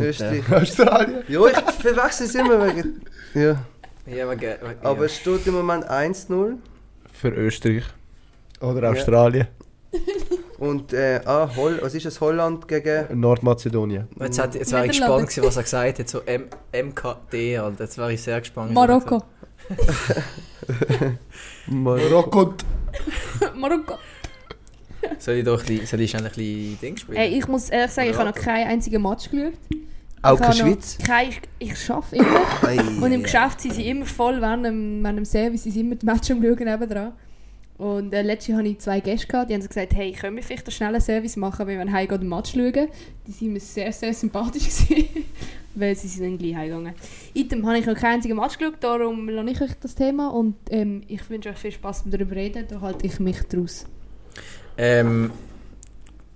Österreich. 0.00 0.52
Australien? 0.52 1.22
Ja, 1.28 1.46
ich 1.46 1.56
verwechsel 1.74 2.26
es 2.26 2.34
immer 2.34 2.66
wegen. 2.66 3.00
Ja. 3.34 3.56
Ja, 4.06 4.24
aber, 4.24 4.34
ge- 4.36 4.56
Aber 4.82 4.98
ja. 5.00 5.04
es 5.04 5.16
steht 5.16 5.46
im 5.46 5.54
Moment 5.54 5.88
1-0. 5.88 6.54
Für 7.12 7.28
Österreich. 7.28 7.84
Oder 8.60 8.82
Ja. 8.82 8.90
Australien. 8.90 9.46
Und 10.58 10.92
äh, 10.92 11.20
ah, 11.24 11.48
Holl 11.56 11.78
was 11.82 11.94
ist 11.94 12.06
es? 12.06 12.20
Holland 12.20 12.68
gegen. 12.68 13.20
Nordmazedonien. 13.20 14.08
Jetzt, 14.20 14.38
hat, 14.38 14.54
jetzt 14.54 14.72
wäre 14.72 14.86
ich 14.86 14.98
gespannt 14.98 15.28
gewesen, 15.28 15.44
was 15.44 15.56
er 15.56 15.62
gesagt 15.62 15.98
hat, 15.98 16.08
so 16.08 16.20
M 16.20 16.46
MKD, 16.72 17.58
Alter. 17.58 17.84
Jetzt 17.84 17.98
wäre 17.98 18.12
ich 18.12 18.22
sehr 18.22 18.40
gespannt. 18.40 18.72
Marokko. 18.72 19.22
Marokko. 21.66 22.54
Marokko. 23.56 23.94
Soll 25.18 25.34
ich 25.34 25.44
doch 25.44 25.60
ein 25.60 25.66
bisschen, 25.66 25.86
soll 25.86 26.00
ich 26.00 26.10
schnell 26.10 26.22
ein 26.24 26.28
bisschen 26.28 26.78
Ding 26.80 26.96
spielen? 26.96 27.18
Hey, 27.18 27.38
ich 27.38 27.46
muss 27.46 27.68
ehrlich 27.68 27.90
sagen, 27.90 28.10
ich 28.10 28.16
habe 28.16 28.30
noch 28.30 28.36
keinen 28.36 28.68
einzigen 28.68 29.02
Match 29.02 29.30
geschaut. 29.30 29.52
Auch 30.22 30.40
keine 30.40 30.54
Schweiz. 30.54 30.98
Kein, 31.04 31.28
ich 31.28 31.40
ich 31.58 31.78
schaffe 31.78 32.16
immer. 32.16 33.02
Und 33.02 33.12
im 33.12 33.22
Geschäft 33.22 33.60
sind 33.60 33.74
sie 33.74 33.88
immer 33.88 34.06
voll, 34.06 34.40
während 34.40 34.64
dem, 34.64 35.02
während 35.02 35.18
dem 35.18 35.24
Service 35.26 35.64
sind 35.64 35.72
sie 35.72 35.80
immer 35.80 35.96
die 35.96 36.06
Match 36.06 36.30
am 36.30 36.42
Schauen 36.42 36.64
nebendran. 36.64 37.12
Und 37.76 38.14
äh, 38.14 38.22
letztes 38.22 38.48
Jahr 38.48 38.58
hatte 38.58 38.68
ich 38.68 38.78
zwei 38.78 39.00
Gäste, 39.00 39.26
gehabt, 39.26 39.50
die 39.50 39.54
haben 39.54 39.62
so 39.62 39.66
gesagt, 39.68 39.94
hey, 39.94 40.12
können 40.12 40.36
wir 40.36 40.42
vielleicht 40.44 40.64
einen 40.66 40.72
schnellen 40.72 41.00
Service 41.00 41.36
machen, 41.36 41.66
wenn 41.66 41.84
wir 41.84 41.92
heimgehen 41.92 42.20
den 42.20 42.28
Match 42.28 42.52
schauen. 42.52 42.88
Die 43.26 43.32
sind 43.32 43.52
mir 43.52 43.58
sehr, 43.60 43.90
sehr 43.92 44.14
sympathisch 44.14 44.68
gewesen, 44.88 45.08
weil 45.74 45.96
sie 45.96 46.06
sind 46.06 46.22
dann 46.24 46.38
gleich 46.38 46.54
heimgegangen. 46.54 46.94
Item 47.34 47.66
habe 47.66 47.78
ich 47.78 47.86
noch 47.86 47.96
keinen 47.96 48.14
einzigen 48.14 48.36
Match 48.36 48.58
geschaut, 48.58 48.76
darum 48.80 49.28
lasse 49.28 49.50
ich 49.50 49.60
euch 49.60 49.72
das 49.80 49.94
Thema 49.96 50.28
und 50.28 50.54
ähm, 50.70 51.02
ich 51.08 51.28
wünsche 51.28 51.48
euch 51.48 51.56
viel 51.58 51.72
Spaß 51.72 52.02
beim 52.02 52.12
darüber 52.12 52.36
reden, 52.36 52.64
da 52.68 52.80
halte 52.80 53.06
ich 53.06 53.18
mich 53.18 53.40
draus. 53.42 53.86
Ähm, 54.78 55.32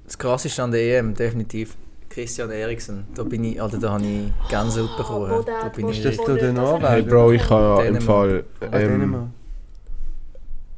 das 0.06 0.18
krasseste 0.18 0.60
an 0.62 0.72
der 0.72 0.98
EM, 0.98 1.14
definitiv. 1.14 1.76
Christian 2.08 2.50
Eriksen, 2.50 3.04
da 3.14 3.22
bin 3.22 3.44
ich, 3.44 3.60
Alter, 3.62 3.78
da 3.78 3.92
habe 3.92 4.02
ich 4.04 4.48
Gänsehaut 4.50 4.96
bekommen. 4.96 5.44
der- 5.46 5.60
da 5.60 5.68
bin 5.68 5.88
ich 5.90 6.04
Ist 6.04 6.18
das 6.18 6.26
da 6.26 6.34
der- 6.34 6.54
hat- 6.56 6.82
Hey? 6.90 7.02
Bro, 7.02 7.32
ich 7.32 7.48
habe 7.50 7.84
im 7.86 7.94
Dänemark. 7.94 8.02
Fall. 8.02 8.44
Ähm. 8.72 9.30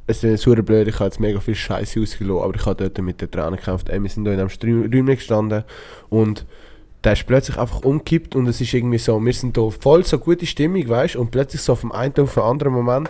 Es 0.07 0.23
ist 0.23 0.43
super 0.43 0.61
blöd, 0.61 0.87
ich 0.87 0.95
habe 0.95 1.05
jetzt 1.05 1.19
mega 1.19 1.39
viel 1.39 1.55
Scheiße 1.55 2.01
ausgelassen, 2.01 2.43
aber 2.43 2.55
ich 2.55 2.65
habe 2.65 2.83
dort 2.83 2.97
mit 3.05 3.21
den 3.21 3.31
Tränen 3.31 3.55
gekämpft. 3.55 3.89
Ey, 3.89 4.01
wir 4.01 4.09
sind 4.09 4.25
da 4.25 4.33
in 4.33 4.39
einem 4.39 4.49
Räumchen 4.49 5.05
gestanden 5.05 5.63
und 6.09 6.45
der 7.03 7.13
ist 7.13 7.25
plötzlich 7.25 7.57
einfach 7.57 7.81
umgekippt 7.81 8.35
und 8.35 8.47
es 8.47 8.61
ist 8.61 8.73
irgendwie 8.73 8.97
so, 8.99 9.19
wir 9.23 9.33
sind 9.33 9.57
da 9.57 9.69
voll 9.69 10.05
so 10.05 10.19
gute 10.19 10.45
Stimmung, 10.45 10.87
weißt 10.87 11.15
und 11.15 11.31
plötzlich 11.31 11.61
so 11.61 11.75
vom 11.75 11.91
einen 11.91 12.15
auf 12.19 12.35
den 12.35 12.43
anderen 12.43 12.73
Moment. 12.73 13.09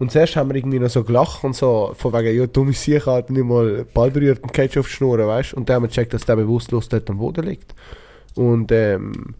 Und 0.00 0.10
zuerst 0.10 0.34
haben 0.34 0.48
wir 0.48 0.56
irgendwie 0.56 0.78
noch 0.78 0.88
so 0.88 1.04
gelacht 1.04 1.44
und 1.44 1.54
so, 1.54 1.92
von 1.94 2.12
wegen, 2.14 2.36
ja, 2.36 2.46
dumme 2.46 2.72
Sicher 2.72 3.12
halt 3.12 3.28
nicht 3.28 3.44
mal 3.44 3.84
Ball 3.92 4.10
berührt 4.10 4.42
und 4.42 4.52
Catch 4.52 4.78
auf 4.78 4.86
die 4.86 4.94
Schnur, 4.94 5.18
weißt 5.18 5.52
Und 5.54 5.68
dann 5.68 5.76
haben 5.76 5.82
wir 5.82 5.88
gecheckt, 5.88 6.14
dass 6.14 6.24
der 6.24 6.36
bewusstlos 6.36 6.88
dort 6.88 7.08
am 7.10 7.18
Boden 7.18 7.44
liegt. 7.44 7.74
Und 8.34 8.72
ähm, 8.72 9.34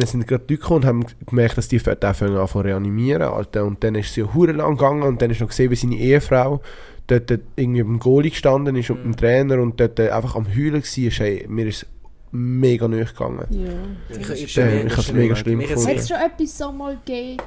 dann 0.00 0.08
sind 0.08 0.26
gerade 0.26 0.44
die 0.48 0.54
Leute 0.54 0.62
gekommen 0.62 0.80
und 0.82 0.86
haben 0.86 1.06
gemerkt, 1.26 1.58
dass 1.58 1.68
die 1.68 1.78
Fette 1.78 2.08
anfangen 2.08 2.36
an 2.36 2.48
zu 2.48 2.60
reanimieren, 2.60 3.22
Alter. 3.22 3.64
Und 3.64 3.82
dann 3.84 3.94
ist 3.94 4.12
sie 4.14 4.20
ja 4.22 4.34
hure 4.34 4.52
lang 4.52 4.76
gegangen 4.76 5.02
und 5.02 5.20
dann 5.22 5.30
ist 5.30 5.40
noch 5.40 5.48
gesehen, 5.48 5.70
wie 5.70 5.76
seine 5.76 5.96
Ehefrau 5.96 6.60
dort 7.08 7.30
dort 7.30 7.40
irgendwie 7.56 7.82
beim 7.82 7.98
Goalie 7.98 8.30
gestanden 8.30 8.76
ist 8.76 8.88
und 8.90 8.98
Mhm. 8.98 9.02
beim 9.02 9.16
Trainer 9.16 9.58
und 9.60 9.78
dort 9.80 9.98
äh, 9.98 10.10
einfach 10.10 10.36
am 10.36 10.46
Heulen 10.46 10.82
war. 10.82 11.26
Ey, 11.26 11.46
mir 11.48 11.66
ist 11.66 11.82
es 11.82 11.86
mega 12.30 12.86
nahe 12.88 13.04
gegangen. 13.04 13.44
Ja. 13.50 13.70
Ich, 14.08 14.18
ich, 14.44 14.54
bin 14.54 14.86
ich 14.86 14.96
hab's 14.96 15.12
mega 15.12 15.36
schlimm 15.36 15.60
jetzt- 15.60 15.86
Hat 15.86 15.96
es 15.96 16.08
schon 16.08 16.16
etwas 16.18 16.56
so 16.58 16.70
mal 16.72 16.96
gegeben? 17.04 17.42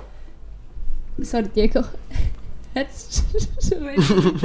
Sorry, 1.20 1.48
Diego. 1.56 1.80
Hat 2.76 2.88
es 2.94 3.24
schon 3.70 3.80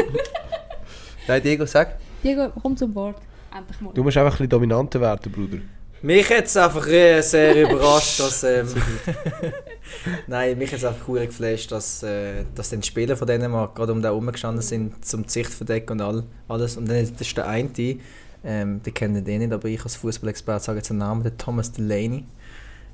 Nein, 1.29 1.43
Diego, 1.43 1.67
sag. 1.67 1.97
Diego, 2.23 2.49
komm 2.63 2.77
zum 2.77 2.95
Wort. 2.95 3.17
Du 3.95 4.03
musst 4.05 4.17
einfach 4.17 4.31
ein 4.33 4.37
bisschen 4.39 4.49
dominanter 4.49 5.01
werden, 5.01 5.33
Bruder. 5.33 5.59
Mich 6.03 6.31
hat 6.31 6.47
es 6.47 6.57
einfach 6.57 6.87
äh, 6.87 7.21
sehr 7.21 7.63
überrascht, 7.63 8.21
dass. 8.21 8.43
Ähm, 8.45 8.69
Nein, 10.27 10.57
mich 10.57 10.71
hat 10.71 10.79
es 10.79 10.85
einfach 10.85 11.09
cool 11.09 11.27
geflasht, 11.27 11.71
dass, 11.73 12.03
äh, 12.03 12.45
dass 12.55 12.71
die 12.71 12.83
Spieler 12.83 13.17
von 13.17 13.27
Dänemark 13.27 13.75
gerade 13.75 13.93
um 13.93 14.01
da 14.01 14.11
rumgestanden 14.11 14.63
sind, 14.63 15.05
zum 15.05 15.25
die 15.25 15.31
Sicht 15.31 15.53
verdecken 15.53 15.93
und 15.93 16.01
all, 16.01 16.25
alles. 16.49 16.77
Und 16.77 16.89
dann 16.89 16.97
ist 16.97 17.37
der 17.37 17.47
eine, 17.47 17.71
ähm, 18.45 18.83
den 18.83 18.95
kennen 18.95 19.25
den 19.25 19.41
nicht, 19.41 19.53
aber 19.53 19.69
ich 19.69 19.83
als 19.83 19.97
Fußballexperte 19.97 20.65
sage 20.65 20.79
jetzt 20.79 20.89
den 20.89 20.99
Namen, 20.99 21.23
der 21.23 21.37
Thomas 21.37 21.73
Delaney, 21.73 22.25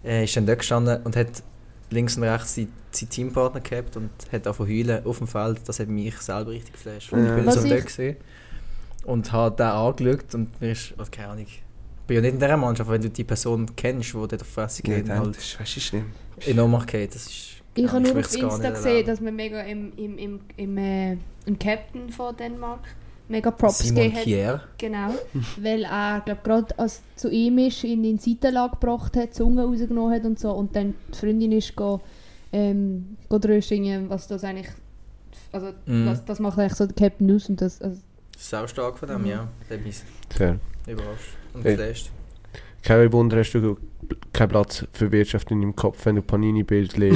äh, 0.05 0.25
ist 0.25 0.37
dann 0.37 0.47
dort 0.47 0.59
gestanden 0.59 1.01
und 1.05 1.15
hat 1.15 1.43
links 1.91 2.17
und 2.17 2.25
rechts 2.25 2.57
seinen 2.57 2.73
sein 2.91 3.09
Teampartner 3.11 3.61
gehabt 3.61 3.97
und 3.97 4.11
hat 4.33 4.49
auch 4.49 4.59
heulen 4.59 5.05
auf 5.05 5.19
dem 5.19 5.29
Feld. 5.29 5.61
Das 5.67 5.79
hat 5.79 5.89
mich 5.89 6.17
selber 6.19 6.51
richtig 6.51 6.73
geflasht. 6.73 7.13
Und. 7.13 7.27
Ich 7.27 7.33
bin 7.33 7.51
so 7.51 7.69
dort 7.69 7.87
gesehen 7.87 8.17
und 9.05 9.31
habe 9.33 9.57
den 9.57 9.67
angeschaut 9.67 10.35
und 10.35 10.61
mir 10.61 10.73
ist, 10.73 10.95
also 10.97 11.11
keine 11.11 11.29
Ahnung, 11.29 11.47
bin 12.07 12.17
ja 12.17 12.21
nicht 12.23 12.35
in 12.35 12.41
dieser 12.41 12.57
Mannschaft, 12.57 12.91
wenn 12.91 13.01
du 13.03 13.11
die 13.11 13.25
Person 13.25 13.67
kennst, 13.77 14.11
die 14.11 14.13
dort 14.15 14.35
auf 14.35 14.41
die 14.41 14.45
Fresse 14.45 14.83
Ja, 14.87 14.95
geht, 14.97 15.09
dann, 15.09 15.19
halt 15.21 15.37
das 15.37 15.61
ist 15.77 15.83
schlimm. 15.83 16.07
in 16.47 16.61
Ohnmacht 16.61 16.89
geht, 16.89 17.15
das 17.15 17.27
ist... 17.27 17.53
Ich 17.75 17.85
ja, 17.85 17.93
habe 17.93 18.01
nur 18.01 18.19
auf 18.19 18.35
Insta 18.35 18.71
gesehen, 18.71 19.07
dass 19.07 19.21
man 19.21 19.37
mega 19.37 19.61
im, 19.63 19.93
im, 19.99 20.17
im, 20.17 20.41
im, 20.57 20.79
äh, 20.79 21.13
im 21.45 21.59
Captain 21.59 22.09
von 22.11 22.35
Dänemark 22.37 22.81
mega 23.29 23.51
Props 23.51 23.81
Simon 23.81 24.13
gegeben 24.15 24.47
hat. 24.49 24.61
Genau. 24.79 25.15
weil 25.61 25.85
er, 25.85 26.23
glaube 26.25 26.41
gerade 26.43 26.79
als 26.79 27.03
zu 27.17 27.29
ihm 27.31 27.59
ist, 27.59 27.85
ihn 27.85 28.03
in 28.05 28.17
die 28.17 28.31
Seitenlage 28.35 28.77
gebracht 28.81 29.15
hat, 29.17 29.25
die 29.31 29.31
Zunge 29.33 29.63
rausgenommen 29.65 30.15
hat 30.15 30.25
und 30.25 30.39
so. 30.39 30.53
Und 30.53 30.75
dann 30.75 30.95
die 31.13 31.19
Freundin 31.19 31.53
ist 31.53 31.77
go, 31.77 32.01
ähm, 32.53 33.17
go 33.29 33.39
dröschingen, 33.39 34.09
was 34.09 34.27
das 34.27 34.43
eigentlich. 34.45 34.69
Also, 35.53 35.73
Mhm. 35.85 36.07
was, 36.07 36.25
das 36.25 36.39
macht 36.39 36.59
eigentlich 36.59 36.75
so 36.75 36.87
der 36.87 36.95
Captain 36.95 37.35
aus. 37.35 37.49
Und 37.51 37.61
das, 37.61 37.83
also, 37.83 38.01
Sau 38.39 38.67
stark 38.67 38.97
von 38.99 39.09
dem, 39.09 39.21
Mhm. 39.23 39.27
ja. 39.27 39.49
Das 39.69 39.77
hat 39.79 39.85
mich 39.85 39.97
Sehr. 40.35 40.59
überrascht 40.87 41.37
und 41.57 41.65
Hey. 41.65 41.77
geflasht. 41.77 42.11
Kein 42.83 43.13
Wunder, 43.13 43.39
hast 43.39 43.53
du 43.53 43.77
keinen 44.33 44.49
Platz 44.51 44.85
für 44.93 45.11
Wirtschaft 45.11 45.51
in 45.51 45.61
deinem 45.61 45.75
Kopf, 45.75 45.99
wenn 46.07 46.15
du 46.15 46.23
Panini-Bildchen, 46.23 47.11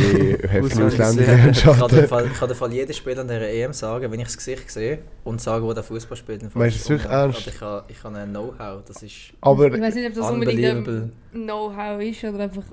Ausländer 0.64 0.90
sehen. 0.90 1.50
Ich 1.52 1.62
kann 1.62 1.74
den 1.76 1.82
anschaust. 1.84 2.08
Fall, 2.08 2.28
kann 2.36 2.48
den 2.48 2.56
Fall 2.56 2.72
jeden 2.72 2.92
Spieler 2.92 3.20
an 3.20 3.28
dieser 3.28 3.48
EM 3.48 3.72
sagen, 3.72 4.10
wenn 4.10 4.18
ich 4.18 4.26
das 4.26 4.36
Gesicht 4.36 4.68
sehe 4.68 4.98
und 5.22 5.40
sage, 5.40 5.64
wo 5.64 5.72
der 5.72 5.84
Fußball 5.84 6.16
spielt. 6.16 6.42
Dann 6.42 6.50
Meinst 6.54 6.76
du 6.78 6.80
es 6.82 6.88
wirklich 6.90 7.12
ernst? 7.12 7.46
Ich 7.46 7.60
habe, 7.60 7.84
ich 7.86 8.02
habe 8.02 8.16
ein 8.18 8.30
Know-how, 8.30 8.82
das 8.84 9.00
ist 9.04 9.14
Aber 9.40 9.72
Ich 9.72 9.80
weiß 9.80 9.94
nicht, 9.94 10.08
ob 10.08 10.14
das 10.14 10.30
unbedingt 10.30 10.88
ein 10.88 11.12
Know-how 11.32 12.02
ist 12.02 12.24
oder 12.24 12.40
einfach. 12.40 12.64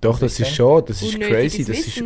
doch, 0.00 0.20
das 0.20 0.38
ist 0.38 0.54
schon, 0.54 0.84
das 0.86 1.02
ist 1.02 1.20
crazy, 1.20 1.64
das 1.64 1.78
ist, 1.80 2.00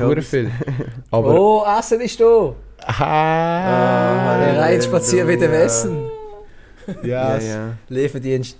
Hobbys. 0.00 0.28
viel. 0.28 0.50
Aber, 1.10 1.38
Oh, 1.38 1.64
Essen 1.78 2.00
ist 2.00 2.18
da! 2.18 2.54
ah, 2.86 4.38
Der 4.38 4.58
rein 4.60 4.80
spazieren 4.80 5.26
mit 5.26 5.40
dem 5.42 5.52
Ja. 5.52 5.58
Essen. 5.58 5.96
Ja, 7.02 7.34
yes. 7.36 7.46
ja. 7.48 7.72
Lieferdienst 7.88 8.58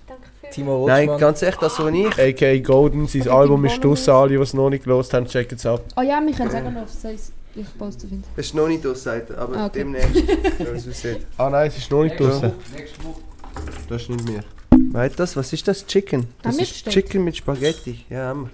Timo 0.51 0.85
Nein, 0.87 1.09
Rotschmann. 1.09 1.19
ganz 1.19 1.41
echt, 1.41 1.61
das 1.61 1.75
so 1.75 1.87
ich. 1.87 2.19
A.K.A. 2.19 2.59
Golden, 2.59 3.07
sein 3.07 3.27
Album 3.27 3.65
ist 3.65 3.83
draussen, 3.83 4.11
alle, 4.11 4.29
die 4.29 4.35
es 4.35 4.53
noch 4.53 4.69
nicht 4.69 4.83
gelost 4.83 5.13
haben, 5.13 5.25
checken 5.25 5.57
es 5.57 5.65
ab. 5.65 5.81
Oh 5.97 6.01
ja, 6.01 6.21
wir 6.25 6.33
können 6.33 6.51
sagen, 6.51 6.67
auf 6.77 6.89
das 7.01 7.31
ich 7.55 7.77
poste 7.77 8.07
finden. 8.07 8.23
Es 8.35 8.47
ist 8.47 8.55
noch 8.55 8.67
nicht 8.67 8.83
er, 8.85 9.37
aber 9.37 9.55
Ah, 9.57 9.65
okay. 9.67 9.79
demnächst, 9.79 10.13
wenn 10.59 10.75
es 10.75 10.87
aussieht. 10.87 11.25
Ah 11.37 11.49
nein, 11.49 11.67
es 11.69 11.77
ist 11.77 11.89
noch 11.89 12.03
nicht 12.03 12.19
draussen. 12.19 12.51
Das 13.87 14.01
ist 14.01 14.09
nicht 14.09 14.27
mehr. 14.29 14.43
Weißt 14.91 15.17
das? 15.19 15.35
Was 15.37 15.53
ist 15.53 15.65
das? 15.67 15.85
Chicken? 15.85 16.27
Das 16.41 16.55
wir 16.57 16.63
ist 16.63 16.83
bestellt? 16.83 16.93
Chicken 17.05 17.23
mit 17.23 17.37
Spaghetti. 17.37 18.03
Ja, 18.09 18.27
haben 18.27 18.43
wir. 18.43 18.49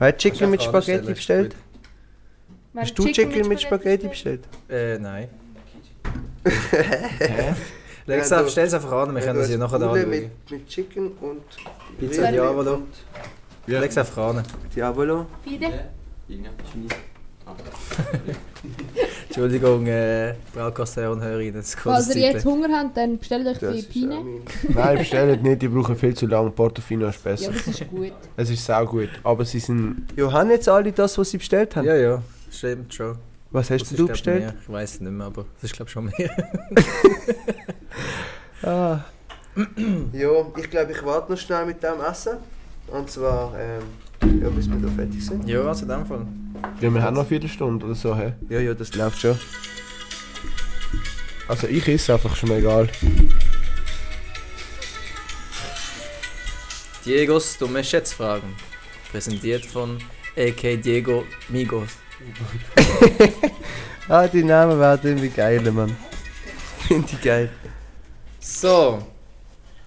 Weißt 0.00 0.16
du, 0.16 0.18
Chicken 0.30 0.50
mit 0.50 0.62
Spaghetti 0.62 1.12
bestellt? 1.12 1.54
Hast 2.76 2.98
du 2.98 3.04
Chicken 3.06 3.46
mit 3.48 3.60
Spaghetti 3.62 4.08
bestellt? 4.08 4.40
Äh, 4.68 4.98
nein. 4.98 5.28
Ja, 7.20 7.56
Leg's 8.06 8.32
auf, 8.32 8.50
stell's 8.50 8.74
einfach 8.74 8.92
an, 8.92 9.14
wir 9.14 9.22
können 9.22 9.38
das 9.38 9.50
ja 9.50 9.56
nachher 9.56 9.78
da 9.78 9.90
anschauen. 9.90 10.10
mit, 10.10 10.50
mit 10.50 10.66
Chicken 10.68 11.12
und 11.20 11.42
Pizza 11.98 12.30
Diavolo. 12.30 12.74
und 12.74 12.86
Leg's 13.66 13.96
einfach 13.96 14.36
an. 14.36 14.42
Diavolo. 14.74 15.26
Bitte? 15.44 15.66
Entschuldigung, 19.26 19.86
äh, 19.86 20.34
Frau 20.54 20.70
Castellon, 20.70 21.20
höre 21.20 21.40
ich 21.40 21.52
das 21.52 21.74
Falls 21.74 22.14
ihr 22.14 22.32
jetzt. 22.32 22.44
Hunger 22.44 22.68
habt, 22.78 22.96
dann 22.96 23.18
bestellt 23.18 23.46
euch 23.46 23.58
Das 23.58 23.74
die 23.76 23.82
Pine. 23.82 24.22
Nein, 24.74 24.98
bestellt 24.98 25.42
nicht, 25.42 25.60
die 25.62 25.68
brauchen 25.68 25.96
viel 25.96 26.14
zu 26.14 26.26
lange. 26.26 26.50
Portofino 26.50 27.06
ist 27.08 27.22
Ja, 27.24 27.30
besser. 27.32 27.52
das 27.52 27.66
ist 27.66 27.90
gut. 27.90 28.12
Es 28.36 28.50
ist 28.50 28.64
sau 28.64 28.86
gut, 28.86 29.10
aber 29.22 29.44
sie 29.44 29.58
sind... 29.58 30.06
Ja, 30.16 30.32
haben 30.32 30.50
jetzt 30.50 30.68
alle 30.68 30.92
das, 30.92 31.18
was 31.18 31.30
sie 31.30 31.38
bestellt 31.38 31.76
haben? 31.76 31.84
Ja, 31.86 31.96
ja, 31.96 32.22
stimmt 32.50 32.94
schon. 32.94 33.16
Was 33.54 33.68
Das 33.68 33.82
hast 33.82 33.92
ist, 33.92 33.98
du 34.00 34.08
bestellt? 34.08 34.40
Mehr. 34.40 34.54
Ich 34.60 34.68
weiß 34.68 34.94
es 34.94 35.00
nicht 35.00 35.12
mehr, 35.12 35.26
aber 35.26 35.44
das 35.54 35.70
ist 35.70 35.76
glaube 35.76 35.88
schon 35.90 36.06
mehr. 36.06 36.12
Ah. 38.66 39.04
ja, 40.12 40.30
ich 40.56 40.70
glaube, 40.70 40.92
ich 40.92 41.04
warte 41.04 41.30
noch 41.30 41.38
schnell 41.38 41.66
mit 41.66 41.82
dem 41.82 42.00
Essen. 42.00 42.38
Und 42.86 43.10
zwar, 43.10 43.52
ähm, 43.58 44.40
ja, 44.42 44.48
bis 44.48 44.68
wir 44.70 44.78
da 44.78 44.88
fertig 44.88 45.24
sind. 45.24 45.46
ja, 45.46 45.60
also 45.60 45.82
in 45.82 45.90
dem 45.90 46.06
Fall. 46.06 46.26
Ja, 46.80 46.88
wir 46.94 47.02
haben 47.02 47.12
noch 47.14 47.20
eine 47.20 47.28
Viertelstunde 47.28 47.84
oder 47.84 47.94
so, 47.94 48.16
hä? 48.16 48.32
Ja, 48.48 48.60
ja, 48.60 48.72
das 48.72 48.94
läuft 48.94 49.20
schon. 49.20 49.38
Also 51.46 51.66
ich 51.66 51.86
esse 51.86 52.14
einfach 52.14 52.34
schon 52.34 52.50
egal. 52.52 52.88
Diegos 57.04 57.58
dumme 57.58 57.84
Schätzfragen. 57.84 58.48
Präsentiert 59.12 59.66
von 59.66 59.98
AK 60.36 60.80
Diego 60.82 61.24
Migos. 61.50 61.90
Ah, 64.08 64.28
die 64.28 64.44
Namen 64.44 64.78
werden 64.78 65.00
irgendwie 65.02 65.30
geil, 65.30 65.62
Mann. 65.72 65.96
Finde 66.86 67.08
ich 67.10 67.22
geil. 67.22 67.48
So, 68.38 69.02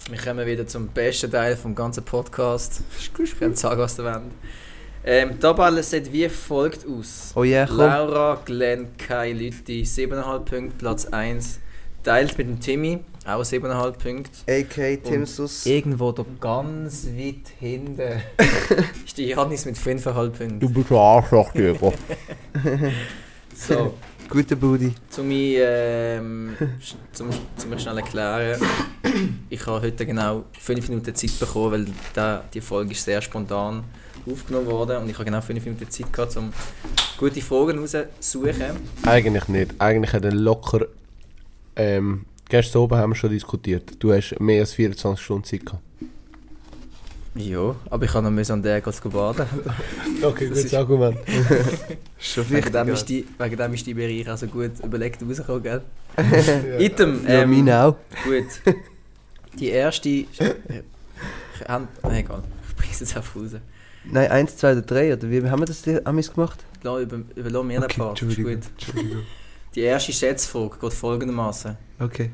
wir 0.09 0.17
kommen 0.17 0.43
wieder 0.47 0.65
zum 0.65 0.87
besten 0.87 1.29
Teil 1.29 1.55
vom 1.55 1.75
ganzen 1.75 2.03
Podcast. 2.03 2.81
Ich 2.99 3.39
kann 3.39 3.55
sagen, 3.55 3.79
was 3.79 3.95
du 3.95 4.03
wollt. 4.03 4.21
Ähm, 5.05 5.33
die 5.33 5.39
Tabelle 5.39 5.83
sieht 5.83 6.11
wie 6.11 6.27
folgt 6.29 6.87
aus. 6.87 7.31
Oh 7.35 7.43
ja, 7.43 7.67
komm. 7.67 7.77
Laura, 7.77 8.41
Glenn, 8.43 8.97
Kai, 8.97 9.33
Lütti, 9.33 9.83
7,5 9.83 10.39
Punkte, 10.39 10.77
Platz 10.79 11.05
1. 11.05 11.59
Teilt 12.03 12.37
mit 12.37 12.47
dem 12.47 12.59
Timmy, 12.59 12.99
auch 13.27 13.41
7,5 13.41 13.91
Punkte. 13.97 14.31
AK 14.47 15.03
Timsus. 15.03 15.65
Irgendwo 15.65 16.11
da 16.11 16.25
ganz 16.39 17.07
weit 17.07 17.49
hinten 17.59 18.01
ist 19.05 19.17
die 19.17 19.25
Janis 19.25 19.65
mit 19.65 19.75
5,5 19.77 20.29
Punkten. 20.29 20.59
Du 20.59 20.69
bist 20.69 20.91
ein 20.91 20.97
Arschloch, 20.97 21.51
Diego. 21.51 21.93
So, 23.59 23.95
Guter 24.29 24.55
Budi. 24.55 24.93
zum 25.09 25.29
mich, 25.29 25.57
ähm, 25.57 26.55
zum, 27.11 27.29
zum 27.55 27.69
mich 27.71 27.81
schnell 27.81 27.97
erklären, 27.97 28.61
ich 29.49 29.65
habe 29.65 29.81
heute 29.81 30.05
genau 30.05 30.43
5 30.59 30.89
Minuten 30.89 31.15
Zeit 31.15 31.39
bekommen, 31.39 31.71
weil 31.71 31.85
da, 32.13 32.43
die 32.53 32.61
Folge 32.61 32.91
ist 32.91 33.03
sehr 33.03 33.19
spontan 33.19 33.83
aufgenommen 34.31 34.67
worden 34.67 34.97
und 34.97 35.09
ich 35.09 35.15
habe 35.15 35.25
genau 35.25 35.41
5 35.41 35.65
Minuten 35.65 35.89
Zeit 35.89 36.13
gehabt, 36.13 36.37
um 36.37 36.53
gute 37.17 37.41
Fragen 37.41 37.79
rauszusuchen. 37.79 38.77
Eigentlich 39.03 39.47
nicht. 39.47 39.73
Eigentlich 39.79 40.13
hat 40.13 40.23
er 40.23 40.33
locker... 40.33 40.85
Ähm, 41.75 42.25
gestern 42.49 42.81
oben 42.81 42.97
haben 42.97 43.11
wir 43.11 43.15
schon 43.15 43.29
diskutiert. 43.31 43.91
Du 43.99 44.11
hast 44.13 44.39
mehr 44.39 44.61
als 44.61 44.73
24 44.73 45.23
Stunden 45.23 45.43
Zeit 45.43 45.65
gehabt. 45.65 45.83
Ja, 47.35 47.75
aber 47.91 48.05
ich 48.05 48.13
habe 48.15 48.31
noch 48.31 48.49
an 48.49 48.63
der 48.63 48.81
Gott 48.81 48.99
baden. 49.11 49.45
Okay, 50.23 50.49
Das 50.49 50.63
ist- 50.63 50.73
Argument. 50.73 51.17
Schon 52.17 52.49
Wegen 52.49 52.71
dem, 52.71 52.89
ist 52.89 53.05
die, 53.07 53.27
wegen 53.37 53.55
dem 53.57 53.73
ist 53.75 53.85
die 53.85 53.93
Bereich 53.93 54.27
also 54.27 54.47
gut 54.47 54.71
überlegt 54.83 55.21
rausgekommen, 55.21 55.61
gell? 55.61 55.81
ja, 56.17 56.79
Item, 56.79 57.19
ja 57.27 57.43
ähm, 57.43 57.51
meine 57.51 57.79
auch. 57.83 57.95
Gut. 58.23 58.75
Die 59.59 59.67
erste. 59.69 60.09
äh, 60.09 60.25
Hand- 61.67 61.89
Nein, 62.01 62.15
egal. 62.25 62.41
Ich 62.69 62.75
bringe 62.75 62.91
es 62.93 62.99
jetzt 63.01 63.15
einfach 63.15 63.35
raus. 63.35 63.51
Nein, 64.05 64.31
1, 64.31 64.57
2 64.57 64.71
oder 64.71 64.81
3, 64.81 65.13
oder 65.13 65.29
wie 65.29 65.43
haben 65.47 65.59
wir 65.61 65.65
das 65.67 65.87
amis 66.05 66.33
gemacht? 66.33 66.63
Lass 66.81 67.01
über, 67.03 67.19
überlass 67.35 67.63
mir 67.63 67.73
den 67.79 67.83
Okay, 67.83 67.99
Part. 67.99 68.19
Ist 68.19 68.23
Entschuldigung. 68.23 68.61
gut. 68.61 68.69
Entschuldigung. 68.79 69.23
Die 69.77 69.83
erste 69.83 70.11
Schätzfrage 70.11 70.79
geht 70.79 70.93
folgendermaßen: 70.93 71.77
Okay. 71.99 72.31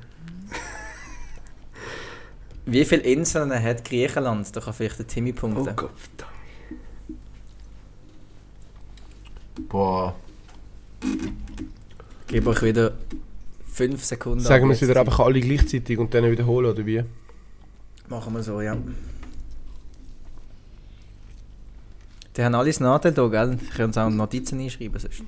Wie 2.65 2.85
viele 2.85 3.01
Inseln 3.01 3.51
hat 3.51 3.83
Griechenland? 3.83 4.55
Da 4.55 4.61
kann 4.61 4.73
vielleicht 4.73 4.99
der 4.99 5.07
Timmy 5.07 5.33
punkten. 5.33 5.67
Oh 5.67 5.73
Gott, 5.75 5.91
verdammt. 5.93 6.31
Boah. 9.67 10.15
Ich 11.01 12.27
gebe 12.27 12.49
euch 12.49 12.61
wieder 12.61 12.93
5 13.73 14.01
Sekunden. 14.01 14.39
Sagen 14.39 14.69
wir 14.69 14.75
es 14.75 14.81
wieder 14.81 14.97
einfach 14.97 15.19
alle 15.19 15.41
gleichzeitig 15.41 15.99
und 15.99 16.13
dann 16.13 16.31
wiederholen, 16.31 16.71
oder 16.71 16.85
wie? 16.85 17.03
Machen 18.07 18.33
wir 18.35 18.41
so, 18.41 18.61
ja. 18.61 18.77
Die 22.37 22.41
haben 22.41 22.55
alles 22.55 22.79
Nadel 22.79 23.11
da, 23.11 23.27
gell? 23.27 23.57
Ich 23.61 23.71
kann 23.71 23.87
uns 23.87 23.97
auch 23.97 24.09
Notizen 24.09 24.61
einschreiben. 24.61 24.97
Sonst. 24.97 25.23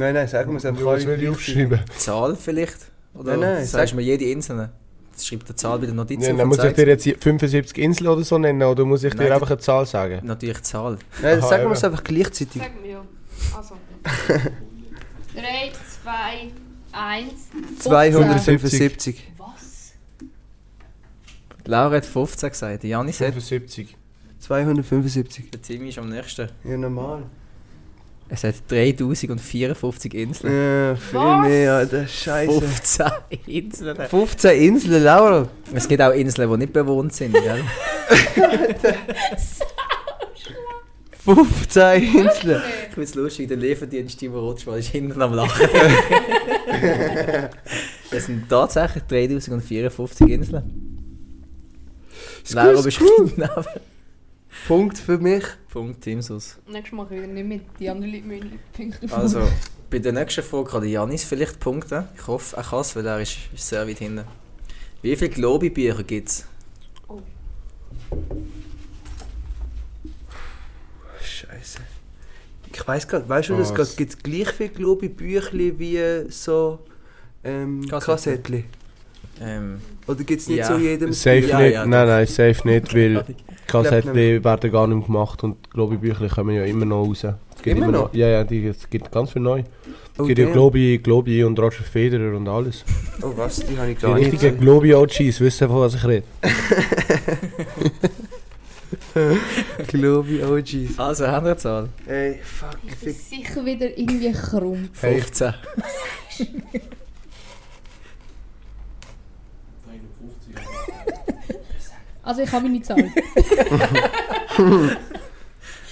Nein, 0.00 0.14
nein, 0.14 0.26
sagen 0.28 0.50
wir 0.52 0.56
es 0.56 0.64
einfach. 0.64 0.82
Was 0.86 1.04
will 1.06 1.22
ich 1.22 1.28
aufschreiben? 1.28 1.78
Zahl 1.98 2.34
vielleicht? 2.34 2.78
Oder 3.12 3.32
Nein, 3.32 3.40
nein, 3.40 3.56
sagst 3.66 3.72
sag- 3.72 3.88
du 3.90 3.96
mir 3.96 4.02
jede 4.02 4.24
Einzelne? 4.30 4.70
Das 5.12 5.26
schreibt 5.26 5.46
eine 5.46 5.56
Zahl 5.56 5.78
bei 5.78 5.84
der 5.84 5.94
Notiz 5.94 6.24
Ja, 6.24 6.32
auf 6.32 6.38
dann 6.38 6.48
muss 6.48 6.64
ich 6.64 6.72
dir 6.72 6.86
jetzt 6.86 7.04
75 7.22 7.76
Inseln 7.76 8.08
oder 8.08 8.22
so 8.24 8.38
nennen, 8.38 8.62
oder 8.62 8.86
muss 8.86 9.04
ich 9.04 9.12
Nein, 9.12 9.26
dir 9.26 9.34
einfach 9.34 9.50
eine 9.50 9.58
Zahl 9.58 9.84
sagen? 9.84 10.20
Natürlich 10.26 10.62
Zahl. 10.62 10.96
Nein, 11.20 11.38
Aha, 11.38 11.46
sagen 11.46 11.64
wir 11.64 11.72
es 11.72 11.84
einfach 11.84 12.02
gleichzeitig. 12.02 12.62
Sagen 12.62 12.78
wir 12.82 12.90
ja. 12.90 13.04
Also. 13.54 13.74
3, 15.34 15.72
2, 16.02 16.50
1. 16.92 17.32
275. 17.80 19.32
Was? 19.36 19.92
Laura 21.66 21.96
hat 21.96 22.06
15 22.06 22.48
gesagt, 22.48 22.84
Janis 22.84 23.20
hat. 23.20 23.34
75. 23.34 23.96
275. 24.38 25.50
Der 25.50 25.60
Timmy 25.60 25.90
ist 25.90 25.98
am 25.98 26.08
nächsten. 26.08 26.48
Ja, 26.64 26.78
normal. 26.78 27.24
Es 28.32 28.44
hat 28.44 28.54
3054 28.68 30.14
Inseln. 30.14 30.52
Ja, 30.52 30.94
viel 30.94 31.18
Was? 31.18 31.48
mehr, 31.48 31.74
Alter. 31.74 32.06
Scheiße. 32.06 32.60
15 32.60 33.06
Inseln. 33.46 33.96
15 34.08 34.62
Inseln, 34.62 35.02
Laura. 35.02 35.48
Es 35.74 35.88
gibt 35.88 36.00
auch 36.00 36.12
Inseln, 36.12 36.48
die 36.48 36.56
nicht 36.58 36.72
bewohnt 36.72 37.12
sind, 37.12 37.32
gell? 37.32 37.64
15 41.24 42.02
Inseln. 42.02 42.62
Ich 42.88 42.94
finde 42.94 43.02
es 43.02 43.14
lustig, 43.16 43.48
der 43.48 43.56
Lieferdienst 43.56 44.18
Timo 44.18 44.38
Rotschwall 44.38 44.78
ist 44.78 44.88
hinten 44.88 45.20
am 45.20 45.34
Lachen. 45.34 45.68
Es 48.12 48.26
sind 48.26 48.48
tatsächlich 48.48 49.04
3054 49.04 50.28
Inseln. 50.28 50.98
Laura 52.52 52.80
bist 52.82 53.00
du 53.00 53.26
genau. 53.28 53.62
Punkt 54.66 54.98
für 54.98 55.18
mich. 55.18 55.44
Punkt, 55.72 56.00
Timsus. 56.02 56.58
Nächstes 56.66 56.92
Mal 56.92 57.08
wieder 57.10 57.26
nicht 57.26 57.46
mit. 57.46 57.62
Die 57.78 57.88
anderen 57.88 58.12
Leute 58.12 58.46
Punkte 58.72 59.16
Also, 59.16 59.48
bei 59.88 59.98
der 59.98 60.12
nächsten 60.12 60.42
Frage 60.42 60.70
kann 60.70 60.88
Janis 60.88 61.24
vielleicht 61.24 61.60
punkten. 61.60 62.04
Ich 62.16 62.26
hoffe, 62.26 62.56
er 62.56 62.62
kann 62.62 62.80
es, 62.80 62.94
weil 62.96 63.06
er 63.06 63.20
ist, 63.20 63.36
ist 63.54 63.68
sehr 63.68 63.86
weit 63.86 63.98
hinten. 63.98 64.24
Wie 65.02 65.16
viele 65.16 65.30
Globi-Bücher 65.30 66.02
gibt 66.02 66.28
es? 66.28 66.46
Scheiße. 71.22 71.78
Ich 72.72 72.86
weiß 72.86 73.10
nicht, 73.12 73.28
weißt 73.28 73.48
du, 73.50 73.54
es 73.56 73.76
Was? 73.76 73.96
gibt 73.96 74.22
gleich 74.22 74.48
viel, 74.50 74.68
glaube 74.68 75.06
ich, 75.06 75.16
Büchli 75.16 75.78
wie 75.78 76.30
so 76.30 76.80
ähm. 77.44 77.86
Kassettli. 77.88 78.64
Ähm, 79.40 79.80
Oder 80.06 80.22
gibt 80.22 80.40
es 80.42 80.48
nicht 80.48 80.58
Ja. 80.58 80.66
so 80.66 80.76
jedem 80.76 81.12
Safe 81.12 81.38
Ja, 81.40 81.60
nicht, 81.60 81.72
ja, 81.72 81.86
nein, 81.86 82.06
nein, 82.06 82.26
safe 82.26 82.68
nicht, 82.68 82.94
weil 82.94 83.24
glaub 83.70 83.84
Kassetten 83.84 84.14
werden 84.44 84.72
gar 84.72 84.86
nicht 84.86 84.96
mehr 84.98 85.06
gemacht 85.06 85.42
und 85.44 85.56
ich, 85.72 85.96
Bücher 85.98 86.28
kommen 86.28 86.54
ja 86.54 86.64
immer 86.64 86.84
noch 86.84 87.06
raus. 87.06 87.24
Es 87.24 87.62
gibt 87.62 87.76
Immer 87.78 87.88
noch? 87.92 88.14
Ja, 88.14 88.28
ja, 88.28 88.44
die, 88.44 88.66
es 88.66 88.88
gibt 88.88 89.10
ganz 89.12 89.32
viel 89.32 89.42
neu. 89.42 89.62
Oh, 90.18 90.22
Es 90.22 90.26
gibt 90.28 90.38
ja 90.38 90.44
damn. 90.46 90.54
Globi, 90.54 90.98
Globi 91.02 91.44
und 91.44 91.58
Roger 91.58 91.82
Federer 91.84 92.36
und 92.36 92.48
alles. 92.48 92.84
oh 93.22 93.32
was, 93.36 93.56
die 93.64 93.76
habe 93.78 93.90
ich 93.90 93.98
Die 93.98 94.02
gar 94.02 94.14
nicht 94.14 94.32
richtigen 94.32 94.56
gesehen. 94.56 94.60
Globi 94.60 94.94
OGs 94.94 95.40
wissen, 95.40 95.68
von 95.68 95.80
was 95.80 95.94
ich 95.94 96.04
rede. 96.06 96.24
Globi 99.88 100.42
OGs. 100.42 100.98
also, 100.98 101.26
haben 101.26 101.44
wir 101.46 101.50
eine 101.52 101.56
Zahl? 101.58 101.88
Ey, 102.06 102.38
fuck, 102.42 102.76
Ich 102.86 102.96
bin 102.96 103.14
fick. 103.14 103.44
sicher 103.44 103.64
wieder 103.64 103.96
irgendwie 103.98 104.32
krumm. 104.32 104.88
Hey. 105.00 105.20
15. 105.20 105.54
Also 112.30 112.42
ich 112.42 112.52
habe 112.52 112.68
meine 112.68 112.80
Zahl. 112.80 113.10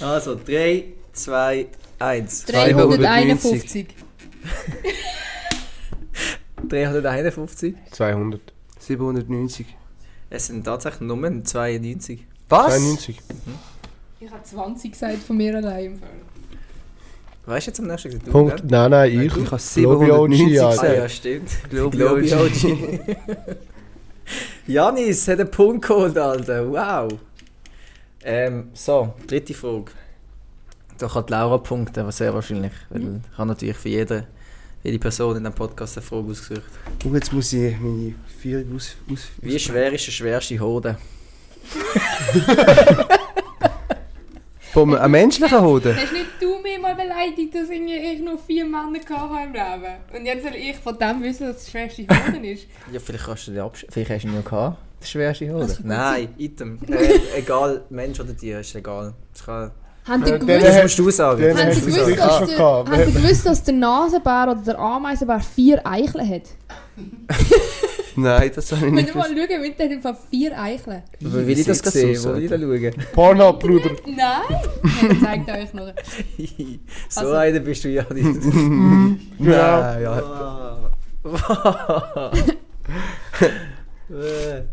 Also, 0.01 0.37
3, 0.37 0.85
2, 1.13 1.67
1. 1.99 2.45
351. 2.45 3.89
351. 6.69 7.75
200. 7.91 8.41
790. 8.79 9.67
Es 10.31 10.47
sind 10.47 10.63
tatsächlich 10.65 11.01
Nummern 11.01 11.45
92. 11.45 12.25
Was? 12.49 12.77
92. 12.77 13.19
Ich 14.21 14.31
habe 14.31 14.45
20 14.45 14.93
gesagt 14.93 15.19
von 15.19 15.37
mir 15.37 15.57
allein 15.57 15.87
im 15.87 15.99
Fall. 15.99 16.09
Weißt 17.47 17.67
du 17.67 17.71
jetzt 17.73 17.81
am 17.81 17.89
nächsten 17.89 18.11
gesagt? 18.11 18.31
Punkt. 18.31 18.63
Nein, 18.71 18.91
nein, 18.93 19.11
ich. 19.11 19.37
Ich 19.37 19.51
habe 19.51 19.61
Globi 19.75 20.13
OG, 20.13 20.35
790 20.37 20.61
Ah 20.61 20.71
gesagt. 20.71 20.97
ja, 20.97 21.09
stimmt. 21.09 21.51
Globi 21.69 22.33
OG. 22.33 23.01
Janis 24.69 25.27
hat 25.29 25.41
einen 25.41 25.51
Punkt 25.51 25.87
geholt, 25.87 26.17
Alter. 26.19 26.69
Wow. 26.71 27.19
Ähm, 28.23 28.69
so, 28.75 29.15
dritte 29.27 29.55
Frage. 29.55 29.93
Da 30.99 31.09
kann 31.09 31.25
die 31.27 31.33
Laura 31.33 31.59
punkten, 31.59 32.01
aber 32.01 32.13
sehr 32.13 32.35
wahrscheinlich. 32.35 32.73
Weil 32.91 33.01
Mhm. 33.01 33.23
ich 33.33 33.39
habe 33.39 33.49
natürlich 33.49 33.77
für 33.77 33.89
jede, 33.89 34.27
jede 34.83 34.99
Person 34.99 35.37
in 35.37 35.43
diesem 35.45 35.55
Podcast 35.55 35.97
eine 35.97 36.05
Frage 36.07 36.31
ausgesucht. 36.31 36.65
Und 37.05 37.15
jetzt 37.15 37.33
muss 37.33 37.53
ich 37.53 37.79
meine 37.81 38.15
Führung 38.41 38.77
aus... 38.77 38.97
aus 39.11 39.29
Wie 39.41 39.59
schwer 39.59 39.93
ist 39.93 40.07
der 40.07 40.13
schwerste 40.13 40.59
Hoden? 40.61 40.97
Vom 44.73 44.95
einem 44.95 45.11
menschlichen 45.13 45.61
Hoden? 45.63 45.97
Hast 45.97 46.13
nicht 46.13 46.27
du 46.41 46.59
mir 46.63 46.79
mal 46.79 46.95
beleidigt, 46.95 47.55
dass 47.55 47.71
ich 47.71 47.81
ich 47.81 48.21
nur 48.21 48.39
vier 48.39 48.65
Männer 48.65 48.99
hatte 48.99 49.47
im 49.47 49.53
Leben? 49.53 49.95
Und 50.15 50.27
jetzt 50.27 50.43
soll 50.45 50.55
ich 50.55 50.77
von 50.77 50.99
dem 50.99 51.23
wissen, 51.23 51.47
dass 51.47 51.57
das 51.65 51.71
schwerste 51.71 52.03
Hoden 52.03 52.45
ist? 52.45 52.65
Ja, 52.93 53.01
vielleicht 53.01 53.25
kannst 53.25 53.47
du 53.49 53.53
den 53.53 53.61
absch... 53.63 53.87
Vielleicht 53.91 54.11
hast 54.11 54.23
du 54.25 54.29
ihn 54.29 54.37
noch 54.37 54.45
gehabt. 54.45 54.77
Der 55.01 55.07
schwerste 55.07 55.49
Hoden? 55.49 55.61
Das 55.69 55.77
gut 55.79 55.87
Nein, 55.87 56.29
Item. 56.39 56.79
Äh, 56.89 57.19
egal, 57.39 57.83
Mensch 57.91 58.21
oder 58.21 58.37
Tier, 58.37 58.61
ist 58.61 58.75
egal. 58.75 59.15
Das, 59.33 59.45
kann... 59.47 59.71
Habt 60.07 60.27
Äh, 60.27 60.31
ihr 60.33 60.39
der- 60.39 60.59
gewusst, 60.59 60.67
das 60.69 60.83
musst 60.83 60.99
du 60.99 61.11
sagen. 61.11 61.41
den- 61.41 61.57
hast 61.57 61.81
du 61.83 61.87
gewusst, 61.87 62.19
dass 62.19 62.39
der, 62.39 62.57
gehabt. 62.57 62.89
habt 62.91 62.99
ihr 62.99 63.07
gewusst, 63.07 63.47
dass 63.47 63.63
der 63.65 63.75
Nasenbär 63.75 64.43
oder 64.51 64.63
der 64.67 64.79
Ameisenbär 64.79 65.41
vier 65.41 65.87
Eicheln 65.87 66.29
hat? 66.29 66.43
Nein, 68.21 68.51
das 68.55 68.73
habe 68.73 68.81
ich 68.81 68.87
Wenn 68.87 68.95
nicht 68.95 69.09
ihr 69.09 69.15
mal 69.17 69.35
gewusst. 69.35 69.75
schauen 69.79 69.91
im 69.93 70.03
Fall 70.03 70.17
vier 70.31 70.61
Eicheln. 70.61 71.03
Wie 71.21 71.47
will 71.47 71.59
ich 71.59 71.67
das 71.67 71.79
sehen? 71.79 72.19
Wo 72.25 72.35
will 72.35 72.45
ich 72.45 72.51
da 72.51 72.59
schauen? 72.59 73.07
Pornhub, 73.13 73.61
Bruder. 73.61 73.91
Nein! 74.07 75.11
Ich 75.13 75.21
zeigt 75.21 75.51
euch 75.51 75.73
noch. 75.75 75.93
so 77.09 77.21
Also- 77.21 77.33
einer 77.35 77.61
bist 77.61 77.85
du, 77.85 77.89
Janis. 77.91 78.45
Nein, 79.39 80.03
ja. 80.03 80.81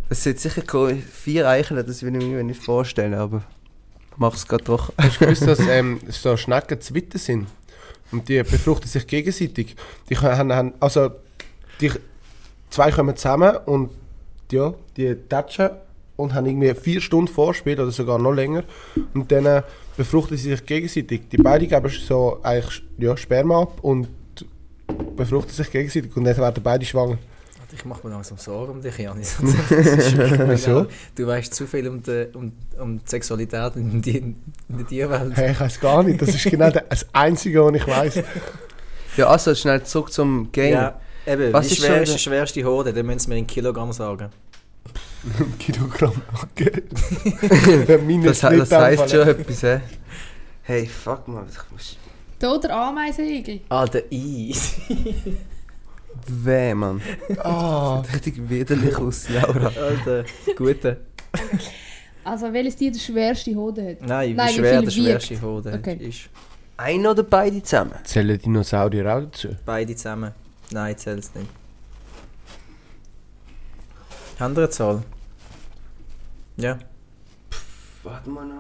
Das 0.10 0.24
sind 0.24 0.39
sicher 0.39 0.62
keine 0.62 0.96
vier 0.96 1.48
Eichel, 1.48 1.84
das 1.84 2.02
will 2.04 2.16
ich 2.16 2.24
mir 2.24 2.43
nicht 2.43 2.64
vorstellen, 2.64 3.14
aber 3.16 3.43
ich 4.12 4.18
mache 4.18 4.36
es 4.38 4.48
gerade 4.48 4.64
doch. 4.64 4.93
Hast 4.98 5.20
du 5.20 5.26
gewusst, 5.26 5.46
dass 5.48 5.60
ähm, 5.60 6.00
so 6.10 6.38
Schnecken 6.38 6.80
Zwitter 6.80 7.20
sind? 7.20 7.48
Und 8.12 8.30
die 8.30 8.41
befruchten 8.43 8.88
sich 8.88 9.06
gegenseitig. 9.08 9.76
Die 10.10 10.18
haben, 10.18 10.54
haben 10.54 10.74
also 10.80 11.12
die 11.82 11.91
zwei 12.70 12.91
kommen 12.91 13.16
zusammen 13.16 13.57
und 13.66 13.91
ja, 14.51 14.74
die 14.97 15.16
touchen 15.30 15.70
und 16.16 16.34
haben 16.34 16.45
irgendwie 16.45 16.74
vier 16.74 17.01
Stunden 17.01 17.28
Vorspiel 17.28 17.80
oder 17.80 17.91
sogar 17.91 18.20
noch 18.20 18.34
länger. 18.34 18.63
Und 19.13 19.32
dann 19.32 19.45
äh, 19.45 19.61
befruchten 19.97 20.38
sie 20.38 20.49
sich 20.49 20.66
gegenseitig. 20.66 21.30
Die 21.30 21.38
beiden 21.38 21.68
geben 21.68 21.89
so 21.89 22.39
eigentlich 22.43 22.84
ja, 22.97 23.18
Sperma 23.18 23.63
ab 23.63 23.80
und 23.82 24.07
befruchten 25.16 25.53
sich 25.53 25.72
gegenseitig 25.72 26.16
und 26.16 26.24
dann 26.24 26.38
werden 26.38 26.63
beide 26.63 26.86
schwanger. 26.86 27.18
Ich 27.74 27.84
mache 27.84 28.07
mir 28.07 28.13
langsam 28.13 28.38
Sorgen 28.38 28.74
um 28.74 28.82
dich, 28.82 28.97
Janis. 28.97 29.36
Wieso? 29.41 30.86
Du 31.13 31.28
weißt 31.28 31.53
zu 31.53 31.68
viel 31.68 31.88
um 31.89 32.01
die, 32.01 32.28
um, 32.34 32.53
um 32.80 32.99
die 32.99 33.09
Sexualität 33.09 33.76
in, 33.76 34.01
die, 34.01 34.18
in 34.18 34.36
der 34.70 34.88
Tierwelt. 34.88 35.36
Hey, 35.36 35.51
ich 35.51 35.59
weiß 35.59 35.80
gar 35.82 36.03
nicht. 36.03 36.22
Das 36.22 36.30
ist 36.30 36.45
genau 36.45 36.70
das 36.70 37.05
Einzige, 37.11 37.66
was 37.66 37.76
ich 37.76 37.88
weiß. 37.88 38.24
Ja, 39.18 39.28
also 39.28 39.55
schnell 39.55 39.82
zurück 39.84 40.11
zum 40.11 40.51
Game. 40.51 40.74
Ja, 40.74 40.99
eben, 41.26 41.53
Was 41.53 41.69
wie 41.69 41.73
ist 41.73 41.82
schwer 41.82 42.03
der 42.03 42.17
schwerste 42.17 42.63
Hode? 42.63 42.93
Dann 42.93 43.05
müssen 43.05 43.30
wir 43.30 43.38
in 43.38 43.47
Kilogramm 43.47 43.91
sagen. 43.91 44.30
Kilogramm. 45.59 46.21
Okay. 46.43 46.84
Das, 48.23 48.39
das 48.39 48.71
heisst 48.71 49.09
schon 49.09 49.28
etwas, 49.28 49.63
hä? 49.63 49.82
Hey, 50.63 50.86
fuck 50.88 51.28
mal, 51.28 51.45
ich 51.49 51.71
muss... 51.71 51.97
Da 52.39 52.57
der 52.57 52.76
Ameisenigel. 52.76 53.61
Ah, 53.69 53.86
der 53.86 54.11
I. 54.11 54.53
Weh, 56.28 56.73
Mann. 56.73 57.01
Ah. 57.38 58.03
Sieht 58.03 58.13
richtig 58.15 58.49
widerlich 58.49 58.97
aus, 58.97 59.30
Laura. 59.30 59.67
Alter, 59.67 60.26
gute. 60.55 60.97
Also 62.23 62.51
welches 62.51 62.76
Tier 62.76 62.91
der 62.91 62.99
schwerste 62.99 63.53
Hoden 63.55 63.88
hat? 63.89 64.01
Nein, 64.01 64.30
wie 64.30 64.34
Nein, 64.34 64.49
wie 64.49 64.53
schwer 64.53 64.73
viel 64.73 64.82
der 64.86 64.91
schwerste 64.91 65.41
Hode 65.41 65.73
Okay. 65.73 65.97
ist. 66.07 66.30
Ein 66.78 67.05
oder 67.05 67.23
beide 67.23 67.61
zusammen? 67.61 67.93
Zählen 68.03 68.38
Dinosaurier 68.38 69.15
auch 69.15 69.21
dazu? 69.21 69.49
Beide 69.65 69.95
zusammen. 69.95 70.32
Nein, 70.76 70.97
zählt 70.97 71.19
es 71.19 71.34
nicht. 71.34 71.49
Eine 74.38 74.69
Zahl? 74.69 75.03
Ja. 76.57 76.78
Warte 78.03 78.30
mal 78.30 78.45
noch. 78.45 78.55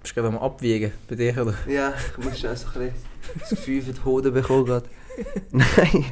Bist 0.00 0.16
du 0.16 0.22
gerade 0.22 0.34
am 0.34 0.42
Abwiegen 0.42 0.92
bei 1.10 1.14
dir, 1.14 1.42
oder? 1.42 1.54
Ja, 1.68 1.92
ich 1.92 2.24
muss 2.24 2.40
so 2.40 2.48
ein 2.48 2.54
bisschen 2.54 2.94
das 3.38 3.50
Gefühl 3.50 3.82
für 3.82 3.92
die 3.92 4.02
Hoden 4.06 4.32
bekommen 4.32 4.64
gerade. 4.64 4.88
Nein. 5.50 6.06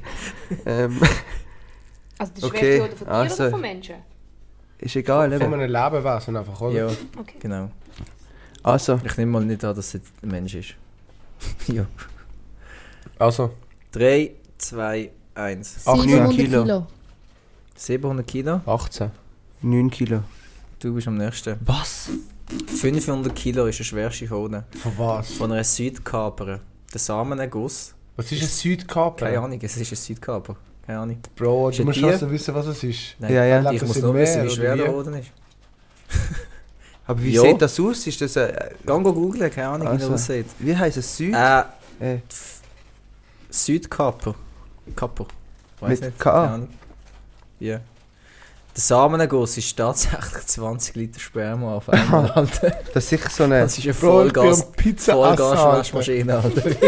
Ähm, 0.66 1.00
Also 2.18 2.32
der 2.34 2.44
Okay, 2.44 2.58
schwerste 2.58 2.82
Hoden 2.82 2.96
von 2.98 3.06
Tieren 3.06 3.08
also. 3.22 3.42
oder 3.44 3.50
von 3.50 3.60
Menschen? 3.62 3.94
ist 4.78 4.96
egal, 4.96 5.30
Von 5.30 5.40
eben. 5.40 5.54
einem 5.54 5.70
Lebewesen 5.72 6.36
einfach, 6.36 6.60
oder? 6.60 6.74
Ja, 6.90 6.96
Okay. 7.18 7.36
genau. 7.40 7.70
Also, 8.62 9.00
Ich 9.04 9.16
nehme 9.16 9.32
mal 9.32 9.42
nicht 9.46 9.64
an, 9.64 9.74
dass 9.74 9.86
es 9.86 9.92
jetzt 9.94 10.12
ein 10.22 10.28
Mensch 10.28 10.54
ist. 10.54 10.74
ja. 11.68 11.86
Also, 13.18 13.54
3, 13.94 14.30
2, 14.58 15.10
1. 15.34 15.76
Ach, 15.84 15.96
700 16.02 16.24
neun 16.26 16.36
Kilo. 16.36 16.62
Kilo. 16.64 16.86
700 17.76 18.26
Kilo. 18.26 18.60
18. 18.66 19.10
9 19.62 19.90
Kilo. 19.90 20.20
Du 20.80 20.94
bist 20.94 21.06
am 21.08 21.16
nächsten. 21.16 21.56
Was? 21.64 22.10
500 22.80 23.34
Kilo 23.34 23.66
ist 23.66 23.78
der 23.78 23.84
schwerste 23.84 24.28
Hoden. 24.30 24.64
Von 24.82 24.92
was? 24.98 25.30
Von 25.32 25.52
einer 25.52 25.64
Südkaper. 25.64 26.60
Der 26.92 27.00
Samenerguss. 27.00 27.94
Was 28.16 28.30
ist 28.32 28.42
ein 28.42 28.48
Südkaper? 28.48 29.26
Keine 29.26 29.38
Ahnung, 29.40 29.58
es 29.62 29.76
ist 29.76 29.92
ein 29.92 29.96
Südkaper. 29.96 30.56
Keine 30.86 30.98
Ahnung. 30.98 31.18
Bro, 31.36 31.70
du 31.70 31.84
musst 31.84 31.98
Tier? 31.98 32.08
also 32.08 32.30
wissen, 32.30 32.54
was 32.54 32.66
es 32.66 32.82
ist. 32.84 33.16
Nein, 33.18 33.32
Ja, 33.32 33.44
ja. 33.44 33.72
Ich 33.72 33.82
muss 33.82 34.00
nur 34.02 34.14
wissen, 34.14 34.42
wie 34.42 34.46
oder 34.46 34.50
schwer 34.54 34.74
wie? 34.74 34.78
der 34.78 34.92
Hoden 34.92 35.14
ist. 35.14 35.30
Aber 37.06 37.22
wie 37.22 37.30
Ja. 37.32 37.42
sieht 37.42 37.60
das 37.62 37.78
aus? 37.80 38.06
Ist 38.06 38.20
das 38.20 38.36
ein, 38.36 38.52
Geh 38.84 38.92
go 38.92 39.12
googlen, 39.12 39.50
keine 39.50 39.68
Ahnung, 39.68 39.86
wie 39.88 39.92
Also. 39.92 40.10
das 40.10 40.22
aussieht. 40.22 40.46
wie 40.58 40.76
heisst 40.76 40.96
es? 40.98 41.16
Süd? 41.16 41.34
Äh, 41.34 41.62
Äh, 42.00 42.18
Südkaper. 43.54 44.34
Kaper. 44.96 45.26
Weiß 45.80 46.00
Mit 46.00 46.10
nicht. 46.10 46.18
K? 46.18 46.60
Ja. 47.60 47.80
Der 48.76 48.80
Samenerguss 48.80 49.56
ist 49.56 49.76
tatsächlich 49.76 50.18
20 50.46 50.96
Liter 50.96 51.20
Sperma 51.20 51.76
auf 51.76 51.88
einmal, 51.88 52.30
Alter. 52.32 52.70
das 52.92 53.04
ist 53.04 53.10
sicher 53.10 53.30
so 53.30 53.44
eine... 53.44 53.60
Das 53.60 53.78
ist 53.78 53.84
eine 53.84 53.94
Vollgas, 53.94 54.66
Vollgas-Waschmaschine, 55.06 56.36
Alter. 56.38 56.70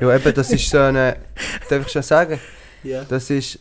Ja, 0.00 0.14
eben, 0.16 0.34
das 0.34 0.50
ist 0.50 0.68
so 0.68 0.78
eine... 0.78 1.16
Darf 1.70 1.86
ich 1.86 1.92
schon 1.92 2.02
sagen? 2.02 2.40
Ja. 2.82 3.04
Das 3.04 3.30
ist... 3.30 3.60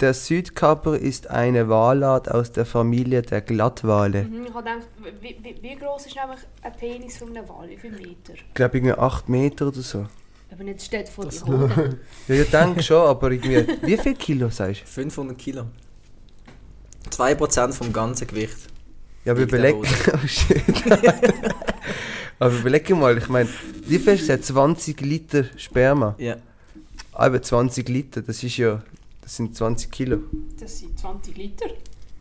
Der 0.00 0.14
Südkaper 0.14 0.96
ist 0.96 1.28
eine 1.28 1.68
Walart 1.68 2.30
aus 2.30 2.50
der 2.52 2.66
Familie 2.66 3.22
der 3.22 3.40
Glattwale. 3.40 4.24
Mhm, 4.24 4.46
ich 4.46 4.54
habe 4.54 4.64
gedacht, 4.64 4.88
wie, 5.20 5.36
wie, 5.42 5.62
wie 5.62 5.76
groß 5.76 6.06
ist 6.06 6.16
nämlich 6.16 6.40
ein 6.62 6.72
Penis 6.72 7.18
von 7.18 7.36
einem 7.36 7.48
Wal? 7.48 7.68
Wie 7.68 7.76
viele 7.76 7.96
Meter? 7.98 8.32
Ich 8.34 8.54
glaube, 8.54 8.78
irgendwie 8.78 8.94
8 8.94 9.28
Meter 9.28 9.68
oder 9.68 9.80
so. 9.80 10.06
Aber 10.52 10.64
nicht 10.64 10.82
steht 10.82 11.08
vor 11.08 11.26
die 11.26 11.40
Hoden. 11.40 11.98
Ja, 12.28 12.34
ich 12.34 12.50
denke 12.50 12.82
schon, 12.82 13.06
aber 13.06 13.30
irgendwie... 13.30 13.66
Wie 13.82 13.96
viel 13.96 14.14
Kilo, 14.14 14.50
sagst 14.50 14.82
500 14.84 15.38
Kilo. 15.38 15.64
2% 17.10 17.72
vom 17.72 17.92
ganzen 17.92 18.26
Gewicht. 18.26 18.56
du? 18.66 19.28
Ja, 19.28 19.32
aber 19.32 19.42
überleg... 19.42 19.74
Oh 20.12 20.26
shit. 20.26 20.62
aber 22.38 22.54
überleg 22.54 22.90
mal, 22.90 23.16
ich 23.16 23.28
meine, 23.28 23.48
wie 23.86 23.98
viel 23.98 24.14
ist 24.14 24.28
das? 24.28 24.42
20 24.42 25.00
Liter 25.00 25.44
Sperma? 25.56 26.14
Ja. 26.18 26.36
Aber 27.12 27.40
20 27.40 27.88
Liter, 27.88 28.20
das 28.20 28.42
ist 28.42 28.56
ja 28.58 28.82
Das 29.22 29.36
sind 29.36 29.56
20 29.56 29.90
Kilo. 29.90 30.18
Das 30.60 30.80
sind 30.80 30.98
20 30.98 31.36
Liter. 31.36 31.66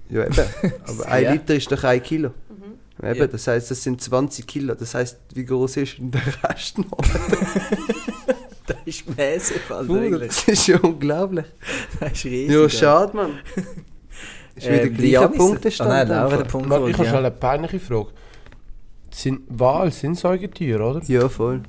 Ja, 0.09 0.25
eben. 0.25 0.73
Aber 0.85 1.05
ein 1.07 1.23
Ja. 1.23 1.31
Liter 1.33 1.55
ist 1.55 1.71
doch 1.71 1.83
ein 1.83 2.01
Kilo. 2.01 2.31
Eben, 3.03 3.19
Ja. 3.19 3.27
das 3.27 3.47
heißt, 3.47 3.71
das 3.71 3.81
sind 3.83 4.01
20 4.01 4.45
Kilo. 4.47 4.75
Das 4.75 4.93
heißt, 4.93 5.17
wie 5.33 5.45
groß 5.45 5.77
ist 5.77 5.97
denn 5.97 6.11
der 6.11 6.21
Rest 6.43 6.77
noch? 6.77 6.85
Das 8.67 8.77
ist 8.85 9.17
mäßig, 9.17 9.59
Alter. 9.69 10.19
Das 10.19 10.43
ist 10.47 10.67
ja 10.67 10.79
unglaublich. 10.79 11.45
Das 11.99 12.11
ist 12.13 12.25
riesig. 12.25 12.55
Ja, 12.55 12.69
schade, 12.69 13.15
Mann. 13.17 13.39
Ist 14.55 14.67
wieder 14.67 14.83
Ähm, 14.83 14.95
gleicher 14.97 15.27
Punktestand. 15.29 15.89
Ah, 15.89 15.93
nein, 15.93 16.07
Laura 16.09 16.23
einfach. 16.25 16.37
der 16.37 16.45
Punkt. 16.45 16.67
Ich 16.67 16.73
habe 16.73 17.03
ja. 17.05 17.09
schon 17.09 17.19
eine 17.19 17.31
peinliche 17.31 17.79
Frage. 17.79 18.07
Sind 19.09 19.41
Wal 19.49 19.91
sind 19.91 20.17
Säugetiere, 20.17 20.83
oder? 20.83 21.01
Ja, 21.07 21.27
voll. 21.27 21.61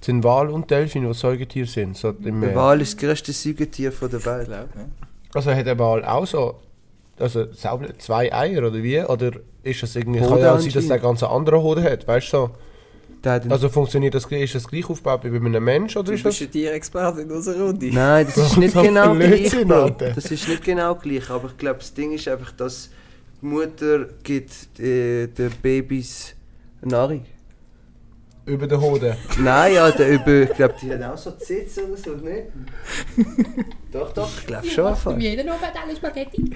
Sind 0.00 0.24
Wal 0.24 0.48
und 0.48 0.70
Delfine, 0.70 1.08
die 1.08 1.14
Säugetiere 1.14 1.66
sind? 1.66 1.96
So 1.96 2.10
im 2.10 2.40
Der? 2.40 2.54
Wal 2.54 2.80
ist 2.80 2.94
das 2.94 3.00
größte 3.08 3.32
Säugetier 3.32 3.92
von 3.92 4.10
der 4.10 4.24
Welt. 4.24 4.46
glaube, 4.46 4.68
ja. 4.74 4.84
Also 5.34 5.52
hat 5.54 5.66
der 5.66 5.78
Wal 5.78 6.04
auch 6.04 6.26
so 6.26 6.60
also 7.20 7.52
selber 7.52 7.88
zwei 7.98 8.32
Eier 8.32 8.66
oder 8.66 8.82
wie? 8.82 9.00
Oder 9.02 9.32
ist 9.62 9.82
das 9.82 9.94
irgendwie, 9.96 10.20
kann 10.20 10.30
Hoden 10.30 10.42
ja 10.42 10.54
auch 10.54 10.60
sein, 10.60 10.72
dass 10.72 10.88
der 10.88 10.98
ganz 10.98 11.22
andere 11.22 11.62
Hoden 11.62 11.84
hat, 11.84 12.06
weißt 12.06 12.32
du 12.32 12.36
so? 12.36 12.50
Also 13.22 13.68
funktioniert 13.68 14.14
das, 14.14 14.24
ist 14.24 14.54
das 14.54 14.66
gleich 14.66 14.88
aufgebaut 14.88 15.20
wie 15.24 15.38
bei 15.38 15.44
einem 15.44 15.62
Mensch 15.62 15.94
oder 15.94 16.06
Du 16.06 16.12
ist 16.14 16.24
das? 16.24 16.38
bist 16.38 16.48
ein 16.48 16.52
Tierexperte 16.52 17.20
in 17.20 17.30
unserer 17.30 17.66
Runde. 17.66 17.90
Nein, 17.92 18.26
das 18.26 18.36
ist 18.38 18.56
nicht 18.56 18.74
genau 18.82 19.14
gleich. 19.14 19.50
Bro. 19.50 19.90
Das 19.90 20.30
ist 20.30 20.48
nicht 20.48 20.64
genau 20.64 20.94
gleich, 20.94 21.28
aber 21.28 21.48
ich 21.48 21.56
glaube, 21.58 21.80
das 21.80 21.92
Ding 21.92 22.12
ist 22.12 22.26
einfach, 22.28 22.52
dass 22.52 22.88
die 23.42 23.46
Mutter 23.46 24.06
gibt 24.22 24.50
äh, 24.80 25.26
den 25.26 25.50
Babys 25.62 26.34
Nahrung. 26.80 27.26
Über 28.46 28.66
den 28.66 28.80
Hoden. 28.80 29.16
Nein, 29.38 29.74
ja, 29.74 29.90
der 29.90 30.10
über, 30.10 30.42
ich 30.42 30.50
glaube, 30.50 30.74
die 30.80 30.92
hat 30.92 31.02
auch 31.02 31.18
so 31.18 31.32
Zitz 31.32 31.78
oder 31.78 31.96
so, 31.96 32.14
nicht? 32.16 32.44
doch, 33.92 34.12
doch, 34.12 34.30
ich 34.38 34.46
glaube 34.46 34.68
schon. 34.68 34.96
Fall. 34.96 35.20
jeden 35.20 35.48
Abend 35.48 35.64
alle 35.82 35.96
Spaghetti. 35.96 36.50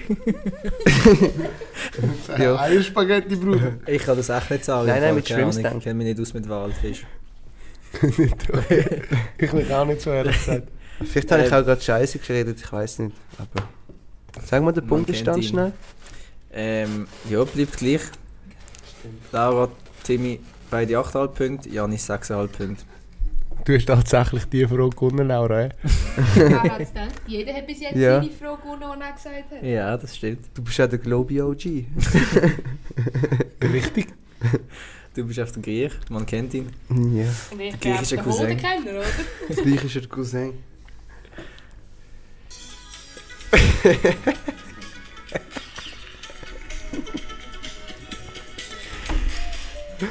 Ja. 2.37 2.59
Eierspaghetti, 2.59 3.35
Bruder. 3.35 3.73
Ich 3.87 4.03
kann 4.03 4.17
das 4.17 4.29
echt 4.29 4.51
nicht 4.51 4.65
sagen. 4.65 4.87
Nein, 4.87 5.01
nein, 5.01 5.15
mit 5.15 5.29
denken. 5.29 5.77
Ich 5.77 5.83
kenne 5.83 5.95
mich 5.95 6.07
nicht 6.07 6.19
aus 6.19 6.33
mit 6.33 6.47
Walfisch. 6.49 7.05
ich 9.37 9.53
mich 9.53 9.73
auch 9.73 9.85
nicht 9.85 10.01
so 10.01 10.11
ehrlich 10.11 10.37
gesagt. 10.37 10.67
Vielleicht 11.03 11.31
habe 11.31 11.43
ich 11.43 11.47
Ähm. 11.49 11.53
auch 11.61 11.65
gerade 11.65 11.81
Scheiße 11.81 12.19
geredet, 12.19 12.59
ich 12.59 12.71
weiß 12.71 12.99
nicht. 12.99 13.15
Aber. 13.37 13.67
Sag 14.45 14.63
mal 14.63 14.73
den 14.73 14.85
Punktestand 14.85 15.45
schnell. 15.45 15.71
Ähm, 16.51 17.07
ja, 17.29 17.43
bleibt 17.43 17.77
gleich. 17.77 18.01
Laura, 19.31 19.69
Timmy, 20.03 20.39
beide 20.69 20.97
8,5 20.97 21.27
Punkte, 21.27 21.69
Janis 21.69 22.09
6,5 22.09 22.47
Punkte. 22.47 22.83
Du 23.65 23.73
hast 23.75 23.85
tatsächlich 23.87 24.45
die 24.45 24.65
Frage 24.67 24.89
gewonnen, 24.91 25.27
Laura. 25.27 25.69
Wer 26.35 26.63
hat 26.63 26.79
es 26.81 26.89
gedacht? 26.89 27.13
Jeder 27.25 27.53
hat 27.53 27.65
bis 27.65 27.79
jetzt 27.81 27.95
Ja. 27.95 28.21
seine 28.21 28.31
Frage 28.31 28.61
gewonnen, 28.61 28.81
die 28.99 29.03
er 29.03 29.11
gesagt 29.13 29.51
hat. 29.51 29.63
Ja, 29.63 29.97
das 29.97 30.15
stimmt. 30.15 30.45
Du 30.53 30.61
bist 30.63 30.77
ja 30.77 30.85
der 30.87 30.99
Globi 30.99 31.41
OG. 31.41 31.65
Richtig. 33.73 34.07
Du 35.15 35.25
bist 35.25 35.39
auf 35.39 35.51
dem 35.53 35.61
Griech, 35.63 35.93
man 36.09 36.25
kennt 36.25 36.53
ihn. 36.53 36.69
ja, 36.89 37.25
Und 37.51 37.59
ich 37.59 37.75
Der 37.77 37.93
griechische 37.93 38.15
glaube, 38.17 38.29
Cousin. 38.29 38.47
den 38.49 38.57
Hodenkenner, 38.57 38.99
oder? 38.99 39.07
gleich 39.63 39.83
ist 39.85 39.95
er 39.95 40.01
der 40.01 40.09
Cousin. 40.09 40.53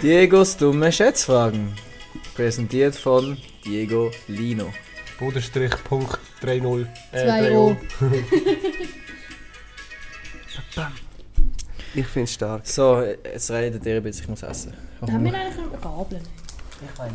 Diegos 0.02 0.56
dumme 0.56 0.92
Schätzfragen. 0.92 1.72
Präsentiert 2.34 2.94
von 2.96 3.36
Diego 3.64 4.10
Lino. 4.28 4.72
Bodenstrich 5.18 5.72
Punkt 5.84 6.18
3-0. 6.42 6.86
Zwei 7.12 7.56
O. 7.56 7.76
Ich 11.94 12.06
finde 12.06 12.24
es 12.24 12.34
stark. 12.34 12.66
So, 12.66 13.02
jetzt 13.02 13.50
redet 13.50 13.86
ihr 13.86 13.96
ein 13.96 14.02
bisschen, 14.02 14.24
ich 14.24 14.28
muss 14.28 14.42
essen. 14.42 14.74
Da 15.00 15.12
haben 15.12 15.24
wir 15.24 15.34
eigentlich 15.34 15.56
noch 15.56 15.80
Gabeln. 15.80 16.22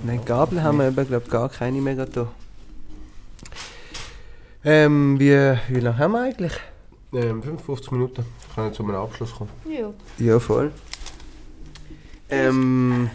Nein, 0.04 0.22
Gabel 0.26 0.64
haben 0.64 0.78
wir 0.78 0.88
eben, 0.88 1.08
glaube 1.08 1.30
gar 1.30 1.50
keine 1.50 1.82
mehr 1.82 2.06
da. 2.06 2.28
Ähm, 4.64 5.20
wie, 5.20 5.58
wie 5.74 5.80
lange 5.80 5.98
haben 5.98 6.12
wir 6.14 6.22
eigentlich? 6.22 6.54
Ähm, 7.14 7.42
55 7.44 7.92
Minuten. 7.92 8.26
Ich 8.48 8.56
kann 8.56 8.68
jetzt 8.68 8.78
zu 8.78 8.84
einem 8.84 8.96
Abschluss 8.96 9.34
kommen. 9.34 9.50
Ja. 9.66 9.92
Ja, 10.18 10.40
voll. 10.40 10.72
Ähm, 12.30 13.10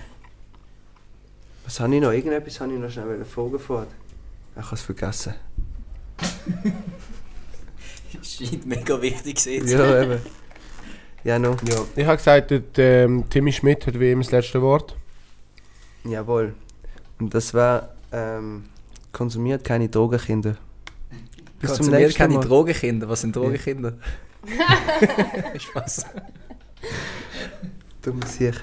was 1.64 1.80
habe 1.80 1.94
ich 1.94 2.00
noch? 2.00 2.12
Irgendetwas 2.12 2.60
habe 2.60 2.72
ich 2.72 2.78
noch 2.78 2.90
schnell 2.90 3.24
fragen 3.24 3.58
vorher. 3.58 3.86
Ich 4.56 4.64
habe 4.64 4.74
es 4.74 4.82
vergessen. 4.82 5.34
Scheint 8.22 8.66
mega 8.66 9.00
wichtig 9.00 9.38
zu 9.38 9.50
sein. 9.50 9.66
Ja, 9.66 10.02
eben. 10.02 10.20
Ja, 11.24 11.38
noch. 11.38 11.60
Ja. 11.62 11.76
Ich 11.96 12.06
habe 12.06 12.16
gesagt, 12.16 12.50
der, 12.50 13.04
ähm, 13.04 13.24
Timmy 13.30 13.52
Schmidt 13.52 13.86
hat 13.86 13.98
wie 13.98 14.12
immer 14.12 14.22
das 14.22 14.30
letzte 14.30 14.60
Wort. 14.62 14.94
Jawohl. 16.04 16.54
Und 17.18 17.34
das 17.34 17.54
war, 17.54 17.94
ähm, 18.12 18.64
konsumiert 19.12 19.64
keine 19.64 19.88
Drogenkinder. 19.88 20.56
Bis 21.60 21.70
zum 21.70 21.76
Konsumiert 21.78 22.02
nächsten 22.02 22.18
keine 22.18 22.34
Mal. 22.34 22.44
Drogenkinder. 22.44 23.08
Was 23.08 23.22
sind 23.22 23.34
Drogenkinder? 23.34 23.94
Spaß. 25.58 26.04
Dumm 28.02 28.20
sich. 28.22 28.54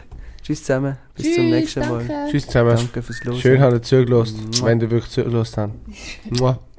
Tschüss 0.44 0.64
zusammen. 0.64 0.98
Bis 1.16 1.36
zum 1.36 1.50
nächsten 1.50 1.80
Mal. 1.82 2.06
danke. 2.06 2.32
Tschüss 2.32 2.46
zusammen. 2.48 2.76
Danke 2.76 3.02
fürs 3.02 3.24
Losen. 3.24 3.42
Schön, 3.42 3.62
habt 3.62 3.74
ihr 3.74 3.82
zugelassen, 3.82 4.50
wenn 4.64 4.82
ihr 4.82 4.92
wirklich 4.92 5.12
zugelassen 5.12 5.62
habt. 5.62 6.71